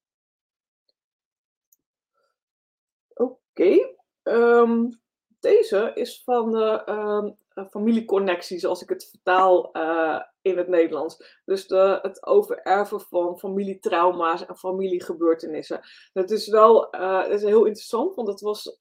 Oké. 3.14 3.95
Um, 4.28 5.00
deze 5.40 5.90
is 5.94 6.22
van 6.24 6.50
de 6.50 6.82
um, 6.88 7.36
familieconnecties, 7.70 8.66
als 8.66 8.82
ik 8.82 8.88
het 8.88 9.08
vertaal 9.10 9.76
uh, 9.76 10.20
in 10.42 10.56
het 10.56 10.68
Nederlands. 10.68 11.40
Dus 11.44 11.66
de, 11.66 11.98
het 12.02 12.26
overerven 12.26 13.00
van 13.00 13.38
familietrauma's 13.38 14.46
en 14.46 14.56
familiegebeurtenissen. 14.56 15.80
Dat 16.12 16.30
is 16.30 16.48
wel 16.48 16.90
dat 16.90 17.30
is 17.30 17.42
heel 17.42 17.64
interessant, 17.64 18.14
want 18.14 18.28
het 18.28 18.40
was 18.40 18.78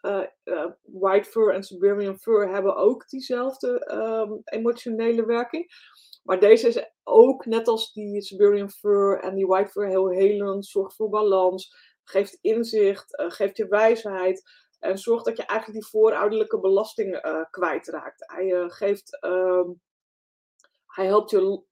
White 0.82 1.30
Fur 1.30 1.54
en 1.54 1.64
Siberian 1.64 2.18
Fur 2.18 2.50
hebben 2.50 2.76
ook 2.76 3.10
diezelfde 3.10 3.92
um, 3.94 4.42
emotionele 4.44 5.26
werking. 5.26 5.72
Maar 6.24 6.40
deze 6.40 6.68
is 6.68 6.92
ook, 7.04 7.46
net 7.46 7.68
als 7.68 7.94
die 7.94 8.22
Siberian 8.22 8.70
Fur 8.70 9.20
en 9.20 9.36
die 9.36 9.48
White 9.48 9.72
Fur, 9.72 9.88
heel 9.88 10.10
helend, 10.10 10.66
zorgt 10.66 10.96
voor 10.96 11.10
balans, 11.10 11.76
geeft 12.04 12.38
inzicht, 12.42 13.24
geeft 13.28 13.58
je 13.58 13.68
wijsheid. 13.68 14.65
En 14.80 14.98
zorgt 14.98 15.26
dat 15.26 15.38
je 15.38 15.46
eigenlijk 15.46 15.80
die 15.80 15.90
voorouderlijke 15.90 16.60
belasting 16.60 17.26
uh, 17.26 17.44
kwijtraakt. 17.50 18.24
Hij 18.32 18.46
uh, 18.46 18.66
geeft. 18.68 19.18
Uh, 19.22 19.70
hij 20.86 21.06
helpt 21.06 21.30
je 21.30 21.64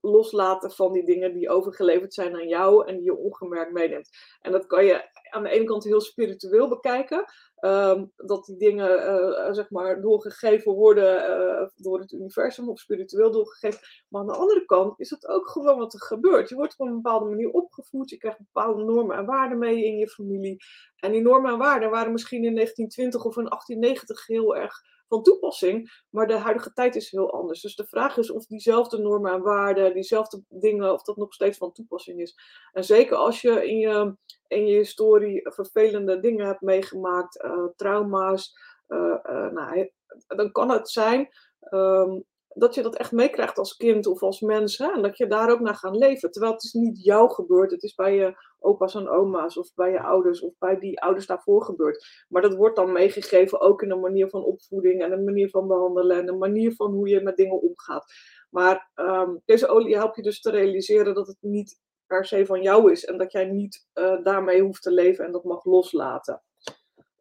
loslaten 0.00 0.70
van 0.70 0.92
die 0.92 1.04
dingen 1.04 1.32
die 1.32 1.50
overgeleverd 1.50 2.14
zijn 2.14 2.34
aan 2.34 2.48
jou 2.48 2.88
en 2.88 2.96
die 2.96 3.04
je 3.04 3.16
ongemerkt 3.16 3.72
meeneemt. 3.72 4.08
En 4.40 4.52
dat 4.52 4.66
kan 4.66 4.84
je 4.84 5.10
aan 5.30 5.42
de 5.42 5.50
ene 5.50 5.64
kant 5.64 5.84
heel 5.84 6.00
spiritueel 6.00 6.68
bekijken. 6.68 7.24
Um, 7.66 8.12
dat 8.16 8.44
die 8.44 8.56
dingen 8.56 8.90
uh, 8.90 9.52
zeg 9.52 9.70
maar 9.70 10.00
doorgegeven 10.00 10.72
worden 10.72 11.30
uh, 11.30 11.68
door 11.76 12.00
het 12.00 12.12
universum 12.12 12.68
of 12.68 12.78
spiritueel 12.78 13.30
doorgegeven. 13.30 13.80
Maar 14.08 14.20
aan 14.20 14.26
de 14.26 14.36
andere 14.36 14.64
kant 14.64 15.00
is 15.00 15.10
het 15.10 15.26
ook 15.26 15.48
gewoon 15.48 15.78
wat 15.78 15.94
er 15.94 16.02
gebeurt. 16.02 16.48
Je 16.48 16.54
wordt 16.54 16.74
op 16.76 16.86
een 16.86 16.94
bepaalde 16.94 17.28
manier 17.28 17.50
opgevoed. 17.50 18.10
Je 18.10 18.16
krijgt 18.16 18.38
bepaalde 18.38 18.84
normen 18.84 19.16
en 19.16 19.26
waarden 19.26 19.58
mee 19.58 19.84
in 19.84 19.96
je 19.96 20.08
familie. 20.08 20.56
En 20.96 21.12
die 21.12 21.22
normen 21.22 21.52
en 21.52 21.58
waarden 21.58 21.90
waren 21.90 22.12
misschien 22.12 22.44
in 22.44 22.54
1920 22.54 23.24
of 23.24 23.36
in 23.36 23.44
1890 23.44 24.26
heel 24.26 24.56
erg 24.56 24.82
van 25.08 25.22
toepassing. 25.22 26.02
Maar 26.10 26.26
de 26.26 26.36
huidige 26.36 26.72
tijd 26.72 26.96
is 26.96 27.10
heel 27.10 27.32
anders. 27.32 27.60
Dus 27.60 27.76
de 27.76 27.86
vraag 27.86 28.16
is 28.16 28.30
of 28.30 28.46
diezelfde 28.46 28.98
normen 28.98 29.32
en 29.32 29.42
waarden, 29.42 29.94
diezelfde 29.94 30.42
dingen, 30.48 30.92
of 30.92 31.02
dat 31.02 31.16
nog 31.16 31.34
steeds 31.34 31.58
van 31.58 31.72
toepassing 31.72 32.20
is. 32.20 32.34
En 32.72 32.84
zeker 32.84 33.16
als 33.16 33.40
je 33.40 33.68
in 33.68 33.78
je, 33.78 34.16
in 34.46 34.66
je 34.66 34.76
historie 34.76 35.40
vervelende 35.42 36.20
dingen 36.20 36.46
hebt 36.46 36.60
meegemaakt, 36.60 37.44
uh, 37.44 37.66
trauma's, 37.76 38.58
uh, 38.88 39.16
uh, 39.24 39.50
nou, 39.50 39.90
dan 40.26 40.52
kan 40.52 40.70
het 40.70 40.88
zijn. 40.88 41.28
Um, 41.70 42.24
dat 42.58 42.74
je 42.74 42.82
dat 42.82 42.96
echt 42.96 43.12
meekrijgt 43.12 43.58
als 43.58 43.76
kind 43.76 44.06
of 44.06 44.22
als 44.22 44.40
mens. 44.40 44.78
Hè? 44.78 44.92
En 44.92 45.02
dat 45.02 45.16
je 45.16 45.26
daar 45.26 45.50
ook 45.50 45.60
naar 45.60 45.74
gaat 45.74 45.96
leven. 45.96 46.30
Terwijl 46.30 46.52
het 46.52 46.64
is 46.64 46.72
niet 46.72 47.04
jou 47.04 47.30
gebeurd. 47.30 47.70
Het 47.70 47.82
is 47.82 47.94
bij 47.94 48.14
je 48.14 48.34
opa's 48.58 48.94
en 48.94 49.08
oma's 49.08 49.56
of 49.56 49.74
bij 49.74 49.90
je 49.90 50.02
ouders 50.02 50.40
of 50.40 50.52
bij 50.58 50.78
die 50.78 51.00
ouders 51.00 51.26
daarvoor 51.26 51.64
gebeurd. 51.64 52.24
Maar 52.28 52.42
dat 52.42 52.54
wordt 52.54 52.76
dan 52.76 52.92
meegegeven 52.92 53.60
ook 53.60 53.82
in 53.82 53.90
een 53.90 54.00
manier 54.00 54.28
van 54.28 54.44
opvoeding 54.44 55.02
en 55.02 55.12
een 55.12 55.24
manier 55.24 55.50
van 55.50 55.66
behandelen 55.66 56.18
en 56.18 56.28
een 56.28 56.38
manier 56.38 56.74
van 56.74 56.92
hoe 56.92 57.08
je 57.08 57.20
met 57.20 57.36
dingen 57.36 57.60
omgaat. 57.60 58.12
Maar 58.50 58.90
um, 58.94 59.42
deze 59.44 59.68
olie 59.68 59.96
helpt 59.96 60.16
je 60.16 60.22
dus 60.22 60.40
te 60.40 60.50
realiseren 60.50 61.14
dat 61.14 61.26
het 61.26 61.38
niet 61.40 61.80
per 62.06 62.24
se 62.24 62.46
van 62.46 62.62
jou 62.62 62.92
is 62.92 63.04
en 63.04 63.18
dat 63.18 63.32
jij 63.32 63.44
niet 63.44 63.88
uh, 63.94 64.22
daarmee 64.22 64.62
hoeft 64.62 64.82
te 64.82 64.92
leven 64.92 65.24
en 65.24 65.32
dat 65.32 65.44
mag 65.44 65.64
loslaten. 65.64 66.42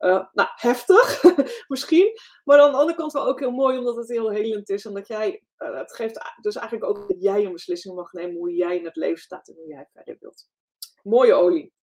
Uh, 0.05 0.25
nou, 0.33 0.49
heftig 0.55 1.23
misschien, 1.67 2.19
maar 2.43 2.59
aan 2.59 2.71
de 2.71 2.77
andere 2.77 2.97
kant 2.97 3.11
wel 3.11 3.27
ook 3.27 3.39
heel 3.39 3.51
mooi 3.51 3.77
omdat 3.77 3.95
het 3.95 4.09
heel 4.09 4.29
helend 4.29 4.69
is 4.69 4.85
en 4.85 4.93
dat 4.93 5.07
jij, 5.07 5.43
het 5.57 5.93
geeft 5.95 6.35
dus 6.41 6.55
eigenlijk 6.55 6.89
ook 6.89 7.07
dat 7.07 7.21
jij 7.21 7.45
een 7.45 7.51
beslissing 7.51 7.95
mag 7.95 8.11
nemen 8.11 8.35
hoe 8.35 8.53
jij 8.53 8.77
in 8.77 8.85
het 8.85 8.95
leven 8.95 9.21
staat 9.21 9.47
en 9.47 9.55
hoe 9.55 9.67
jij 9.67 9.87
verder 9.93 10.17
wilt. 10.19 10.47
Mooie 11.03 11.33
olie. 11.33 11.73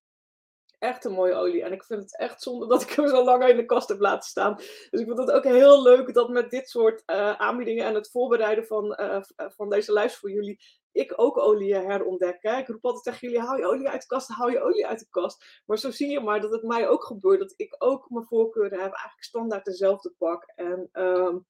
Echt 0.79 1.05
een 1.05 1.13
mooie 1.13 1.35
olie. 1.35 1.63
En 1.63 1.73
ik 1.73 1.85
vind 1.85 2.03
het 2.03 2.19
echt 2.19 2.43
zonde 2.43 2.67
dat 2.67 2.83
ik 2.83 2.91
hem 2.91 3.09
zo 3.09 3.25
lang 3.25 3.49
in 3.49 3.57
de 3.57 3.65
kast 3.65 3.89
heb 3.89 4.01
laten 4.01 4.29
staan. 4.29 4.55
Dus 4.57 5.01
ik 5.01 5.07
vind 5.07 5.19
het 5.19 5.31
ook 5.31 5.45
heel 5.45 5.83
leuk 5.83 6.15
dat 6.15 6.29
met 6.29 6.51
dit 6.51 6.69
soort 6.69 7.03
uh, 7.07 7.33
aanbiedingen 7.33 7.85
en 7.85 7.95
het 7.95 8.11
voorbereiden 8.11 8.67
van, 8.67 8.99
van 9.37 9.69
deze 9.69 9.93
lijst 9.93 10.17
voor 10.17 10.31
jullie, 10.31 10.59
ik 10.93 11.13
ook 11.17 11.39
olie 11.39 11.75
herontdek. 11.75 12.43
Ik 12.43 12.69
roep 12.69 12.85
altijd 12.85 13.05
tegen 13.05 13.29
jullie, 13.29 13.45
hou 13.45 13.59
je 13.59 13.67
olie 13.67 13.89
uit 13.89 14.01
de 14.01 14.07
kast, 14.07 14.29
hou 14.29 14.53
je 14.53 14.63
olie 14.63 14.87
uit 14.87 14.99
de 14.99 15.07
kast. 15.11 15.63
Maar 15.67 15.79
zo 15.79 15.91
zie 15.91 16.11
je 16.11 16.21
maar 16.21 16.41
dat 16.41 16.51
het 16.51 16.63
mij 16.63 16.89
ook 16.89 17.05
gebeurt. 17.05 17.39
Dat 17.39 17.55
ik 17.57 17.75
ook 17.79 18.11
mijn 18.11 18.27
voorkeuren 18.27 18.79
heb, 18.79 18.93
eigenlijk 18.93 19.23
standaard 19.23 19.65
dezelfde 19.65 20.15
pak. 20.19 20.53
En 20.55 20.89
um, 20.93 21.47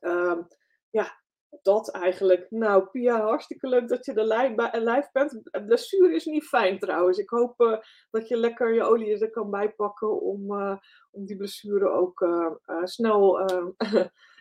um, 0.00 0.48
ja, 0.90 1.24
dat 1.62 1.90
eigenlijk. 1.90 2.46
Nou, 2.50 2.86
Pia, 2.86 3.20
hartstikke 3.20 3.68
leuk 3.68 3.88
dat 3.88 4.04
je 4.04 4.12
er 4.12 4.26
live, 4.26 4.80
live 4.80 5.08
bent. 5.12 5.42
Blessure 5.66 6.14
is 6.14 6.24
niet 6.24 6.44
fijn 6.44 6.78
trouwens. 6.78 7.18
Ik 7.18 7.30
hoop 7.30 7.60
uh, 7.60 7.78
dat 8.10 8.28
je 8.28 8.36
lekker 8.36 8.74
je 8.74 8.82
olie 8.82 9.18
er 9.18 9.30
kan 9.30 9.50
bijpakken 9.50 10.20
om, 10.20 10.52
uh, 10.52 10.76
om 11.10 11.26
die 11.26 11.36
blessure 11.36 11.88
ook 11.88 12.28
snel 12.84 13.46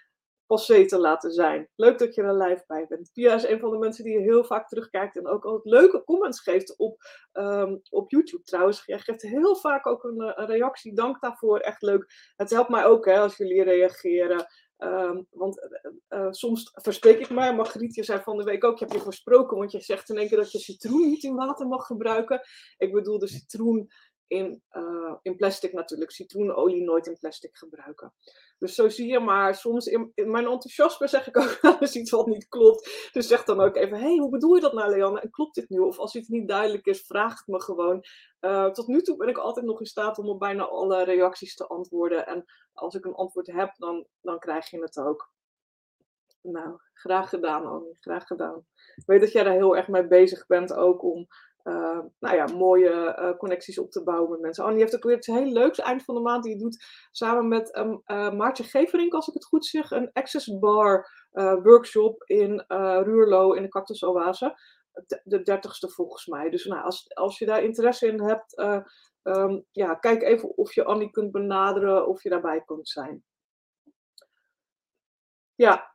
passé 0.45 0.85
te 0.85 0.97
laten 0.97 1.31
zijn. 1.31 1.69
Leuk 1.75 1.99
dat 1.99 2.15
je 2.15 2.21
er 2.21 2.37
live 2.37 2.63
bij 2.67 2.85
bent. 2.89 3.09
Pia 3.13 3.35
is 3.35 3.47
een 3.47 3.59
van 3.59 3.71
de 3.71 3.77
mensen 3.77 4.03
die 4.03 4.19
heel 4.19 4.43
vaak 4.43 4.67
terugkijkt 4.67 5.17
en 5.17 5.27
ook 5.27 5.45
altijd 5.45 5.73
leuke 5.73 6.03
comments 6.03 6.41
geeft 6.41 6.77
op, 6.77 6.97
um, 7.33 7.81
op 7.89 8.11
YouTube 8.11 8.43
trouwens. 8.43 8.85
Jij 8.85 8.99
geeft 8.99 9.21
heel 9.21 9.55
vaak 9.55 9.87
ook 9.87 10.03
een, 10.03 10.41
een, 10.41 10.45
reactie. 10.45 10.93
Dank 10.93 11.21
daarvoor, 11.21 11.59
echt 11.59 11.81
leuk. 11.81 12.33
Het 12.35 12.49
helpt 12.49 12.69
mij 12.69 12.85
ook 12.85 13.05
hè, 13.05 13.19
als 13.19 13.37
jullie 13.37 13.63
reageren. 13.63 14.45
Um, 14.77 15.27
want 15.29 15.67
uh, 16.09 16.19
uh, 16.19 16.31
soms 16.31 16.71
verspreek 16.73 17.19
ik 17.19 17.29
mij. 17.29 17.55
Margrietje 17.55 18.03
zei 18.03 18.21
van 18.21 18.37
de 18.37 18.43
week 18.43 18.63
ook, 18.63 18.79
je 18.79 18.85
hebt 18.85 18.97
je 18.97 19.03
versproken, 19.03 19.57
want 19.57 19.71
je 19.71 19.79
zegt 19.79 20.09
in 20.09 20.17
één 20.17 20.27
keer 20.27 20.37
dat 20.37 20.51
je 20.51 20.59
citroen 20.59 21.09
niet 21.09 21.23
in 21.23 21.35
water 21.35 21.67
mag 21.67 21.85
gebruiken. 21.85 22.41
Ik 22.77 22.93
bedoel 22.93 23.19
de 23.19 23.27
citroen 23.27 23.89
in, 24.27 24.61
uh, 24.71 25.15
in 25.21 25.35
plastic 25.35 25.73
natuurlijk. 25.73 26.11
Citroenolie 26.11 26.83
nooit 26.83 27.07
in 27.07 27.17
plastic 27.19 27.57
gebruiken. 27.57 28.13
Dus 28.57 28.75
zo 28.75 28.89
zie 28.89 29.07
je 29.07 29.19
maar, 29.19 29.55
soms 29.55 29.85
in, 29.85 30.11
mijn 30.15 30.45
enthousiasme 30.45 31.07
zeg 31.07 31.27
ik 31.27 31.37
ook 31.37 31.57
wel 31.61 31.79
eens 31.79 31.95
iets 31.95 32.11
wat 32.11 32.27
niet 32.27 32.47
klopt. 32.47 33.09
Dus 33.11 33.27
zeg 33.27 33.43
dan 33.43 33.59
ook 33.59 33.75
even, 33.75 33.99
hey, 33.99 34.17
hoe 34.17 34.29
bedoel 34.29 34.55
je 34.55 34.61
dat 34.61 34.73
nou 34.73 34.89
Leanne? 34.89 35.19
En 35.19 35.29
klopt 35.29 35.55
dit 35.55 35.69
nu? 35.69 35.79
Of 35.79 35.97
als 35.97 36.15
iets 36.15 36.27
niet 36.27 36.47
duidelijk 36.47 36.85
is, 36.85 37.01
vraag 37.01 37.37
het 37.37 37.47
me 37.47 37.61
gewoon. 37.61 38.03
Uh, 38.41 38.69
tot 38.69 38.87
nu 38.87 39.01
toe 39.01 39.17
ben 39.17 39.27
ik 39.27 39.37
altijd 39.37 39.65
nog 39.65 39.79
in 39.79 39.85
staat 39.85 40.17
om 40.17 40.29
op 40.29 40.39
bijna 40.39 40.63
alle 40.63 41.03
reacties 41.03 41.55
te 41.55 41.67
antwoorden. 41.67 42.27
En 42.27 42.45
als 42.73 42.95
ik 42.95 43.05
een 43.05 43.15
antwoord 43.15 43.47
heb, 43.51 43.73
dan, 43.77 44.05
dan 44.21 44.39
krijg 44.39 44.69
je 44.69 44.81
het 44.81 44.97
ook. 44.97 45.33
Nou, 46.41 46.79
graag 46.93 47.29
gedaan, 47.29 47.65
Annie. 47.65 47.97
Graag 47.99 48.27
gedaan. 48.27 48.65
Ik 48.95 49.03
weet 49.05 49.21
dat 49.21 49.31
jij 49.31 49.43
daar 49.43 49.53
heel 49.53 49.77
erg 49.77 49.87
mee 49.87 50.07
bezig 50.07 50.45
bent 50.45 50.73
ook 50.73 51.03
om 51.03 51.27
uh, 51.67 51.99
nou 52.19 52.35
ja, 52.35 52.45
mooie 52.45 53.17
uh, 53.19 53.37
connecties 53.37 53.79
op 53.79 53.91
te 53.91 54.03
bouwen 54.03 54.31
met 54.31 54.39
mensen. 54.39 54.63
Annie 54.63 54.79
heeft 54.79 54.95
ook 54.95 55.03
weer 55.03 55.17
iets 55.17 55.27
heel 55.27 55.51
leuks 55.51 55.79
eind 55.79 56.03
van 56.03 56.15
de 56.15 56.21
maand. 56.21 56.43
Die 56.43 56.57
doet 56.57 56.85
samen 57.11 57.47
met 57.47 57.77
um, 57.77 58.01
Maartje 58.37 58.63
Geverink, 58.63 59.13
als 59.13 59.27
ik 59.27 59.33
het 59.33 59.45
goed 59.45 59.65
zeg, 59.65 59.91
een 59.91 60.09
Access 60.13 60.59
Bar 60.59 61.09
workshop 61.63 62.23
in 62.23 62.63
Ruurlo 63.03 63.53
in 63.53 63.61
de 63.61 63.69
Cactus 63.69 64.03
Oase. 64.03 64.59
De, 65.07 65.21
de 65.23 65.41
dertigste 65.41 65.89
volgens 65.89 66.25
mij. 66.25 66.49
Dus 66.49 66.65
nou, 66.65 66.83
als, 66.83 67.13
als 67.13 67.39
je 67.39 67.45
daar 67.45 67.63
interesse 67.63 68.07
in 68.07 68.21
hebt, 68.21 68.61
um, 69.23 69.65
ja, 69.71 69.95
kijk 69.95 70.21
even 70.21 70.57
of 70.57 70.73
je 70.73 70.83
Annie 70.83 71.11
kunt 71.11 71.31
benaderen 71.31 72.07
of 72.07 72.23
je 72.23 72.29
daarbij 72.29 72.63
kunt 72.65 72.89
zijn. 72.89 73.23
Ja, 75.55 75.94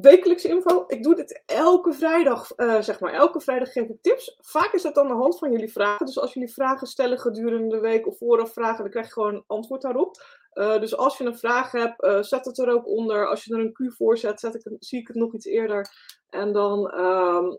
wekelijkse 0.00 0.48
info. 0.48 0.84
Ik 0.86 1.02
doe 1.02 1.14
dit 1.14 1.42
elke 1.46 1.92
vrijdag, 1.92 2.52
uh, 2.56 2.80
zeg 2.80 3.00
maar. 3.00 3.12
Elke 3.12 3.40
vrijdag 3.40 3.72
geef 3.72 3.88
ik 3.88 4.02
tips. 4.02 4.36
Vaak 4.40 4.72
is 4.72 4.82
dat 4.82 4.98
aan 4.98 5.08
de 5.08 5.14
hand 5.14 5.38
van 5.38 5.52
jullie 5.52 5.72
vragen. 5.72 6.06
Dus 6.06 6.18
als 6.18 6.32
jullie 6.32 6.52
vragen 6.52 6.86
stellen 6.86 7.18
gedurende 7.18 7.74
de 7.74 7.80
week 7.80 8.06
of 8.06 8.18
vooraf 8.18 8.52
vragen, 8.52 8.82
dan 8.82 8.90
krijg 8.90 9.06
je 9.06 9.12
gewoon 9.12 9.34
een 9.34 9.44
antwoord 9.46 9.82
daarop. 9.82 10.16
Uh, 10.54 10.80
dus 10.80 10.96
als 10.96 11.18
je 11.18 11.24
een 11.24 11.38
vraag 11.38 11.72
hebt, 11.72 12.04
uh, 12.04 12.22
zet 12.22 12.44
het 12.44 12.58
er 12.58 12.68
ook 12.68 12.86
onder. 12.86 13.28
Als 13.28 13.44
je 13.44 13.54
er 13.54 13.60
een 13.60 13.72
Q 13.72 13.92
voor 13.96 14.18
zet, 14.18 14.42
ik, 14.42 14.76
zie 14.78 15.00
ik 15.00 15.06
het 15.06 15.16
nog 15.16 15.34
iets 15.34 15.46
eerder. 15.46 15.88
En 16.30 16.52
dan 16.52 16.94
uh, 16.94 17.54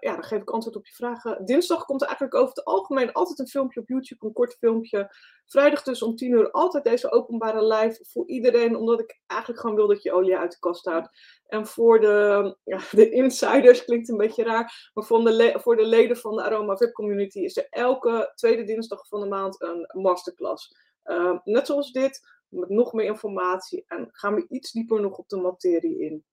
ja, 0.00 0.14
dan 0.14 0.24
geef 0.24 0.40
ik 0.40 0.50
antwoord 0.50 0.76
op 0.76 0.86
je 0.86 0.94
vragen. 0.94 1.44
Dinsdag 1.44 1.84
komt 1.84 2.00
er 2.00 2.06
eigenlijk 2.06 2.36
over 2.36 2.54
het 2.54 2.64
algemeen 2.64 3.12
altijd 3.12 3.38
een 3.38 3.48
filmpje 3.48 3.80
op 3.80 3.88
YouTube, 3.88 4.26
een 4.26 4.32
kort 4.32 4.56
filmpje. 4.58 5.14
Vrijdag 5.46 5.82
dus 5.82 6.02
om 6.02 6.16
10 6.16 6.30
uur 6.30 6.50
altijd 6.50 6.84
deze 6.84 7.10
openbare 7.10 7.66
live 7.66 8.04
voor 8.04 8.26
iedereen, 8.26 8.76
omdat 8.76 9.00
ik 9.00 9.20
eigenlijk 9.26 9.60
gewoon 9.60 9.76
wil 9.76 9.86
dat 9.86 10.02
je 10.02 10.12
olie 10.12 10.36
uit 10.36 10.52
de 10.52 10.58
kast 10.58 10.84
houdt. 10.84 11.08
En 11.46 11.66
voor 11.66 12.00
de, 12.00 12.56
ja, 12.64 12.78
de 12.90 13.10
insiders, 13.10 13.84
klinkt 13.84 14.08
een 14.08 14.16
beetje 14.16 14.44
raar, 14.44 14.90
maar 14.94 15.04
voor 15.04 15.24
de, 15.24 15.54
voor 15.58 15.76
de 15.76 15.86
leden 15.86 16.16
van 16.16 16.36
de 16.36 16.42
Aroma 16.42 16.76
VIP 16.76 16.92
community 16.92 17.38
is 17.38 17.56
er 17.56 17.66
elke 17.70 18.32
tweede 18.34 18.64
dinsdag 18.64 19.08
van 19.08 19.20
de 19.20 19.26
maand 19.26 19.62
een 19.62 19.88
masterclass. 19.92 20.76
Uh, 21.04 21.38
net 21.44 21.66
zoals 21.66 21.92
dit, 21.92 22.20
met 22.48 22.68
nog 22.68 22.92
meer 22.92 23.06
informatie 23.06 23.84
en 23.86 24.08
gaan 24.12 24.34
we 24.34 24.46
iets 24.48 24.72
dieper 24.72 25.00
nog 25.00 25.18
op 25.18 25.28
de 25.28 25.36
materie 25.36 25.98
in. 25.98 26.24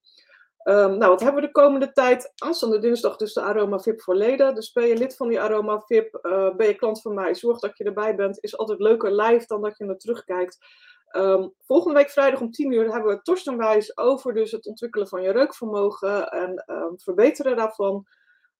Um, 0.63 0.97
nou, 0.97 1.11
wat 1.11 1.21
hebben 1.21 1.41
we 1.41 1.47
de 1.47 1.53
komende 1.53 1.91
tijd? 1.91 2.33
Aanstaande 2.35 2.79
dinsdag 2.79 3.15
dus 3.15 3.33
de 3.33 3.41
Aroma 3.41 3.79
VIP 3.79 4.01
voor 4.01 4.15
leden. 4.15 4.55
Dus 4.55 4.71
ben 4.71 4.87
je 4.87 4.97
lid 4.97 5.15
van 5.15 5.27
die 5.27 5.41
Aroma 5.41 5.79
VIP, 5.79 6.19
uh, 6.21 6.55
ben 6.55 6.67
je 6.67 6.75
klant 6.75 7.01
van 7.01 7.13
mij, 7.13 7.35
zorg 7.35 7.59
dat 7.59 7.77
je 7.77 7.83
erbij 7.83 8.15
bent. 8.15 8.43
Is 8.43 8.57
altijd 8.57 8.79
leuker 8.79 9.21
live 9.21 9.47
dan 9.47 9.61
dat 9.61 9.77
je 9.77 9.85
er 9.85 9.97
terugkijkt. 9.97 10.57
Um, 11.15 11.53
volgende 11.65 11.97
week 11.97 12.09
vrijdag 12.09 12.41
om 12.41 12.51
10 12.51 12.71
uur 12.71 12.91
hebben 12.91 13.15
we 13.15 13.21
Torstenwijs 13.21 13.97
over 13.97 14.33
dus 14.33 14.51
het 14.51 14.65
ontwikkelen 14.65 15.07
van 15.07 15.21
je 15.21 15.31
reukvermogen 15.31 16.29
en 16.29 16.63
um, 16.67 16.99
verbeteren 16.99 17.55
daarvan. 17.55 18.07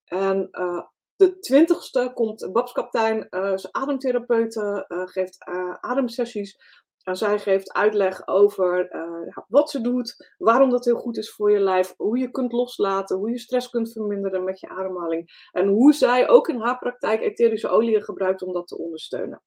En 0.06 0.47
uh, 0.51 0.82
de 1.16 1.32
20ste 1.32 2.14
komt 2.14 2.49
Babs 2.51 2.72
Kaptein, 2.72 3.28
uh, 3.30 3.51
zijn 3.56 3.74
ademtherapeute, 3.76 4.86
uh, 4.88 5.01
geeft 5.06 5.43
ademsessies 5.82 6.82
en 7.04 7.16
zij 7.16 7.39
geeft 7.39 7.74
uitleg 7.74 8.28
over 8.28 8.95
uh, 8.95 9.38
wat 9.47 9.70
ze 9.70 9.82
doet, 9.82 10.34
waarom 10.38 10.70
dat 10.70 10.86
heel 10.86 10.99
goed 10.99 11.18
is 11.18 11.32
voor 11.32 11.51
je 11.51 11.60
lijf, 11.60 11.93
hoe 11.97 12.18
je 12.18 12.32
kunt 12.32 12.51
loslaten, 12.51 13.18
hoe 13.18 13.30
je 13.30 13.39
stress 13.39 13.70
kunt 13.70 13.91
verminderen 13.91 14.43
met 14.43 14.60
je 14.60 14.70
ademhaling. 14.70 15.49
En 15.51 15.68
hoe 15.68 15.93
zij 15.93 16.30
ook 16.30 16.47
in 16.47 16.60
haar 16.60 16.78
praktijk 16.78 17.22
etherische 17.22 17.70
oliën 17.70 18.04
gebruikt 18.04 18.41
om 18.41 18.54
dat 18.54 18.68
te 18.68 18.78
ondersteunen. 18.78 19.41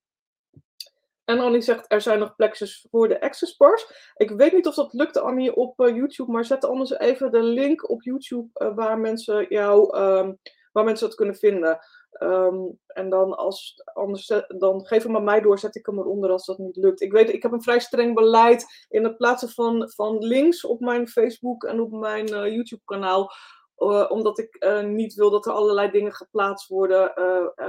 En 1.24 1.38
Annie 1.38 1.60
zegt, 1.60 1.92
er 1.92 2.00
zijn 2.00 2.18
nog 2.18 2.36
plekjes 2.36 2.86
voor 2.90 3.08
de 3.08 3.20
Access 3.20 3.56
Bars. 3.56 4.12
Ik 4.16 4.30
weet 4.30 4.52
niet 4.52 4.66
of 4.66 4.74
dat 4.74 4.92
lukt, 4.92 5.18
Annie, 5.18 5.54
op 5.54 5.80
uh, 5.80 5.96
YouTube, 5.96 6.32
maar 6.32 6.44
zet 6.44 6.64
anders 6.64 6.90
even 6.90 7.32
de 7.32 7.42
link 7.42 7.90
op 7.90 8.02
YouTube 8.02 8.48
uh, 8.54 8.74
waar 8.74 8.98
mensen 8.98 9.46
jou, 9.48 9.98
um, 9.98 10.38
waar 10.76 10.84
mensen 10.84 11.06
dat 11.06 11.16
kunnen 11.16 11.36
vinden. 11.36 11.78
Um, 12.22 12.78
en 12.86 13.10
dan, 13.10 13.36
als, 13.36 13.82
anders, 13.94 14.32
dan 14.58 14.86
geef 14.86 15.02
hem 15.02 15.16
aan 15.16 15.24
mij 15.24 15.40
door, 15.40 15.58
zet 15.58 15.76
ik 15.76 15.86
hem 15.86 15.98
eronder 15.98 16.30
als 16.30 16.46
dat 16.46 16.58
niet 16.58 16.76
lukt. 16.76 17.00
Ik 17.00 17.12
weet, 17.12 17.32
ik 17.32 17.42
heb 17.42 17.52
een 17.52 17.62
vrij 17.62 17.80
streng 17.80 18.14
beleid 18.14 18.86
in 18.88 19.04
het 19.04 19.16
plaatsen 19.16 19.48
van, 19.48 19.90
van 19.94 20.18
links 20.18 20.64
op 20.64 20.80
mijn 20.80 21.08
Facebook 21.08 21.64
en 21.64 21.80
op 21.80 21.90
mijn 21.90 22.32
uh, 22.32 22.54
YouTube-kanaal. 22.54 23.32
Uh, 23.78 24.10
omdat 24.10 24.38
ik 24.38 24.56
uh, 24.64 24.82
niet 24.82 25.14
wil 25.14 25.30
dat 25.30 25.46
er 25.46 25.52
allerlei 25.52 25.90
dingen 25.90 26.12
geplaatst 26.12 26.68
worden 26.68 27.12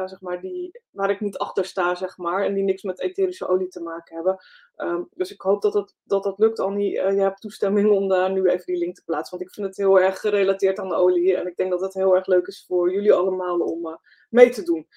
zeg 0.06 0.22
maar 0.22 0.42
die, 0.42 0.82
waar 0.92 1.10
ik 1.10 1.22
niet 1.22 1.38
achter 1.38 1.66
sta, 1.66 1.96
zeg 1.96 2.18
maar. 2.18 2.46
En 2.46 2.54
die 2.54 2.64
niks 2.64 2.84
met 2.84 3.02
etherische 3.02 3.48
olie 3.48 3.68
te 3.68 3.82
maken 3.82 4.16
hebben. 4.16 4.38
Um, 4.78 5.08
dus 5.16 5.32
ik 5.32 5.42
hoop 5.42 5.62
dat 5.62 5.74
dat, 5.74 5.96
dat, 6.04 6.24
dat 6.24 6.40
lukt, 6.40 6.60
Annie. 6.60 6.92
je 6.92 7.22
hebt 7.22 7.42
toestemming 7.42 7.90
om 7.90 8.08
daar 8.08 8.32
nu 8.32 8.50
even 8.50 8.66
die 8.66 8.78
link 8.78 8.96
te 8.96 9.04
plaatsen. 9.06 9.38
Want 9.38 9.50
ik 9.50 9.56
vind 9.56 9.68
het 9.68 9.78
heel 9.78 10.00
erg 10.00 10.20
gerelateerd 10.20 10.80
aan 10.80 10.90
de 10.90 10.96
olie. 10.96 11.36
En 11.36 11.48
ik 11.48 11.56
denk 11.56 11.72
dat 11.72 11.82
het 11.82 11.94
heel 11.94 12.16
erg 12.16 12.28
leuk 12.28 12.48
is 12.48 12.66
voor 12.68 12.92
jullie 12.92 13.14
allemaal 13.14 13.60
om 13.60 14.00
mee 14.30 14.50
te 14.50 14.64
doen. 14.64 14.88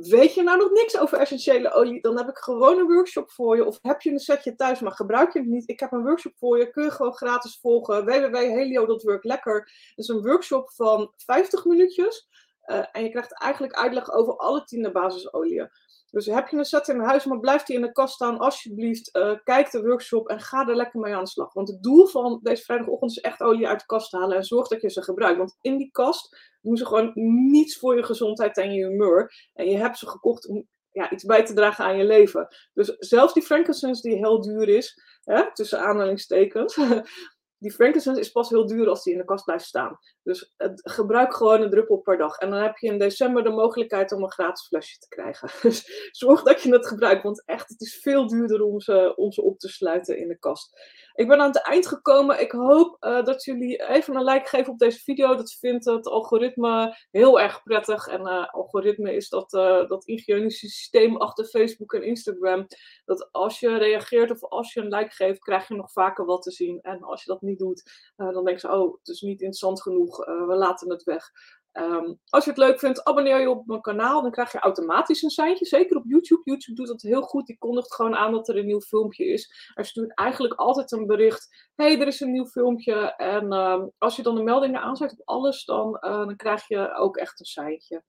Weet 0.00 0.34
je 0.34 0.42
nou 0.42 0.58
nog 0.58 0.70
niks 0.70 0.98
over 0.98 1.18
essentiële 1.18 1.72
olie? 1.72 2.00
Dan 2.00 2.16
heb 2.16 2.28
ik 2.28 2.36
gewoon 2.36 2.78
een 2.78 2.86
workshop 2.86 3.30
voor 3.30 3.56
je. 3.56 3.64
Of 3.64 3.78
heb 3.82 4.02
je 4.02 4.10
een 4.10 4.18
setje 4.18 4.54
thuis, 4.54 4.80
maar 4.80 4.92
gebruik 4.92 5.32
je 5.32 5.38
het 5.38 5.48
niet? 5.48 5.68
Ik 5.68 5.80
heb 5.80 5.92
een 5.92 6.02
workshop 6.02 6.32
voor 6.36 6.58
je. 6.58 6.70
Kun 6.70 6.84
je 6.84 6.90
gewoon 6.90 7.14
gratis 7.14 7.58
volgen. 7.60 8.04
www.helio.work. 8.04 9.24
Lekker. 9.24 9.54
Dat 9.94 10.04
is 10.04 10.08
een 10.08 10.22
workshop 10.22 10.72
van 10.72 11.12
50 11.16 11.64
minuutjes. 11.64 12.28
Uh, 12.66 12.84
en 12.92 13.02
je 13.02 13.10
krijgt 13.10 13.40
eigenlijk 13.40 13.74
uitleg 13.74 14.12
over 14.12 14.36
alle 14.36 14.64
tiende 14.64 14.92
basisolieën. 14.92 15.70
Dus 16.16 16.26
heb 16.26 16.48
je 16.48 16.56
een 16.56 16.64
set 16.64 16.88
in 16.88 17.00
huis, 17.00 17.24
maar 17.24 17.40
blijft 17.40 17.66
die 17.66 17.76
in 17.76 17.82
de 17.82 17.92
kast 17.92 18.14
staan, 18.14 18.38
alsjeblieft, 18.38 19.16
uh, 19.16 19.32
kijk 19.44 19.70
de 19.70 19.82
workshop 19.82 20.28
en 20.28 20.40
ga 20.40 20.68
er 20.68 20.76
lekker 20.76 21.00
mee 21.00 21.14
aan 21.14 21.24
de 21.24 21.30
slag. 21.30 21.52
Want 21.52 21.68
het 21.68 21.82
doel 21.82 22.06
van 22.06 22.40
deze 22.42 22.62
vrijdagochtend 22.62 23.10
is 23.10 23.20
echt 23.20 23.40
olie 23.40 23.68
uit 23.68 23.80
de 23.80 23.86
kast 23.86 24.12
halen 24.12 24.36
en 24.36 24.44
zorg 24.44 24.68
dat 24.68 24.80
je 24.80 24.90
ze 24.90 25.02
gebruikt. 25.02 25.38
Want 25.38 25.56
in 25.60 25.76
die 25.76 25.90
kast 25.90 26.54
doen 26.60 26.76
ze 26.76 26.86
gewoon 26.86 27.10
niets 27.50 27.78
voor 27.78 27.96
je 27.96 28.02
gezondheid 28.02 28.56
en 28.56 28.72
je 28.72 28.86
humeur. 28.86 29.50
En 29.54 29.70
je 29.70 29.76
hebt 29.76 29.98
ze 29.98 30.08
gekocht 30.08 30.48
om 30.48 30.66
ja, 30.90 31.10
iets 31.10 31.24
bij 31.24 31.44
te 31.44 31.54
dragen 31.54 31.84
aan 31.84 31.96
je 31.96 32.04
leven. 32.04 32.48
Dus 32.72 32.94
zelfs 32.98 33.34
die 33.34 33.42
frankincense 33.42 34.08
die 34.08 34.16
heel 34.16 34.40
duur 34.40 34.68
is, 34.68 35.02
hè, 35.24 35.54
tussen 35.54 35.80
aanhalingstekens, 35.80 36.76
die 37.58 37.72
frankincense 37.72 38.20
is 38.20 38.32
pas 38.32 38.48
heel 38.48 38.66
duur 38.66 38.88
als 38.88 39.02
die 39.02 39.12
in 39.12 39.18
de 39.18 39.24
kast 39.24 39.44
blijft 39.44 39.64
staan. 39.64 39.98
Dus 40.22 40.54
gebruik 40.74 41.34
gewoon 41.34 41.62
een 41.62 41.70
druppel 41.70 41.96
per 41.96 42.18
dag. 42.18 42.36
En 42.38 42.50
dan 42.50 42.62
heb 42.62 42.76
je 42.76 42.86
in 42.86 42.98
december 42.98 43.44
de 43.44 43.50
mogelijkheid 43.50 44.12
om 44.12 44.22
een 44.22 44.32
gratis 44.32 44.66
flesje 44.66 44.98
te 44.98 45.08
krijgen. 45.08 45.50
Dus 45.62 46.10
zorg 46.10 46.42
dat 46.42 46.62
je 46.62 46.72
het 46.72 46.86
gebruikt, 46.86 47.22
want 47.22 47.44
echt, 47.44 47.68
het 47.68 47.80
is 47.80 48.00
veel 48.02 48.28
duurder 48.28 48.62
om 48.62 48.80
ze, 48.80 49.16
om 49.16 49.32
ze 49.32 49.42
op 49.42 49.58
te 49.58 49.68
sluiten 49.68 50.18
in 50.18 50.28
de 50.28 50.38
kast. 50.38 50.80
Ik 51.16 51.28
ben 51.28 51.40
aan 51.40 51.46
het 51.46 51.62
eind 51.62 51.86
gekomen. 51.86 52.40
Ik 52.40 52.52
hoop 52.52 53.04
uh, 53.04 53.24
dat 53.24 53.44
jullie 53.44 53.88
even 53.88 54.16
een 54.16 54.24
like 54.24 54.48
geven 54.48 54.72
op 54.72 54.78
deze 54.78 54.98
video. 54.98 55.34
Dat 55.34 55.52
vindt 55.52 55.84
het 55.84 56.06
algoritme 56.06 56.96
heel 57.10 57.40
erg 57.40 57.62
prettig. 57.62 58.06
En 58.06 58.20
uh, 58.20 58.46
algoritme 58.46 59.14
is 59.14 59.28
dat, 59.28 59.52
uh, 59.52 59.88
dat 59.88 60.04
ingenieuze 60.04 60.68
systeem 60.68 61.16
achter 61.16 61.44
Facebook 61.44 61.92
en 61.92 62.02
Instagram. 62.02 62.66
Dat 63.04 63.28
als 63.32 63.60
je 63.60 63.76
reageert 63.76 64.30
of 64.30 64.44
als 64.44 64.72
je 64.72 64.80
een 64.80 64.94
like 64.94 65.14
geeft, 65.14 65.38
krijg 65.38 65.68
je 65.68 65.74
nog 65.74 65.92
vaker 65.92 66.24
wat 66.24 66.42
te 66.42 66.50
zien. 66.50 66.80
En 66.82 67.02
als 67.02 67.24
je 67.24 67.30
dat 67.30 67.42
niet 67.42 67.58
doet, 67.58 68.12
dan 68.16 68.44
denken 68.44 68.60
ze, 68.60 68.72
oh, 68.72 68.98
het 68.98 69.08
is 69.08 69.20
niet 69.20 69.40
interessant 69.40 69.82
genoeg. 69.82 70.24
we 70.24 70.54
laten 70.54 70.90
het 70.90 71.02
weg. 71.02 71.30
Um, 71.78 72.18
als 72.28 72.44
je 72.44 72.50
het 72.50 72.58
leuk 72.58 72.78
vindt, 72.78 73.04
abonneer 73.04 73.40
je 73.40 73.50
op 73.50 73.66
mijn 73.66 73.80
kanaal. 73.80 74.22
Dan 74.22 74.30
krijg 74.30 74.52
je 74.52 74.58
automatisch 74.58 75.22
een 75.22 75.30
seintje. 75.30 75.64
Zeker 75.64 75.96
op 75.96 76.04
YouTube. 76.06 76.40
YouTube 76.44 76.76
doet 76.76 76.86
dat 76.86 77.02
heel 77.02 77.22
goed. 77.22 77.46
Die 77.46 77.58
kondigt 77.58 77.94
gewoon 77.94 78.16
aan 78.16 78.32
dat 78.32 78.48
er 78.48 78.56
een 78.56 78.66
nieuw 78.66 78.80
filmpje 78.80 79.24
is. 79.24 79.72
Er 79.74 79.84
stuurt 79.84 80.14
eigenlijk 80.14 80.54
altijd 80.54 80.92
een 80.92 81.06
bericht. 81.06 81.70
hey, 81.74 82.00
er 82.00 82.06
is 82.06 82.20
een 82.20 82.32
nieuw 82.32 82.46
filmpje. 82.46 83.14
En 83.16 83.52
um, 83.52 83.90
als 83.98 84.16
je 84.16 84.22
dan 84.22 84.34
de 84.34 84.42
meldingen 84.42 84.80
aanzet 84.80 85.12
op 85.12 85.20
alles, 85.24 85.64
dan, 85.64 85.98
uh, 86.00 86.10
dan 86.10 86.36
krijg 86.36 86.68
je 86.68 86.94
ook 86.94 87.16
echt 87.16 87.40
een 87.40 87.46
seintje. 87.46 88.02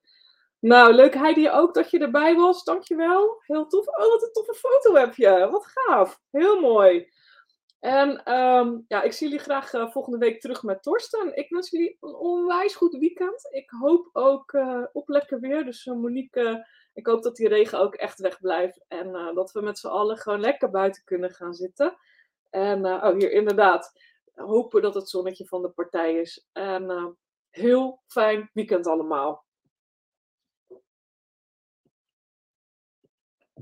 Nou, 0.59 0.93
leuk 0.93 1.13
Heidi 1.13 1.49
ook 1.49 1.73
dat 1.73 1.91
je 1.91 1.99
erbij 1.99 2.35
was. 2.35 2.63
Dankjewel. 2.63 3.41
Heel 3.45 3.67
tof. 3.67 3.87
Oh, 3.87 4.09
wat 4.09 4.23
een 4.23 4.31
toffe 4.31 4.53
foto 4.53 4.95
heb 4.95 5.15
je. 5.15 5.47
Wat 5.51 5.67
gaaf. 5.67 6.19
Heel 6.31 6.61
mooi. 6.61 7.09
En 7.79 8.33
um, 8.33 8.85
ja, 8.87 9.01
ik 9.01 9.11
zie 9.11 9.27
jullie 9.27 9.43
graag 9.43 9.73
uh, 9.73 9.91
volgende 9.91 10.17
week 10.17 10.41
terug 10.41 10.63
met 10.63 10.83
Torsten. 10.83 11.35
Ik 11.35 11.49
wens 11.49 11.69
jullie 11.69 11.97
een 11.99 12.15
onwijs 12.15 12.75
goed 12.75 12.97
weekend. 12.97 13.47
Ik 13.51 13.69
hoop 13.69 14.09
ook 14.13 14.53
uh, 14.53 14.83
op 14.91 15.09
lekker 15.09 15.39
weer. 15.39 15.65
Dus 15.65 15.85
uh, 15.85 15.95
Monique, 15.95 16.67
ik 16.93 17.05
hoop 17.05 17.23
dat 17.23 17.35
die 17.35 17.47
regen 17.47 17.79
ook 17.79 17.95
echt 17.95 18.19
wegblijft. 18.19 18.85
En 18.87 19.31
dat 19.33 19.51
we 19.51 19.61
met 19.61 19.79
z'n 19.79 19.87
allen 19.87 20.17
gewoon 20.17 20.39
lekker 20.39 20.69
buiten 20.69 21.03
kunnen 21.03 21.31
gaan 21.31 21.53
zitten. 21.53 21.97
En 22.49 22.85
oh, 22.85 23.13
hier 23.13 23.31
inderdaad. 23.31 23.91
Hopen 24.33 24.81
dat 24.81 24.93
het 24.93 25.09
zonnetje 25.09 25.45
van 25.45 25.61
de 25.61 25.69
partij 25.69 26.15
is. 26.15 26.47
En 26.51 27.17
heel 27.49 28.01
fijn 28.07 28.49
weekend 28.53 28.87
allemaal. 28.87 29.46